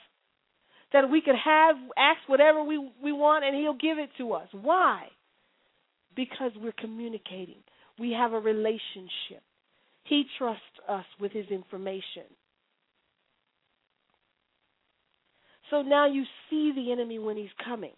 that 0.93 1.11
we 1.11 1.21
could 1.21 1.37
have 1.37 1.77
ask 1.97 2.21
whatever 2.29 2.63
we 2.63 2.79
we 3.03 3.13
want 3.13 3.45
and 3.45 3.57
he'll 3.57 3.75
give 3.75 3.99
it 3.99 4.11
to 4.19 4.33
us. 4.33 4.49
Why? 4.53 5.09
Because 6.17 6.53
we're 6.61 6.73
communicating. 6.73 7.63
We 7.99 8.13
have 8.13 8.33
a 8.33 8.39
relationship. 8.39 9.43
He 10.05 10.25
trusts 10.39 10.63
us 10.89 11.05
with 11.21 11.33
his 11.33 11.47
information. 11.49 12.25
So 15.71 15.83
now 15.83 16.07
you 16.07 16.25
see 16.49 16.73
the 16.75 16.93
enemy 16.93 17.19
when 17.19 17.37
he's 17.37 17.49
coming. 17.63 17.93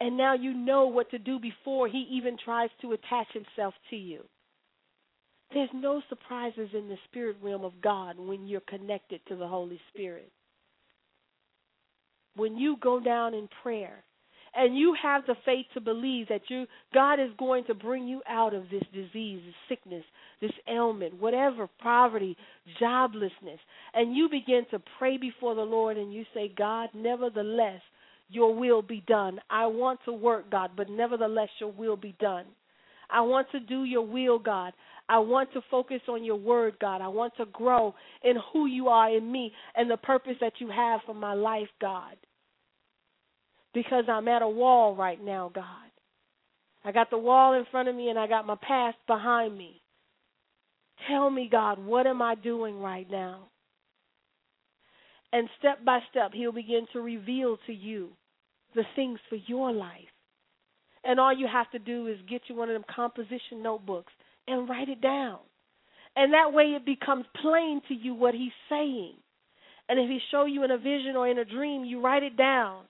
And 0.00 0.16
now 0.16 0.34
you 0.34 0.54
know 0.54 0.86
what 0.86 1.10
to 1.10 1.18
do 1.18 1.38
before 1.38 1.86
he 1.86 2.08
even 2.12 2.36
tries 2.42 2.70
to 2.80 2.92
attach 2.92 3.26
himself 3.32 3.74
to 3.90 3.96
you. 3.96 4.24
There's 5.52 5.68
no 5.74 6.00
surprises 6.08 6.70
in 6.72 6.88
the 6.88 6.96
spirit 7.04 7.36
realm 7.42 7.64
of 7.64 7.82
God 7.82 8.18
when 8.18 8.46
you're 8.46 8.62
connected 8.62 9.20
to 9.28 9.36
the 9.36 9.46
Holy 9.46 9.78
Spirit 9.92 10.32
when 12.36 12.56
you 12.56 12.76
go 12.80 13.00
down 13.00 13.34
in 13.34 13.48
prayer 13.62 14.02
and 14.54 14.76
you 14.76 14.94
have 15.02 15.24
the 15.26 15.34
faith 15.44 15.66
to 15.74 15.80
believe 15.80 16.28
that 16.28 16.42
you 16.48 16.66
God 16.92 17.14
is 17.14 17.30
going 17.38 17.64
to 17.64 17.74
bring 17.74 18.06
you 18.06 18.22
out 18.28 18.54
of 18.54 18.64
this 18.70 18.82
disease, 18.92 19.40
this 19.44 19.54
sickness, 19.68 20.04
this 20.40 20.52
ailment, 20.68 21.20
whatever, 21.20 21.68
poverty, 21.80 22.36
joblessness, 22.80 23.58
and 23.94 24.14
you 24.16 24.28
begin 24.30 24.64
to 24.70 24.82
pray 24.98 25.16
before 25.16 25.54
the 25.54 25.62
Lord 25.62 25.96
and 25.96 26.12
you 26.12 26.24
say, 26.34 26.52
God, 26.56 26.90
nevertheless, 26.94 27.80
your 28.28 28.54
will 28.54 28.82
be 28.82 29.02
done. 29.06 29.38
I 29.50 29.66
want 29.66 30.00
to 30.06 30.12
work, 30.12 30.50
God, 30.50 30.70
but 30.76 30.88
nevertheless, 30.88 31.48
your 31.60 31.72
will 31.72 31.96
be 31.96 32.14
done. 32.18 32.46
I 33.10 33.20
want 33.20 33.48
to 33.52 33.60
do 33.60 33.84
your 33.84 34.06
will, 34.06 34.38
God. 34.38 34.72
I 35.12 35.18
want 35.18 35.52
to 35.52 35.60
focus 35.70 36.00
on 36.08 36.24
your 36.24 36.36
word, 36.36 36.78
God. 36.80 37.02
I 37.02 37.08
want 37.08 37.34
to 37.36 37.44
grow 37.44 37.94
in 38.24 38.36
who 38.50 38.64
you 38.64 38.88
are 38.88 39.14
in 39.14 39.30
me 39.30 39.52
and 39.76 39.90
the 39.90 39.98
purpose 39.98 40.36
that 40.40 40.54
you 40.58 40.70
have 40.70 41.00
for 41.04 41.14
my 41.14 41.34
life, 41.34 41.68
God. 41.82 42.16
Because 43.74 44.04
I'm 44.08 44.26
at 44.26 44.40
a 44.40 44.48
wall 44.48 44.96
right 44.96 45.22
now, 45.22 45.52
God. 45.54 45.64
I 46.82 46.92
got 46.92 47.10
the 47.10 47.18
wall 47.18 47.52
in 47.52 47.66
front 47.70 47.90
of 47.90 47.94
me 47.94 48.08
and 48.08 48.18
I 48.18 48.26
got 48.26 48.46
my 48.46 48.56
past 48.66 48.96
behind 49.06 49.58
me. 49.58 49.82
Tell 51.10 51.28
me, 51.28 51.46
God, 51.52 51.78
what 51.78 52.06
am 52.06 52.22
I 52.22 52.34
doing 52.34 52.80
right 52.80 53.06
now? 53.10 53.48
And 55.30 55.46
step 55.58 55.84
by 55.84 55.98
step, 56.10 56.30
He'll 56.32 56.52
begin 56.52 56.86
to 56.94 57.02
reveal 57.02 57.58
to 57.66 57.72
you 57.74 58.12
the 58.74 58.84
things 58.96 59.18
for 59.28 59.36
your 59.46 59.72
life. 59.72 60.00
And 61.04 61.20
all 61.20 61.36
you 61.36 61.48
have 61.52 61.70
to 61.72 61.78
do 61.78 62.06
is 62.06 62.16
get 62.30 62.40
you 62.48 62.54
one 62.54 62.70
of 62.70 62.74
them 62.74 62.84
composition 62.96 63.62
notebooks 63.62 64.12
and 64.46 64.68
write 64.68 64.88
it 64.88 65.00
down. 65.00 65.38
And 66.14 66.32
that 66.32 66.52
way 66.52 66.74
it 66.76 66.84
becomes 66.84 67.24
plain 67.40 67.80
to 67.88 67.94
you 67.94 68.14
what 68.14 68.34
he's 68.34 68.52
saying. 68.68 69.14
And 69.88 69.98
if 69.98 70.08
he 70.08 70.18
show 70.30 70.44
you 70.44 70.64
in 70.64 70.70
a 70.70 70.78
vision 70.78 71.16
or 71.16 71.28
in 71.28 71.38
a 71.38 71.44
dream, 71.44 71.84
you 71.84 72.00
write 72.00 72.22
it 72.22 72.36
down. 72.36 72.84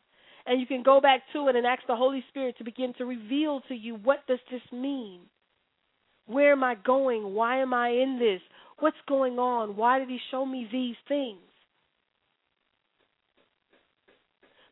And 0.45 0.61
you 0.61 0.67
can 0.67 0.83
go 0.83 1.01
back 1.01 1.23
to 1.33 1.49
it 1.49 1.57
and 1.57 1.67
ask 1.67 1.83
the 1.87 1.97
Holy 1.97 2.25
Spirit 2.31 2.57
to 2.59 2.65
begin 2.65 2.95
to 2.99 3.05
reveal 3.05 3.61
to 3.69 3.75
you 3.75 3.95
what 3.95 4.27
does 4.27 4.41
this 4.51 4.63
mean? 4.73 5.21
Where 6.27 6.53
am 6.53 6.65
I 6.65 6.75
going? 6.75 7.35
Why 7.35 7.63
am 7.63 7.73
I 7.73 7.89
in 7.89 8.19
this? 8.19 8.41
What's 8.79 8.97
going 9.09 9.39
on? 9.39 9.77
Why 9.77 9.99
did 9.99 10.09
he 10.09 10.19
show 10.31 10.45
me 10.45 10.69
these 10.71 10.97
things? 11.07 11.39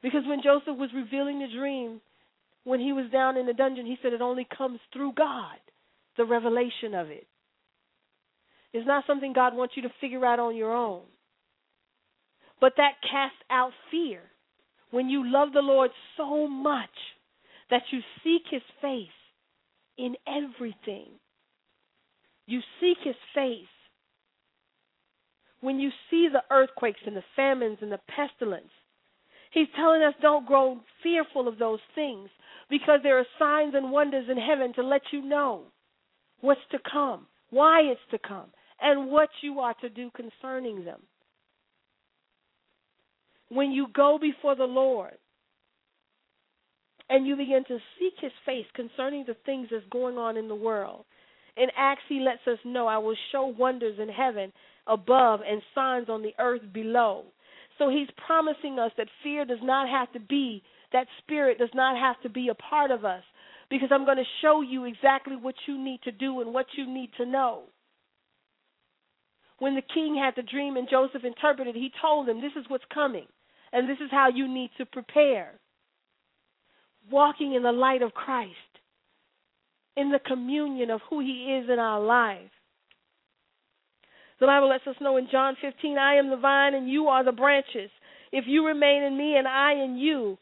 Because 0.03 0.23
when 0.27 0.43
Joseph 0.43 0.79
was 0.79 0.91
revealing 0.95 1.41
the 1.41 1.57
dream, 1.57 2.01
when 2.65 2.81
he 2.81 2.93
was 2.93 3.11
down 3.11 3.37
in 3.37 3.47
the 3.47 3.53
dungeon, 3.53 3.87
he 3.87 3.97
said 4.03 4.13
it 4.13 4.21
only 4.21 4.47
comes 4.57 4.81
through 4.93 5.13
God, 5.13 5.59
the 6.21 6.27
revelation 6.27 6.93
of 6.95 7.09
it. 7.09 7.27
It's 8.75 8.87
not 8.87 9.05
something 9.07 9.33
God 9.33 9.57
wants 9.57 9.75
you 9.75 9.83
to 9.85 9.93
figure 10.03 10.25
out 10.27 10.39
on 10.39 10.55
your 10.55 10.71
own. 10.71 11.01
But 12.61 12.75
that 12.77 13.01
casts 13.11 13.43
out 13.51 13.73
fear. 13.91 14.21
When 14.91 15.09
you 15.09 15.23
love 15.25 15.55
the 15.55 15.63
Lord 15.63 15.91
so 16.19 16.47
much 16.47 16.91
that 17.71 17.85
you 17.91 18.01
seek 18.23 18.43
his 18.51 18.61
face 18.83 19.07
in 19.97 20.15
everything, 20.29 21.07
you 22.47 22.61
seek 22.81 22.99
his 23.03 23.17
face. 23.35 23.65
When 25.63 25.81
you 25.81 25.89
see 26.11 26.29
the 26.31 26.43
earthquakes 26.55 27.01
and 27.07 27.17
the 27.17 27.25
famines 27.35 27.79
and 27.81 27.91
the 27.91 28.01
pestilence, 28.15 28.73
he's 29.53 29.69
telling 29.75 30.03
us 30.03 30.15
don't 30.21 30.47
grow 30.47 30.81
fearful 31.03 31.49
of 31.49 31.59
those 31.59 31.81
things 31.95 32.29
because 32.69 33.01
there 33.03 33.19
are 33.19 33.27
signs 33.39 33.75
and 33.75 33.91
wonders 33.91 34.27
in 34.31 34.37
heaven 34.37 34.75
to 34.75 34.83
let 34.83 35.03
you 35.13 35.23
know 35.23 35.65
what's 36.41 36.61
to 36.73 36.79
come, 36.91 37.27
why 37.51 37.81
it's 37.81 38.01
to 38.11 38.19
come, 38.19 38.47
and 38.81 39.11
what 39.11 39.29
you 39.43 39.61
are 39.61 39.75
to 39.81 39.89
do 39.89 40.11
concerning 40.15 40.85
them. 40.85 41.01
When 43.49 43.73
you 43.73 43.89
go 43.95 44.19
before 44.21 44.55
the 44.55 44.65
Lord 44.65 45.15
and 47.09 47.27
you 47.27 47.37
begin 47.37 47.65
to 47.69 47.79
seek 47.99 48.15
his 48.21 48.33
face 48.47 48.67
concerning 48.75 49.25
the 49.27 49.37
things 49.45 49.69
that's 49.71 49.85
going 49.91 50.17
on 50.17 50.37
in 50.37 50.49
the 50.49 50.55
world, 50.55 51.05
in 51.57 51.67
Acts, 51.77 52.03
he 52.09 52.21
lets 52.21 52.47
us 52.47 52.59
know, 52.65 52.87
I 52.87 52.99
will 52.99 53.17
show 53.33 53.47
wonders 53.47 53.99
in 54.01 54.09
heaven 54.09 54.53
above 54.87 55.41
and 55.47 55.61
signs 55.75 56.09
on 56.09 56.23
the 56.23 56.33
earth 56.39 56.63
below. 56.73 57.25
So 57.79 57.89
he's 57.89 58.09
promising 58.27 58.79
us 58.79 58.93
that 58.97 59.09
fear 59.23 59.45
does 59.45 59.59
not 59.63 59.89
have 59.89 60.13
to 60.13 60.21
be, 60.21 60.63
that 60.93 61.07
spirit 61.19 61.59
does 61.59 61.71
not 61.75 61.97
have 61.97 62.21
to 62.23 62.29
be 62.29 62.49
a 62.49 62.55
part 62.55 62.91
of 62.91 63.05
us 63.05 63.23
because 63.71 63.89
I'm 63.93 64.05
going 64.05 64.17
to 64.17 64.25
show 64.43 64.61
you 64.61 64.85
exactly 64.85 65.37
what 65.37 65.55
you 65.67 65.83
need 65.83 66.03
to 66.03 66.13
do 66.13 66.41
and 66.41 66.53
what 66.53 66.67
you 66.77 66.93
need 66.93 67.11
to 67.19 67.25
know. 67.25 67.63
When 69.61 69.77
the 69.77 69.83
king 69.83 70.17
had 70.17 70.35
the 70.37 70.49
dream 70.49 70.77
and 70.77 70.89
Joseph 70.91 71.25
interpreted, 71.25 71.77
he 71.77 71.93
told 72.03 72.29
him, 72.29 72.41
This 72.41 72.53
is 72.59 72.65
what's 72.69 72.85
coming, 72.93 73.27
and 73.73 73.89
this 73.89 73.99
is 73.99 74.11
how 74.11 74.29
you 74.35 74.49
need 74.49 74.71
to 74.79 74.87
prepare. 74.87 75.53
Walking 77.11 77.55
in 77.55 77.63
the 77.63 77.73
light 77.73 78.03
of 78.03 78.13
Christ, 78.13 78.55
in 79.97 80.11
the 80.11 80.19
communion 80.19 80.91
of 80.91 81.01
who 81.09 81.21
he 81.21 81.61
is 81.61 81.71
in 81.71 81.79
our 81.79 82.01
life. 82.01 82.51
The 84.41 84.47
Bible 84.47 84.71
lets 84.71 84.87
us 84.87 84.97
know 85.01 85.19
in 85.19 85.29
John 85.31 85.57
15, 85.61 85.99
I 85.99 86.15
am 86.15 86.31
the 86.31 86.37
vine 86.37 86.75
and 86.75 86.89
you 86.89 87.09
are 87.09 87.23
the 87.23 87.33
branches. 87.33 87.91
If 88.33 88.45
you 88.47 88.67
remain 88.67 89.03
in 89.03 89.17
me 89.17 89.37
and 89.37 89.47
I 89.47 89.73
in 89.75 89.97
you, 89.97 90.39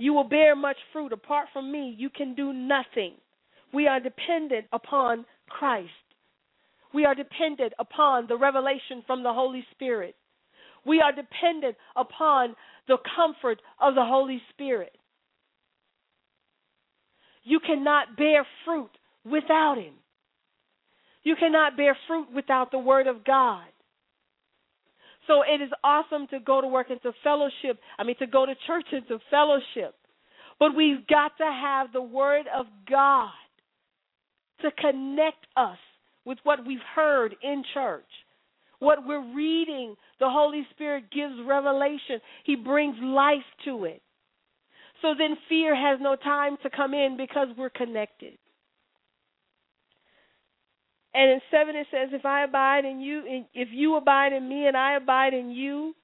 you 0.00 0.14
will 0.14 0.24
bear 0.24 0.56
much 0.56 0.78
fruit. 0.94 1.12
Apart 1.12 1.48
from 1.52 1.70
me, 1.70 1.94
you 1.98 2.08
can 2.08 2.34
do 2.34 2.54
nothing. 2.54 3.16
We 3.74 3.86
are 3.86 4.00
dependent 4.00 4.64
upon 4.72 5.26
Christ. 5.46 5.90
We 6.94 7.04
are 7.04 7.14
dependent 7.14 7.74
upon 7.78 8.26
the 8.26 8.38
revelation 8.38 9.04
from 9.06 9.22
the 9.22 9.32
Holy 9.34 9.62
Spirit. 9.72 10.16
We 10.86 11.02
are 11.02 11.12
dependent 11.12 11.76
upon 11.96 12.56
the 12.88 12.96
comfort 13.14 13.60
of 13.78 13.94
the 13.94 14.04
Holy 14.04 14.40
Spirit. 14.54 14.96
You 17.44 17.60
cannot 17.60 18.16
bear 18.16 18.46
fruit 18.64 18.90
without 19.30 19.76
Him. 19.76 19.92
You 21.24 21.36
cannot 21.36 21.76
bear 21.76 21.94
fruit 22.06 22.28
without 22.34 22.70
the 22.70 22.78
Word 22.78 23.06
of 23.06 23.22
God. 23.22 23.66
So 25.30 25.42
it 25.42 25.62
is 25.62 25.70
awesome 25.84 26.26
to 26.32 26.40
go 26.40 26.60
to 26.60 26.66
work 26.66 26.90
and 26.90 27.00
to 27.02 27.12
fellowship. 27.22 27.78
I 27.96 28.02
mean, 28.02 28.16
to 28.18 28.26
go 28.26 28.46
to 28.46 28.54
church 28.66 28.86
and 28.90 29.06
to 29.06 29.18
fellowship. 29.30 29.94
But 30.58 30.74
we've 30.74 31.06
got 31.06 31.38
to 31.38 31.44
have 31.44 31.92
the 31.92 32.02
Word 32.02 32.46
of 32.52 32.66
God 32.90 33.30
to 34.62 34.70
connect 34.72 35.46
us 35.56 35.78
with 36.24 36.38
what 36.42 36.66
we've 36.66 36.78
heard 36.96 37.36
in 37.44 37.62
church. 37.72 38.08
What 38.80 39.06
we're 39.06 39.32
reading, 39.32 39.94
the 40.18 40.28
Holy 40.28 40.66
Spirit 40.72 41.04
gives 41.12 41.34
revelation, 41.46 42.20
He 42.44 42.56
brings 42.56 42.96
life 43.00 43.38
to 43.66 43.84
it. 43.84 44.02
So 45.00 45.14
then 45.16 45.36
fear 45.48 45.76
has 45.76 46.00
no 46.02 46.16
time 46.16 46.56
to 46.64 46.70
come 46.70 46.92
in 46.92 47.16
because 47.16 47.48
we're 47.56 47.70
connected. 47.70 48.36
And 51.12 51.30
in 51.30 51.40
7 51.50 51.74
it 51.74 51.86
says, 51.90 52.10
If 52.12 52.24
I 52.24 52.44
abide 52.44 52.84
in 52.84 53.00
you, 53.00 53.44
if 53.54 53.68
you 53.72 53.96
abide 53.96 54.32
in 54.32 54.48
me 54.48 54.66
and 54.66 54.76
I 54.76 54.96
abide 54.96 55.34
in 55.34 55.50
you, 55.50 55.94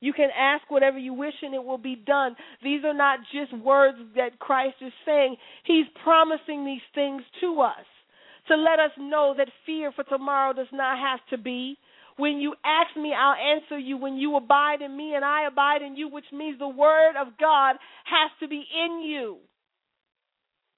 you 0.00 0.12
can 0.12 0.28
ask 0.36 0.70
whatever 0.70 0.98
you 0.98 1.14
wish 1.14 1.34
and 1.42 1.54
it 1.54 1.64
will 1.64 1.78
be 1.78 1.96
done. 1.96 2.36
These 2.62 2.84
are 2.84 2.94
not 2.94 3.20
just 3.32 3.56
words 3.64 3.98
that 4.16 4.38
Christ 4.38 4.76
is 4.80 4.92
saying. 5.04 5.36
He's 5.64 5.86
promising 6.04 6.64
these 6.64 6.84
things 6.94 7.22
to 7.40 7.60
us 7.60 7.86
to 8.48 8.56
let 8.56 8.78
us 8.78 8.92
know 8.98 9.34
that 9.36 9.48
fear 9.64 9.92
for 9.92 10.04
tomorrow 10.04 10.52
does 10.52 10.66
not 10.72 10.98
have 10.98 11.20
to 11.30 11.42
be. 11.42 11.76
When 12.16 12.38
you 12.38 12.54
ask 12.64 12.96
me, 12.96 13.12
I'll 13.16 13.34
answer 13.34 13.78
you. 13.78 13.96
When 13.96 14.16
you 14.16 14.36
abide 14.36 14.82
in 14.82 14.96
me 14.96 15.14
and 15.14 15.24
I 15.24 15.46
abide 15.46 15.82
in 15.82 15.96
you, 15.96 16.08
which 16.08 16.24
means 16.32 16.58
the 16.58 16.68
word 16.68 17.14
of 17.20 17.28
God 17.38 17.76
has 18.04 18.30
to 18.40 18.48
be 18.48 18.64
in 18.84 19.00
you 19.02 19.38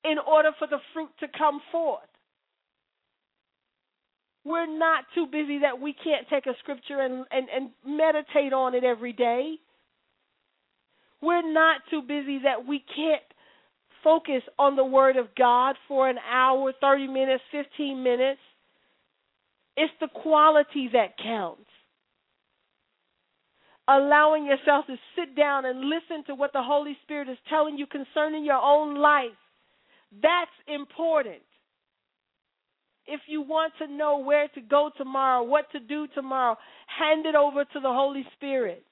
in 0.04 0.16
order 0.18 0.50
for 0.58 0.66
the 0.66 0.78
fruit 0.94 1.10
to 1.20 1.26
come 1.36 1.60
forth. 1.70 2.08
We're 4.48 4.78
not 4.78 5.04
too 5.14 5.26
busy 5.26 5.58
that 5.58 5.78
we 5.78 5.92
can't 5.92 6.26
take 6.30 6.46
a 6.46 6.56
scripture 6.60 7.00
and, 7.00 7.26
and, 7.30 7.48
and 7.54 7.70
meditate 7.84 8.54
on 8.54 8.74
it 8.74 8.82
every 8.82 9.12
day. 9.12 9.56
We're 11.20 11.52
not 11.52 11.82
too 11.90 12.00
busy 12.00 12.40
that 12.44 12.66
we 12.66 12.82
can't 12.96 13.20
focus 14.02 14.40
on 14.58 14.74
the 14.74 14.84
Word 14.86 15.18
of 15.18 15.26
God 15.36 15.76
for 15.86 16.08
an 16.08 16.16
hour, 16.32 16.72
30 16.80 17.08
minutes, 17.08 17.42
15 17.52 18.02
minutes. 18.02 18.40
It's 19.76 19.92
the 20.00 20.08
quality 20.08 20.88
that 20.94 21.18
counts. 21.22 21.68
Allowing 23.86 24.46
yourself 24.46 24.86
to 24.86 24.96
sit 25.14 25.36
down 25.36 25.66
and 25.66 25.90
listen 25.90 26.24
to 26.26 26.34
what 26.34 26.54
the 26.54 26.62
Holy 26.62 26.96
Spirit 27.02 27.28
is 27.28 27.36
telling 27.50 27.76
you 27.76 27.86
concerning 27.86 28.46
your 28.46 28.62
own 28.62 28.96
life. 28.96 29.36
That's 30.22 30.50
important 30.66 31.42
if 33.08 33.20
you 33.26 33.40
want 33.40 33.72
to 33.78 33.86
know 33.86 34.18
where 34.18 34.48
to 34.48 34.60
go 34.60 34.90
tomorrow, 34.96 35.42
what 35.42 35.70
to 35.72 35.80
do 35.80 36.06
tomorrow, 36.14 36.56
hand 36.86 37.26
it 37.26 37.34
over 37.34 37.64
to 37.64 37.80
the 37.80 37.88
Holy 37.88 38.24
Spirit. 38.36 38.84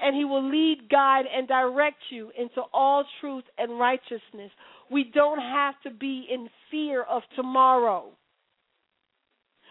And 0.00 0.16
He 0.16 0.24
will 0.24 0.48
lead, 0.48 0.88
guide, 0.90 1.24
and 1.34 1.46
direct 1.46 1.98
you 2.10 2.30
into 2.38 2.62
all 2.72 3.04
truth 3.20 3.44
and 3.58 3.78
righteousness. 3.78 4.50
We 4.90 5.10
don't 5.12 5.40
have 5.40 5.74
to 5.84 5.90
be 5.90 6.26
in 6.32 6.48
fear 6.70 7.02
of 7.02 7.22
tomorrow. 7.36 8.10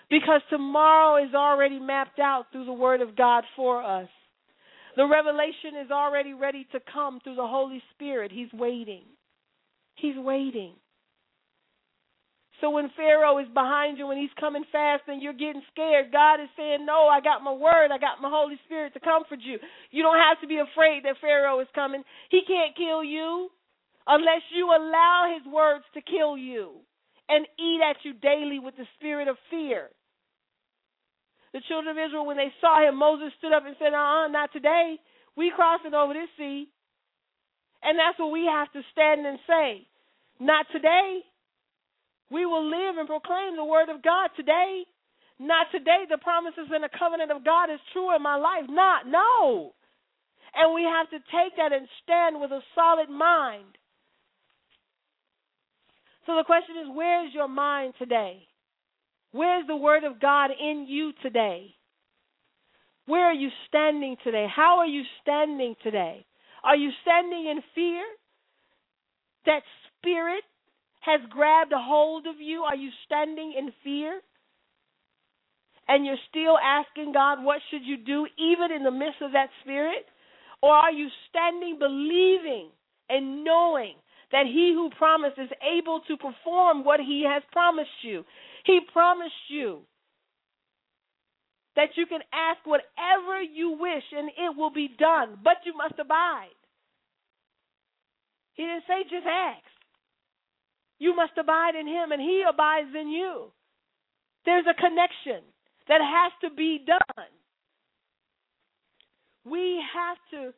Because 0.10 0.42
tomorrow 0.50 1.24
is 1.24 1.34
already 1.34 1.80
mapped 1.80 2.20
out 2.20 2.46
through 2.52 2.66
the 2.66 2.74
Word 2.74 3.02
of 3.02 3.16
God 3.16 3.46
for 3.56 3.82
us. 3.82 4.10
The 4.98 5.08
revelation 5.08 5.80
is 5.84 5.92
already 5.92 6.34
ready 6.34 6.68
to 6.74 6.80
come 6.92 7.22
through 7.24 7.36
the 7.36 7.48
Holy 7.48 7.82
Spirit. 7.96 8.32
He's 8.34 8.52
waiting. 8.54 9.04
He's 9.96 10.18
waiting. 10.18 10.74
So 12.62 12.70
when 12.70 12.92
Pharaoh 12.96 13.40
is 13.40 13.50
behind 13.54 13.98
you 13.98 14.12
and 14.12 14.22
he's 14.22 14.34
coming 14.40 14.64
fast 14.72 15.04
and 15.08 15.22
you're 15.22 15.34
getting 15.34 15.66
scared, 15.74 16.14
God 16.14 16.38
is 16.38 16.50
saying, 16.56 16.86
No, 16.86 17.10
I 17.10 17.20
got 17.20 17.44
my 17.44 17.52
word. 17.52 17.90
I 17.90 17.98
got 17.98 18.22
my 18.22 18.30
Holy 18.30 18.56
Spirit 18.66 18.94
to 18.94 19.02
comfort 19.02 19.42
you. 19.42 19.58
You 19.90 20.04
don't 20.04 20.22
have 20.22 20.40
to 20.42 20.48
be 20.48 20.62
afraid 20.62 21.04
that 21.04 21.18
Pharaoh 21.20 21.60
is 21.60 21.68
coming. 21.74 22.04
He 22.30 22.42
can't 22.46 22.78
kill 22.78 23.04
you 23.04 23.50
unless 24.06 24.46
you 24.56 24.70
allow 24.70 25.34
his 25.34 25.52
words 25.52 25.86
to 25.96 26.02
kill 26.06 26.38
you 26.38 26.86
and 27.28 27.48
eat 27.58 27.82
at 27.82 27.98
you 28.06 28.14
daily 28.14 28.60
with 28.60 28.78
the 28.78 28.86
spirit 28.96 29.28
of 29.28 29.38
fear. 29.50 29.90
The 31.54 31.62
children 31.68 31.98
of 31.98 32.00
Israel, 32.00 32.26
when 32.26 32.38
they 32.38 32.54
saw 32.62 32.88
him, 32.88 32.96
Moses 32.96 33.34
stood 33.40 33.54
up 33.54 33.66
and 33.66 33.76
said, 33.80 33.94
Uh 33.94 33.98
uh, 33.98 34.28
not 34.30 34.54
today. 34.54 35.02
We 35.36 35.52
crossing 35.56 35.96
over 35.96 36.14
this 36.14 36.30
sea. 36.38 36.70
And 37.82 37.98
that's 37.98 38.20
what 38.20 38.32
we 38.32 38.46
have 38.46 38.72
to 38.74 38.82
stand 38.92 39.26
and 39.26 39.40
say. 39.50 39.88
Not 40.40 40.68
today. 40.72 41.26
We 42.32 42.46
will 42.46 42.64
live 42.64 42.98
and 42.98 43.08
proclaim 43.08 43.58
the 43.58 43.66
word 43.66 43.90
of 43.90 44.02
God 44.02 44.30
today. 44.36 44.84
Not 45.38 45.68
today. 45.72 46.06
The 46.10 46.18
promises 46.18 46.72
and 46.72 46.84
the 46.84 46.98
covenant 46.98 47.32
of 47.32 47.44
God 47.44 47.70
is 47.70 47.80
true 47.92 48.16
in 48.16 48.24
my 48.24 48.38
life. 48.38 48.70
Not, 48.70 49.06
no. 49.06 49.74
And 50.56 50.74
we 50.74 50.84
have 50.84 51.10
to 51.10 51.20
take 51.32 51.58
that 51.58 51.74
and 51.74 51.88
stand 52.04 52.40
with 52.40 52.52
a 52.52 52.62
solid 52.74 53.10
mind. 53.10 53.78
So 56.26 56.36
the 56.36 56.44
question 56.46 56.76
is 56.78 56.88
where's 56.94 57.34
your 57.34 57.48
mind 57.48 57.94
today? 58.00 58.48
Where's 59.32 59.66
the 59.68 59.76
word 59.76 60.04
of 60.04 60.20
God 60.20 60.52
in 60.52 60.86
you 60.88 61.12
today? 61.24 61.74
Where 63.08 63.26
are 63.26 63.34
you 63.34 63.50
standing 63.68 64.16
today? 64.24 64.48
How 64.54 64.78
are 64.78 64.88
you 64.88 65.04
standing 65.22 65.76
today? 65.84 66.26
Are 66.64 66.76
you 66.76 66.92
standing 67.02 67.48
in 67.48 67.62
fear? 67.74 68.04
That 69.46 69.64
spirit 69.98 70.44
has 71.02 71.20
grabbed 71.30 71.74
a 71.74 71.80
hold 71.82 72.28
of 72.28 72.40
you? 72.40 72.62
Are 72.62 72.76
you 72.76 72.90
standing 73.06 73.54
in 73.58 73.72
fear? 73.84 74.22
And 75.88 76.06
you're 76.06 76.16
still 76.30 76.58
asking 76.58 77.12
God, 77.14 77.44
what 77.44 77.60
should 77.70 77.84
you 77.84 77.98
do, 77.98 78.28
even 78.38 78.72
in 78.72 78.84
the 78.84 78.92
midst 78.92 79.22
of 79.22 79.34
that 79.34 79.50
spirit? 79.62 80.06
Or 80.62 80.74
are 80.74 80.92
you 80.92 81.10
standing 81.30 81.78
believing 81.80 82.70
and 83.10 83.44
knowing 83.44 83.96
that 84.32 84.46
he 84.46 84.72
who 84.74 84.90
promised 84.98 85.38
is 85.38 85.50
able 85.62 86.02
to 86.08 86.16
perform 86.18 86.86
what 86.86 87.00
he 87.00 87.26
has 87.28 87.44
promised 87.52 87.90
you? 88.04 88.24
He 88.66 88.80
promised 88.94 89.50
you 89.50 89.82
that 91.76 91.90
you 91.96 92.06
can 92.06 92.22
ask 92.32 92.60
whatever 92.66 93.42
you 93.42 93.72
wish 93.80 94.04
and 94.16 94.30
it 94.30 94.56
will 94.56 94.72
be 94.72 94.90
done, 95.00 95.40
but 95.44 95.58
you 95.66 95.76
must 95.76 95.96
abide. 96.00 96.56
He 98.54 98.64
didn't 98.64 98.84
say 98.88 99.04
just 99.10 99.26
ask. 99.26 99.71
You 101.02 101.16
must 101.16 101.32
abide 101.36 101.74
in 101.74 101.88
him 101.88 102.12
and 102.12 102.22
he 102.22 102.44
abides 102.48 102.94
in 102.94 103.10
you. 103.10 103.48
There's 104.46 104.68
a 104.70 104.80
connection 104.80 105.42
that 105.88 106.00
has 106.00 106.32
to 106.44 106.56
be 106.56 106.86
done. 106.86 107.26
We 109.44 109.82
have 109.96 110.18
to 110.30 110.54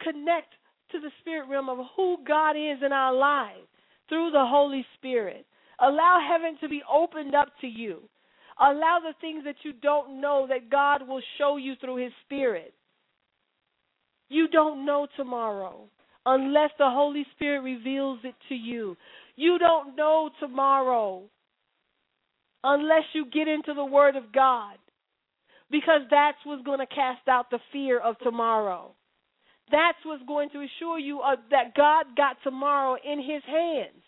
connect 0.00 0.54
to 0.92 1.00
the 1.00 1.10
spirit 1.18 1.48
realm 1.48 1.68
of 1.68 1.78
who 1.96 2.18
God 2.24 2.52
is 2.52 2.78
in 2.86 2.92
our 2.92 3.12
lives 3.12 3.66
through 4.08 4.30
the 4.30 4.46
Holy 4.46 4.86
Spirit. 4.96 5.44
Allow 5.80 6.20
heaven 6.30 6.56
to 6.60 6.68
be 6.68 6.80
opened 6.88 7.34
up 7.34 7.48
to 7.60 7.66
you. 7.66 8.02
Allow 8.60 9.00
the 9.02 9.14
things 9.20 9.42
that 9.46 9.56
you 9.64 9.72
don't 9.72 10.20
know 10.20 10.46
that 10.48 10.70
God 10.70 11.08
will 11.08 11.22
show 11.38 11.56
you 11.56 11.74
through 11.80 12.04
His 12.04 12.12
Spirit. 12.24 12.72
You 14.28 14.46
don't 14.46 14.86
know 14.86 15.08
tomorrow 15.16 15.88
unless 16.28 16.70
the 16.78 16.88
Holy 16.88 17.24
Spirit 17.34 17.60
reveals 17.60 18.20
it 18.22 18.34
to 18.48 18.54
you. 18.54 18.96
You 19.38 19.56
don't 19.56 19.94
know 19.94 20.30
tomorrow 20.40 21.22
unless 22.64 23.04
you 23.12 23.24
get 23.24 23.46
into 23.46 23.72
the 23.72 23.84
Word 23.84 24.16
of 24.16 24.32
God 24.34 24.78
because 25.70 26.00
that's 26.10 26.38
what's 26.42 26.64
going 26.64 26.80
to 26.80 26.92
cast 26.92 27.28
out 27.28 27.48
the 27.48 27.60
fear 27.72 28.00
of 28.00 28.18
tomorrow. 28.18 28.96
That's 29.70 29.98
what's 30.04 30.24
going 30.26 30.50
to 30.50 30.64
assure 30.64 30.98
you 30.98 31.20
of, 31.20 31.38
that 31.52 31.76
God 31.76 32.06
got 32.16 32.38
tomorrow 32.42 32.96
in 32.96 33.20
His 33.20 33.44
hands. 33.46 34.02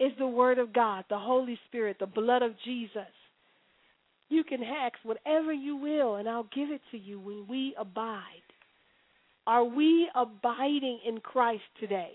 Is 0.00 0.12
the 0.18 0.26
Word 0.26 0.58
of 0.58 0.72
God, 0.72 1.04
the 1.10 1.18
Holy 1.18 1.58
Spirit, 1.68 1.98
the 2.00 2.06
blood 2.06 2.40
of 2.40 2.52
Jesus. 2.64 3.12
You 4.30 4.42
can 4.42 4.62
ask 4.62 4.94
whatever 5.02 5.52
you 5.52 5.76
will, 5.76 6.16
and 6.16 6.26
I'll 6.26 6.48
give 6.54 6.70
it 6.70 6.80
to 6.92 6.96
you 6.96 7.20
when 7.20 7.44
we 7.46 7.74
abide. 7.78 8.22
Are 9.46 9.64
we 9.64 10.08
abiding 10.14 11.00
in 11.06 11.20
Christ 11.20 11.64
today? 11.78 12.14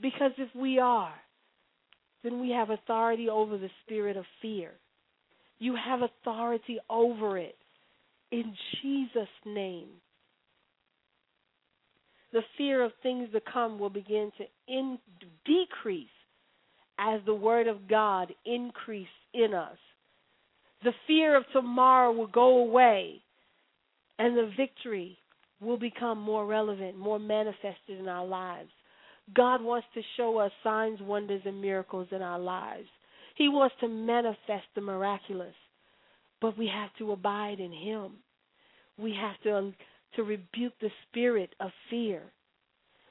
Because 0.00 0.32
if 0.38 0.48
we 0.54 0.78
are, 0.78 1.14
then 2.22 2.40
we 2.40 2.50
have 2.50 2.70
authority 2.70 3.28
over 3.28 3.58
the 3.58 3.70
spirit 3.84 4.16
of 4.16 4.24
fear. 4.40 4.72
You 5.58 5.74
have 5.76 6.00
authority 6.02 6.78
over 6.88 7.38
it 7.38 7.56
in 8.30 8.54
Jesus' 8.80 9.28
name. 9.44 9.88
The 12.32 12.42
fear 12.56 12.84
of 12.84 12.92
things 13.02 13.28
to 13.32 13.40
come 13.40 13.78
will 13.78 13.90
begin 13.90 14.30
to 14.38 14.44
in, 14.72 14.98
decrease 15.44 16.06
as 16.98 17.20
the 17.24 17.34
word 17.34 17.66
of 17.66 17.88
God 17.88 18.32
increase 18.44 19.06
in 19.32 19.54
us. 19.54 19.78
The 20.84 20.92
fear 21.06 21.36
of 21.36 21.44
tomorrow 21.52 22.12
will 22.12 22.26
go 22.26 22.58
away 22.58 23.22
and 24.18 24.36
the 24.36 24.50
victory 24.56 25.18
will 25.60 25.78
become 25.78 26.20
more 26.20 26.46
relevant, 26.46 26.98
more 26.98 27.18
manifested 27.18 27.98
in 27.98 28.08
our 28.08 28.26
lives. 28.26 28.70
God 29.34 29.62
wants 29.62 29.86
to 29.94 30.00
show 30.16 30.38
us 30.38 30.52
signs, 30.62 31.00
wonders, 31.00 31.42
and 31.44 31.60
miracles 31.60 32.08
in 32.12 32.22
our 32.22 32.38
lives. 32.38 32.88
He 33.36 33.48
wants 33.48 33.74
to 33.80 33.88
manifest 33.88 34.66
the 34.74 34.80
miraculous, 34.80 35.54
but 36.40 36.58
we 36.58 36.70
have 36.72 36.90
to 36.98 37.12
abide 37.12 37.60
in 37.60 37.72
Him. 37.72 38.12
We 38.98 39.14
have 39.20 39.40
to, 39.42 39.72
to 40.16 40.22
rebuke 40.22 40.72
the 40.80 40.90
spirit 41.08 41.54
of 41.60 41.70
fear. 41.90 42.22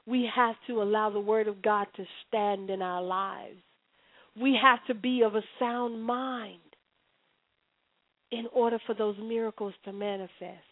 We 0.06 0.28
have 0.34 0.56
to 0.66 0.82
allow 0.82 1.10
the 1.10 1.20
Word 1.20 1.48
of 1.48 1.62
God 1.62 1.86
to 1.96 2.04
stand 2.26 2.70
in 2.70 2.82
our 2.82 3.02
lives. 3.02 3.58
We 4.40 4.58
have 4.60 4.80
to 4.86 4.94
be 4.94 5.22
of 5.22 5.34
a 5.34 5.42
sound 5.58 6.02
mind 6.02 6.60
in 8.30 8.46
order 8.52 8.78
for 8.86 8.94
those 8.94 9.16
miracles 9.18 9.74
to 9.84 9.92
manifest. 9.92 10.64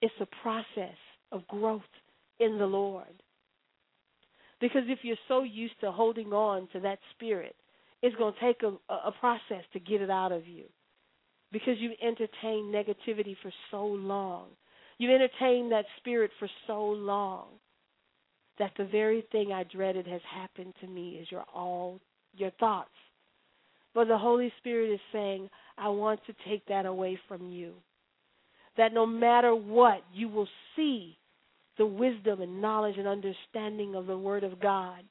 It's 0.00 0.14
a 0.20 0.26
process 0.42 0.96
of 1.30 1.46
growth 1.48 1.82
in 2.44 2.58
the 2.58 2.66
Lord. 2.66 3.22
Because 4.60 4.82
if 4.86 5.00
you're 5.02 5.16
so 5.28 5.42
used 5.42 5.78
to 5.80 5.90
holding 5.90 6.32
on 6.32 6.68
to 6.72 6.80
that 6.80 6.98
spirit, 7.14 7.56
it's 8.00 8.16
going 8.16 8.34
to 8.34 8.40
take 8.40 8.62
a, 8.62 8.92
a 8.94 9.12
process 9.20 9.64
to 9.72 9.80
get 9.80 10.00
it 10.00 10.10
out 10.10 10.32
of 10.32 10.46
you. 10.46 10.64
Because 11.50 11.74
you've 11.78 11.98
entertained 12.02 12.74
negativity 12.74 13.36
for 13.42 13.52
so 13.70 13.84
long. 13.84 14.46
You've 14.98 15.10
entertained 15.10 15.72
that 15.72 15.84
spirit 15.98 16.30
for 16.38 16.48
so 16.66 16.84
long 16.84 17.46
that 18.58 18.72
the 18.78 18.84
very 18.84 19.24
thing 19.32 19.52
I 19.52 19.64
dreaded 19.64 20.06
has 20.06 20.20
happened 20.32 20.74
to 20.80 20.86
me 20.86 21.18
is 21.20 21.30
your 21.30 21.44
all 21.54 22.00
your 22.34 22.50
thoughts. 22.52 22.90
But 23.94 24.08
the 24.08 24.16
Holy 24.16 24.52
Spirit 24.58 24.92
is 24.92 25.00
saying, 25.12 25.50
I 25.76 25.88
want 25.88 26.20
to 26.26 26.34
take 26.48 26.64
that 26.66 26.86
away 26.86 27.18
from 27.28 27.50
you. 27.50 27.74
That 28.76 28.94
no 28.94 29.04
matter 29.04 29.54
what, 29.54 30.02
you 30.14 30.28
will 30.28 30.48
see 30.76 31.18
the 31.78 31.86
wisdom 31.86 32.40
and 32.40 32.60
knowledge 32.60 32.96
and 32.98 33.06
understanding 33.06 33.94
of 33.94 34.06
the 34.06 34.18
Word 34.18 34.44
of 34.44 34.60
God. 34.60 35.02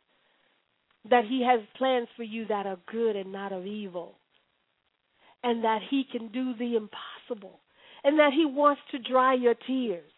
That 1.09 1.25
He 1.27 1.43
has 1.47 1.61
plans 1.77 2.07
for 2.15 2.23
you 2.23 2.45
that 2.47 2.65
are 2.65 2.77
good 2.91 3.15
and 3.15 3.31
not 3.31 3.51
of 3.51 3.65
evil. 3.65 4.15
And 5.43 5.63
that 5.63 5.81
He 5.89 6.05
can 6.09 6.27
do 6.27 6.53
the 6.57 6.75
impossible. 6.75 7.59
And 8.03 8.19
that 8.19 8.33
He 8.33 8.45
wants 8.45 8.81
to 8.91 8.99
dry 8.99 9.33
your 9.33 9.55
tears. 9.55 10.11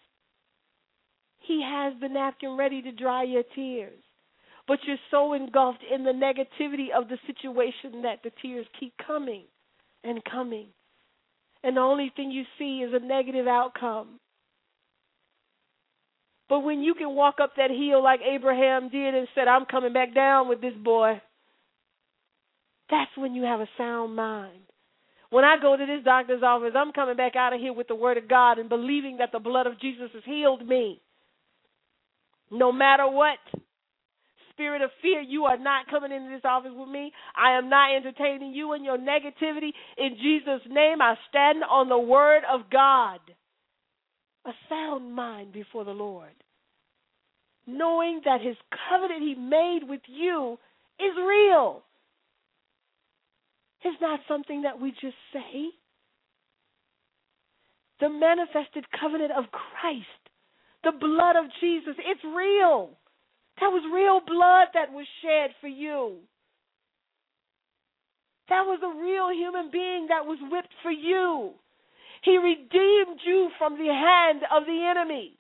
He 1.39 1.61
has 1.65 1.93
the 2.01 2.09
napkin 2.09 2.57
ready 2.57 2.81
to 2.81 2.91
dry 2.91 3.23
your 3.23 3.43
tears. 3.55 3.99
But 4.67 4.79
you're 4.87 4.97
so 5.11 5.33
engulfed 5.33 5.83
in 5.93 6.03
the 6.03 6.11
negativity 6.11 6.87
of 6.95 7.09
the 7.09 7.17
situation 7.27 8.01
that 8.03 8.19
the 8.23 8.31
tears 8.41 8.65
keep 8.79 8.93
coming 9.05 9.43
and 10.03 10.23
coming. 10.23 10.67
And 11.63 11.77
the 11.77 11.81
only 11.81 12.11
thing 12.15 12.31
you 12.31 12.43
see 12.57 12.79
is 12.79 12.93
a 12.93 13.05
negative 13.05 13.47
outcome. 13.47 14.19
But 16.54 16.60
when 16.60 16.82
you 16.82 16.93
can 16.93 17.16
walk 17.16 17.38
up 17.41 17.54
that 17.58 17.72
hill 17.72 18.04
like 18.04 18.20
Abraham 18.22 18.89
did 18.89 19.16
and 19.16 19.28
said, 19.34 19.47
I'm 19.47 19.66
coming 19.66 19.91
back 19.91 20.14
down 20.14 20.47
with 20.47 20.62
this 20.62 20.76
boy, 20.84 21.20
that's 22.91 23.10
when 23.18 23.34
you 23.34 23.41
have 23.41 23.60
a 23.60 23.68
sound 23.76 24.16
mind. 24.16 24.62
When 25.32 25.43
I 25.43 25.56
go 25.60 25.76
to 25.76 25.84
this 25.84 26.06
doctor's 26.06 26.43
office, 26.43 26.74
I'm 26.78 26.91
coming 26.91 27.18
back 27.18 27.36
out 27.36 27.54
of 27.54 27.60
here 27.60 27.74
with 27.74 27.88
the 27.88 27.95
word 27.95 28.20
of 28.20 28.30
God 28.30 28.60
and 28.60 28.70
believing 28.70 29.18
that 29.18 29.32
the 29.32 29.39
blood 29.39 29.66
of 29.66 29.82
Jesus 29.82 30.12
has 30.14 30.22
healed 30.26 30.64
me. 30.68 31.01
No 32.51 32.72
matter 32.72 33.10
what, 33.10 33.39
spirit 34.51 34.84
of 34.84 34.91
fear, 35.01 35.22
you 35.22 35.45
are 35.45 35.58
not 35.58 35.88
coming 35.89 36.12
into 36.12 36.30
this 36.30 36.45
office 36.45 36.74
with 36.76 36.88
me. 36.88 37.12
I 37.36 37.58
am 37.58 37.68
not 37.68 37.95
entertaining 37.95 38.54
you 38.54 38.74
and 38.74 38.86
your 38.86 38.99
negativity. 38.99 39.72
In 39.97 40.18
Jesus' 40.22 40.62
name, 40.70 41.01
I 41.01 41.16
stand 41.30 41.64
on 41.68 41.89
the 41.89 41.97
word 41.97 42.43
of 42.47 42.70
God. 42.72 43.22
A 44.45 44.51
sound 44.70 45.16
mind 45.16 45.51
before 45.51 45.84
the 45.84 45.89
Lord. 45.89 46.30
Knowing 47.66 48.22
that 48.26 48.41
his 48.41 48.57
covenant 48.89 49.22
he 49.22 49.36
made 49.36 49.82
with 49.88 50.01
you 50.07 50.57
is 50.99 51.16
real. 51.18 51.84
It's 53.84 54.01
not 54.01 54.20
something 54.28 54.64
that 54.64 54.80
we 54.80 54.91
just 54.91 55.16
say. 55.32 55.70
The 57.99 58.09
manifested 58.09 58.86
covenant 58.99 59.32
of 59.32 59.45
Christ, 59.51 60.24
the 60.84 60.91
blood 60.91 61.36
of 61.36 61.45
Jesus, 61.61 61.95
it's 61.99 62.24
real. 62.24 62.91
That 63.61 63.72
was 63.72 63.84
real 63.93 64.20
blood 64.26 64.68
that 64.74 64.91
was 64.91 65.05
shed 65.22 65.51
for 65.61 65.68
you. 65.68 66.18
That 68.49 68.64
was 68.66 68.80
a 68.84 68.99
real 69.01 69.32
human 69.32 69.72
being 69.72 70.07
that 70.09 70.26
was 70.26 70.39
whipped 70.51 70.74
for 70.82 70.91
you. 70.91 71.53
He 72.24 72.38
redeemed 72.38 73.20
you 73.26 73.49
from 73.57 73.74
the 73.78 73.88
hand 73.88 74.41
of 74.51 74.66
the 74.66 74.86
enemy. 74.89 75.38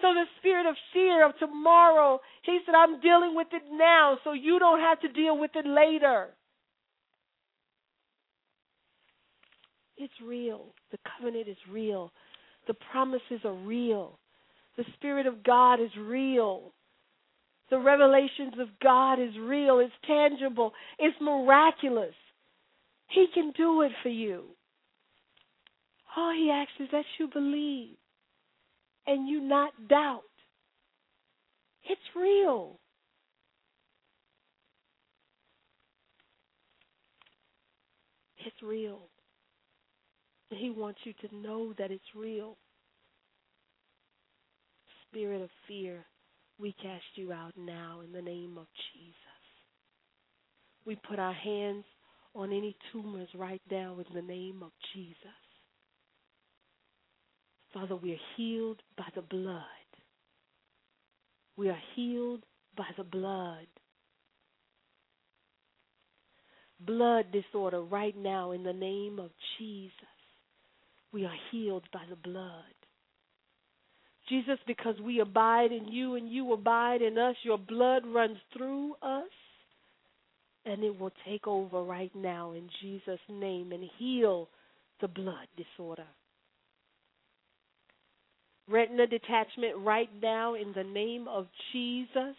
So 0.00 0.14
the 0.14 0.24
spirit 0.38 0.66
of 0.66 0.74
fear 0.92 1.26
of 1.26 1.36
tomorrow, 1.38 2.20
he 2.42 2.58
said, 2.64 2.74
I'm 2.74 3.00
dealing 3.00 3.34
with 3.34 3.48
it 3.52 3.62
now 3.70 4.18
so 4.24 4.32
you 4.32 4.58
don't 4.58 4.80
have 4.80 5.00
to 5.00 5.08
deal 5.08 5.38
with 5.38 5.50
it 5.54 5.66
later. 5.66 6.28
It's 9.98 10.14
real. 10.24 10.66
The 10.90 10.98
covenant 11.18 11.48
is 11.48 11.58
real. 11.70 12.10
The 12.66 12.74
promises 12.90 13.40
are 13.44 13.52
real. 13.52 14.18
The 14.78 14.84
Spirit 14.94 15.26
of 15.26 15.44
God 15.44 15.74
is 15.74 15.90
real. 15.98 16.72
The 17.70 17.78
revelations 17.78 18.54
of 18.58 18.68
God 18.82 19.20
is 19.20 19.36
real. 19.38 19.78
It's 19.78 19.92
tangible. 20.06 20.72
It's 20.98 21.16
miraculous. 21.20 22.14
He 23.08 23.26
can 23.34 23.52
do 23.56 23.82
it 23.82 23.92
for 24.02 24.08
you. 24.08 24.44
All 26.16 26.32
He 26.32 26.50
asks 26.50 26.72
is 26.80 26.88
that 26.92 27.04
you 27.18 27.28
believe 27.28 27.96
and 29.06 29.28
you 29.28 29.40
not 29.40 29.72
doubt. 29.88 30.22
It's 31.84 32.00
real. 32.14 32.78
It's 38.46 38.62
real. 38.62 39.00
He 40.50 40.70
wants 40.70 41.00
you 41.04 41.12
to 41.28 41.36
know 41.36 41.72
that 41.78 41.90
it's 41.90 42.02
real. 42.16 42.56
Spirit 45.08 45.42
of 45.42 45.50
fear, 45.66 46.04
we 46.58 46.72
cast 46.82 47.04
you 47.14 47.32
out 47.32 47.52
now 47.56 48.00
in 48.04 48.12
the 48.12 48.22
name 48.22 48.56
of 48.58 48.66
Jesus. 48.92 49.14
We 50.86 50.96
put 51.08 51.18
our 51.18 51.32
hands 51.32 51.84
on 52.34 52.52
any 52.52 52.76
tumors 52.92 53.28
right 53.34 53.62
now 53.70 53.98
in 53.98 54.14
the 54.14 54.22
name 54.22 54.62
of 54.62 54.70
Jesus. 54.94 55.16
Father, 57.72 57.96
we 57.96 58.12
are 58.12 58.26
healed 58.36 58.82
by 58.96 59.04
the 59.14 59.22
blood. 59.22 59.64
We 61.56 61.68
are 61.68 61.82
healed 61.94 62.44
by 62.76 62.86
the 62.96 63.04
blood. 63.04 63.66
Blood 66.80 67.26
disorder 67.32 67.82
right 67.82 68.16
now 68.16 68.52
in 68.52 68.62
the 68.62 68.72
name 68.72 69.18
of 69.18 69.30
Jesus. 69.58 69.92
We 71.12 71.24
are 71.24 71.36
healed 71.50 71.84
by 71.92 72.02
the 72.08 72.16
blood. 72.16 72.64
Jesus, 74.28 74.58
because 74.66 74.94
we 75.00 75.20
abide 75.20 75.72
in 75.72 75.88
you 75.88 76.14
and 76.14 76.30
you 76.30 76.52
abide 76.52 77.02
in 77.02 77.18
us, 77.18 77.34
your 77.42 77.58
blood 77.58 78.04
runs 78.06 78.38
through 78.56 78.94
us 79.02 79.28
and 80.64 80.84
it 80.84 80.98
will 80.98 81.12
take 81.26 81.46
over 81.46 81.82
right 81.82 82.14
now 82.14 82.52
in 82.52 82.68
Jesus' 82.80 83.20
name 83.28 83.72
and 83.72 83.84
heal 83.98 84.48
the 85.00 85.08
blood 85.08 85.48
disorder. 85.56 86.06
Retina 88.70 89.06
detachment 89.06 89.76
right 89.78 90.10
now 90.22 90.54
in 90.54 90.72
the 90.74 90.84
name 90.84 91.26
of 91.26 91.46
Jesus. 91.72 92.36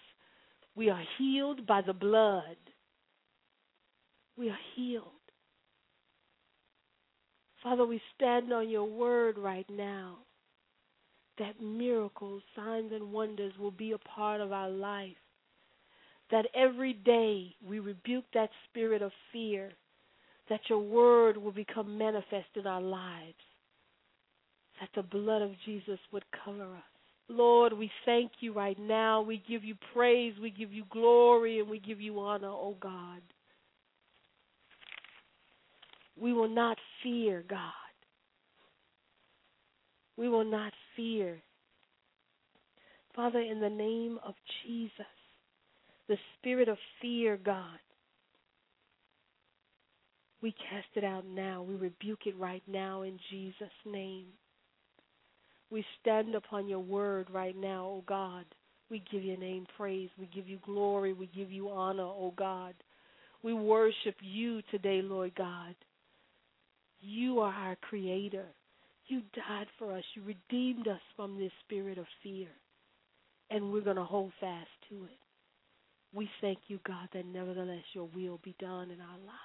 We 0.75 0.89
are 0.89 1.03
healed 1.17 1.67
by 1.67 1.81
the 1.81 1.93
blood. 1.93 2.55
We 4.37 4.49
are 4.49 4.59
healed. 4.75 5.05
Father, 7.61 7.85
we 7.85 8.01
stand 8.15 8.51
on 8.53 8.69
your 8.69 8.85
word 8.85 9.37
right 9.37 9.67
now 9.69 10.17
that 11.37 11.61
miracles, 11.61 12.41
signs, 12.55 12.91
and 12.93 13.11
wonders 13.11 13.53
will 13.59 13.71
be 13.71 13.91
a 13.91 13.97
part 13.97 14.41
of 14.41 14.51
our 14.51 14.69
life. 14.69 15.15
That 16.31 16.45
every 16.55 16.93
day 16.93 17.55
we 17.67 17.79
rebuke 17.79 18.25
that 18.33 18.49
spirit 18.69 19.01
of 19.01 19.11
fear, 19.33 19.71
that 20.49 20.61
your 20.69 20.79
word 20.79 21.37
will 21.37 21.51
become 21.51 21.97
manifest 21.97 22.47
in 22.55 22.65
our 22.65 22.81
lives, 22.81 23.35
that 24.81 24.89
the 24.95 25.03
blood 25.03 25.43
of 25.43 25.51
Jesus 25.63 25.99
would 26.11 26.25
cover 26.43 26.63
us. 26.63 26.83
Lord, 27.29 27.71
we 27.71 27.89
thank 28.03 28.31
you 28.41 28.51
right 28.51 28.77
now. 28.77 29.21
We 29.21 29.41
give 29.47 29.63
you 29.63 29.75
praise, 29.93 30.33
we 30.41 30.49
give 30.49 30.73
you 30.73 30.83
glory, 30.89 31.59
and 31.59 31.69
we 31.69 31.79
give 31.79 32.01
you 32.01 32.19
honor, 32.19 32.49
O 32.49 32.59
oh 32.59 32.77
God. 32.81 33.21
We 36.19 36.33
will 36.33 36.49
not 36.49 36.77
fear, 37.03 37.43
God. 37.47 37.71
We 40.17 40.27
will 40.27 40.43
not 40.43 40.73
fear. 40.95 41.41
Father, 43.15 43.39
in 43.39 43.61
the 43.61 43.69
name 43.69 44.19
of 44.25 44.33
Jesus, 44.65 44.91
the 46.07 46.17
spirit 46.37 46.67
of 46.67 46.77
fear, 47.01 47.37
God, 47.37 47.79
we 50.41 50.51
cast 50.51 50.87
it 50.95 51.03
out 51.03 51.25
now. 51.25 51.61
We 51.61 51.75
rebuke 51.75 52.25
it 52.25 52.37
right 52.37 52.63
now 52.67 53.03
in 53.03 53.19
Jesus' 53.29 53.69
name. 53.85 54.25
We 55.71 55.85
stand 56.01 56.35
upon 56.35 56.67
your 56.67 56.79
word 56.79 57.27
right 57.31 57.55
now, 57.55 57.85
O 57.85 58.03
God. 58.05 58.45
We 58.89 59.01
give 59.09 59.23
your 59.23 59.37
name 59.37 59.65
praise. 59.77 60.09
We 60.19 60.29
give 60.35 60.47
you 60.47 60.59
glory. 60.65 61.13
We 61.13 61.29
give 61.33 61.51
you 61.51 61.69
honor, 61.69 62.03
O 62.03 62.33
God. 62.37 62.73
We 63.41 63.53
worship 63.53 64.15
you 64.21 64.61
today, 64.69 65.01
Lord 65.01 65.33
God. 65.35 65.75
You 66.99 67.39
are 67.39 67.53
our 67.53 67.77
creator. 67.77 68.47
You 69.07 69.21
died 69.33 69.67
for 69.79 69.93
us. 69.97 70.03
You 70.13 70.23
redeemed 70.23 70.87
us 70.87 70.99
from 71.15 71.39
this 71.39 71.51
spirit 71.65 71.97
of 71.97 72.05
fear. 72.21 72.49
And 73.49 73.71
we're 73.71 73.81
going 73.81 73.95
to 73.95 74.03
hold 74.03 74.31
fast 74.39 74.69
to 74.89 75.05
it. 75.05 75.19
We 76.13 76.29
thank 76.41 76.59
you, 76.67 76.79
God, 76.85 77.07
that 77.13 77.25
nevertheless 77.25 77.83
your 77.93 78.09
will 78.13 78.39
be 78.43 78.55
done 78.59 78.91
in 78.91 78.99
our 78.99 79.17
lives. 79.25 79.39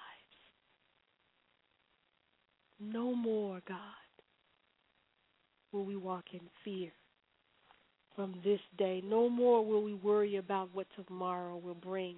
No 2.80 3.14
more, 3.14 3.62
God, 3.66 3.78
will 5.76 5.84
we 5.84 5.96
walk 5.96 6.24
in 6.32 6.40
fear 6.64 6.90
from 8.14 8.34
this 8.42 8.60
day. 8.78 9.02
No 9.04 9.28
more 9.28 9.64
will 9.64 9.82
we 9.82 9.92
worry 9.92 10.36
about 10.36 10.70
what 10.72 10.86
tomorrow 10.96 11.58
will 11.58 11.74
bring. 11.74 12.16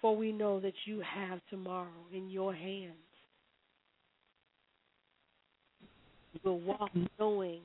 For 0.00 0.16
we 0.16 0.32
know 0.32 0.58
that 0.60 0.74
you 0.84 1.00
have 1.00 1.40
tomorrow 1.48 1.88
in 2.12 2.28
your 2.28 2.52
hands. 2.52 2.92
We 6.34 6.50
will 6.50 6.60
walk 6.60 6.90
knowing 7.18 7.60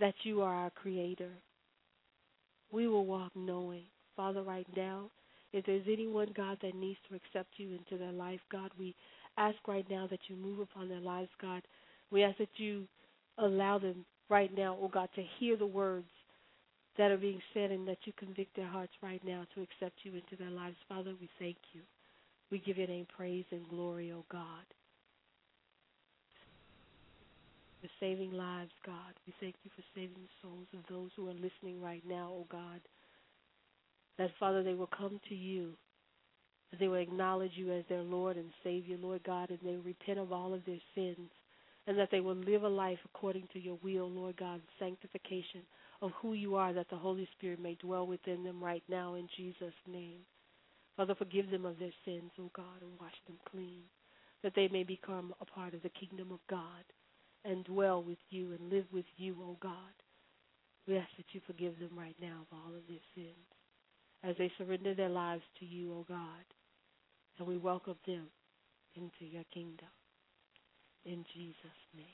that 0.00 0.14
you 0.22 0.40
are 0.40 0.54
our 0.54 0.70
creator. 0.70 1.30
We 2.72 2.88
will 2.88 3.04
walk 3.04 3.32
knowing. 3.36 3.84
Father, 4.16 4.42
right 4.42 4.66
now, 4.74 5.10
if 5.52 5.66
there's 5.66 5.84
anyone, 5.86 6.32
God, 6.34 6.56
that 6.62 6.74
needs 6.74 6.98
to 7.08 7.16
accept 7.16 7.50
you 7.58 7.72
into 7.74 8.02
their 8.02 8.12
life, 8.12 8.40
God, 8.50 8.70
we 8.78 8.94
ask 9.36 9.56
right 9.68 9.86
now 9.90 10.06
that 10.10 10.20
you 10.28 10.36
move 10.36 10.60
upon 10.60 10.88
their 10.88 11.00
lives, 11.00 11.30
God. 11.40 11.62
We 12.10 12.22
ask 12.22 12.38
that 12.38 12.48
you 12.56 12.86
allow 13.40 13.78
them 13.78 14.04
right 14.28 14.54
now, 14.56 14.76
oh 14.80 14.88
God, 14.88 15.08
to 15.14 15.24
hear 15.38 15.56
the 15.56 15.66
words 15.66 16.08
that 16.98 17.10
are 17.10 17.16
being 17.16 17.40
said 17.54 17.70
and 17.70 17.86
that 17.88 17.98
you 18.04 18.12
convict 18.18 18.54
their 18.56 18.68
hearts 18.68 18.92
right 19.02 19.22
now 19.24 19.44
to 19.54 19.62
accept 19.62 19.98
you 20.02 20.12
into 20.12 20.36
their 20.38 20.50
lives. 20.50 20.76
Father, 20.88 21.14
we 21.20 21.28
thank 21.38 21.56
you. 21.72 21.80
We 22.50 22.58
give 22.58 22.78
your 22.78 22.88
name 22.88 23.06
praise 23.16 23.44
and 23.50 23.68
glory, 23.68 24.12
oh 24.12 24.24
God 24.30 24.64
for 27.80 27.88
saving 27.98 28.32
lives, 28.32 28.70
God. 28.84 29.14
We 29.26 29.34
thank 29.40 29.54
you 29.64 29.70
for 29.74 29.82
saving 29.94 30.16
the 30.16 30.38
souls 30.42 30.66
of 30.74 30.80
those 30.88 31.10
who 31.16 31.28
are 31.28 31.34
listening 31.34 31.80
right 31.80 32.02
now, 32.06 32.30
oh 32.32 32.46
God. 32.50 32.80
That, 34.18 34.30
Father, 34.38 34.62
they 34.62 34.74
will 34.74 34.90
come 34.96 35.18
to 35.28 35.34
you, 35.34 35.72
they 36.78 36.88
will 36.88 36.96
acknowledge 36.96 37.52
you 37.54 37.72
as 37.72 37.84
their 37.88 38.02
Lord 38.02 38.36
and 38.36 38.50
Savior, 38.62 38.96
Lord 39.00 39.22
God, 39.24 39.50
and 39.50 39.58
they 39.64 39.76
repent 39.76 40.18
of 40.18 40.32
all 40.32 40.52
of 40.54 40.64
their 40.66 40.80
sins, 40.94 41.30
and 41.86 41.98
that 41.98 42.10
they 42.10 42.20
will 42.20 42.36
live 42.36 42.62
a 42.62 42.68
life 42.68 42.98
according 43.04 43.48
to 43.52 43.58
your 43.58 43.78
will, 43.82 44.10
Lord 44.10 44.36
God, 44.36 44.60
sanctification 44.78 45.62
of 46.02 46.12
who 46.20 46.34
you 46.34 46.54
are, 46.54 46.72
that 46.72 46.88
the 46.90 46.96
Holy 46.96 47.28
Spirit 47.36 47.60
may 47.60 47.74
dwell 47.76 48.06
within 48.06 48.44
them 48.44 48.62
right 48.62 48.82
now 48.88 49.14
in 49.14 49.28
Jesus' 49.36 49.74
name. 49.86 50.20
Father, 50.96 51.14
forgive 51.14 51.50
them 51.50 51.64
of 51.64 51.78
their 51.78 51.92
sins, 52.04 52.30
O 52.38 52.50
God, 52.54 52.82
and 52.82 52.90
wash 53.00 53.14
them 53.26 53.38
clean, 53.50 53.82
that 54.42 54.52
they 54.54 54.68
may 54.68 54.84
become 54.84 55.34
a 55.40 55.44
part 55.44 55.74
of 55.74 55.82
the 55.82 55.88
kingdom 55.90 56.30
of 56.30 56.40
God 56.48 56.84
and 57.44 57.64
dwell 57.64 58.02
with 58.02 58.18
you 58.28 58.52
and 58.52 58.70
live 58.70 58.86
with 58.92 59.06
you, 59.16 59.36
O 59.42 59.56
God. 59.62 59.72
We 60.86 60.96
ask 60.96 61.08
that 61.16 61.26
you 61.32 61.40
forgive 61.46 61.78
them 61.78 61.98
right 61.98 62.16
now 62.20 62.42
of 62.42 62.58
all 62.58 62.74
of 62.74 62.86
their 62.88 62.98
sins 63.14 63.34
as 64.22 64.36
they 64.38 64.52
surrender 64.58 64.94
their 64.94 65.08
lives 65.08 65.42
to 65.58 65.66
you, 65.66 65.92
O 65.92 66.04
God. 66.08 66.44
And 67.38 67.46
we 67.46 67.56
welcome 67.56 67.96
them 68.06 68.26
into 68.94 69.24
your 69.24 69.44
kingdom. 69.54 69.88
In 71.04 71.24
Jesus' 71.32 71.56
name. 71.94 72.04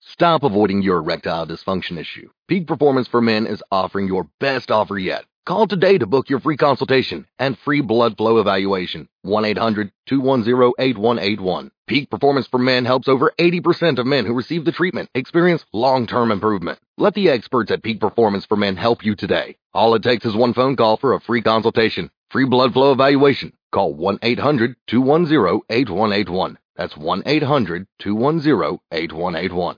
Stop 0.00 0.42
avoiding 0.42 0.82
your 0.82 0.98
erectile 0.98 1.46
dysfunction 1.46 1.98
issue. 1.98 2.28
Peak 2.48 2.66
Performance 2.66 3.08
for 3.08 3.20
Men 3.20 3.46
is 3.46 3.62
offering 3.70 4.08
your 4.08 4.28
best 4.40 4.70
offer 4.70 4.98
yet. 4.98 5.24
Call 5.44 5.66
today 5.66 5.98
to 5.98 6.06
book 6.06 6.30
your 6.30 6.38
free 6.38 6.56
consultation 6.56 7.26
and 7.36 7.58
free 7.58 7.80
blood 7.80 8.16
flow 8.16 8.38
evaluation. 8.38 9.08
1-800-210-8181. 9.26 11.72
Peak 11.88 12.08
Performance 12.08 12.46
for 12.46 12.58
Men 12.58 12.84
helps 12.84 13.08
over 13.08 13.32
80% 13.36 13.98
of 13.98 14.06
men 14.06 14.24
who 14.24 14.34
receive 14.34 14.64
the 14.64 14.70
treatment 14.70 15.10
experience 15.16 15.64
long-term 15.72 16.30
improvement. 16.30 16.78
Let 16.96 17.14
the 17.14 17.28
experts 17.28 17.72
at 17.72 17.82
Peak 17.82 17.98
Performance 17.98 18.46
for 18.46 18.56
Men 18.56 18.76
help 18.76 19.04
you 19.04 19.16
today. 19.16 19.56
All 19.74 19.96
it 19.96 20.04
takes 20.04 20.24
is 20.24 20.36
one 20.36 20.54
phone 20.54 20.76
call 20.76 20.96
for 20.96 21.14
a 21.14 21.20
free 21.20 21.42
consultation, 21.42 22.12
free 22.30 22.44
blood 22.44 22.72
flow 22.72 22.92
evaluation. 22.92 23.52
Call 23.72 23.96
1-800-210-8181. 23.96 26.56
That's 26.76 26.94
1-800-210-8181. 26.94 29.76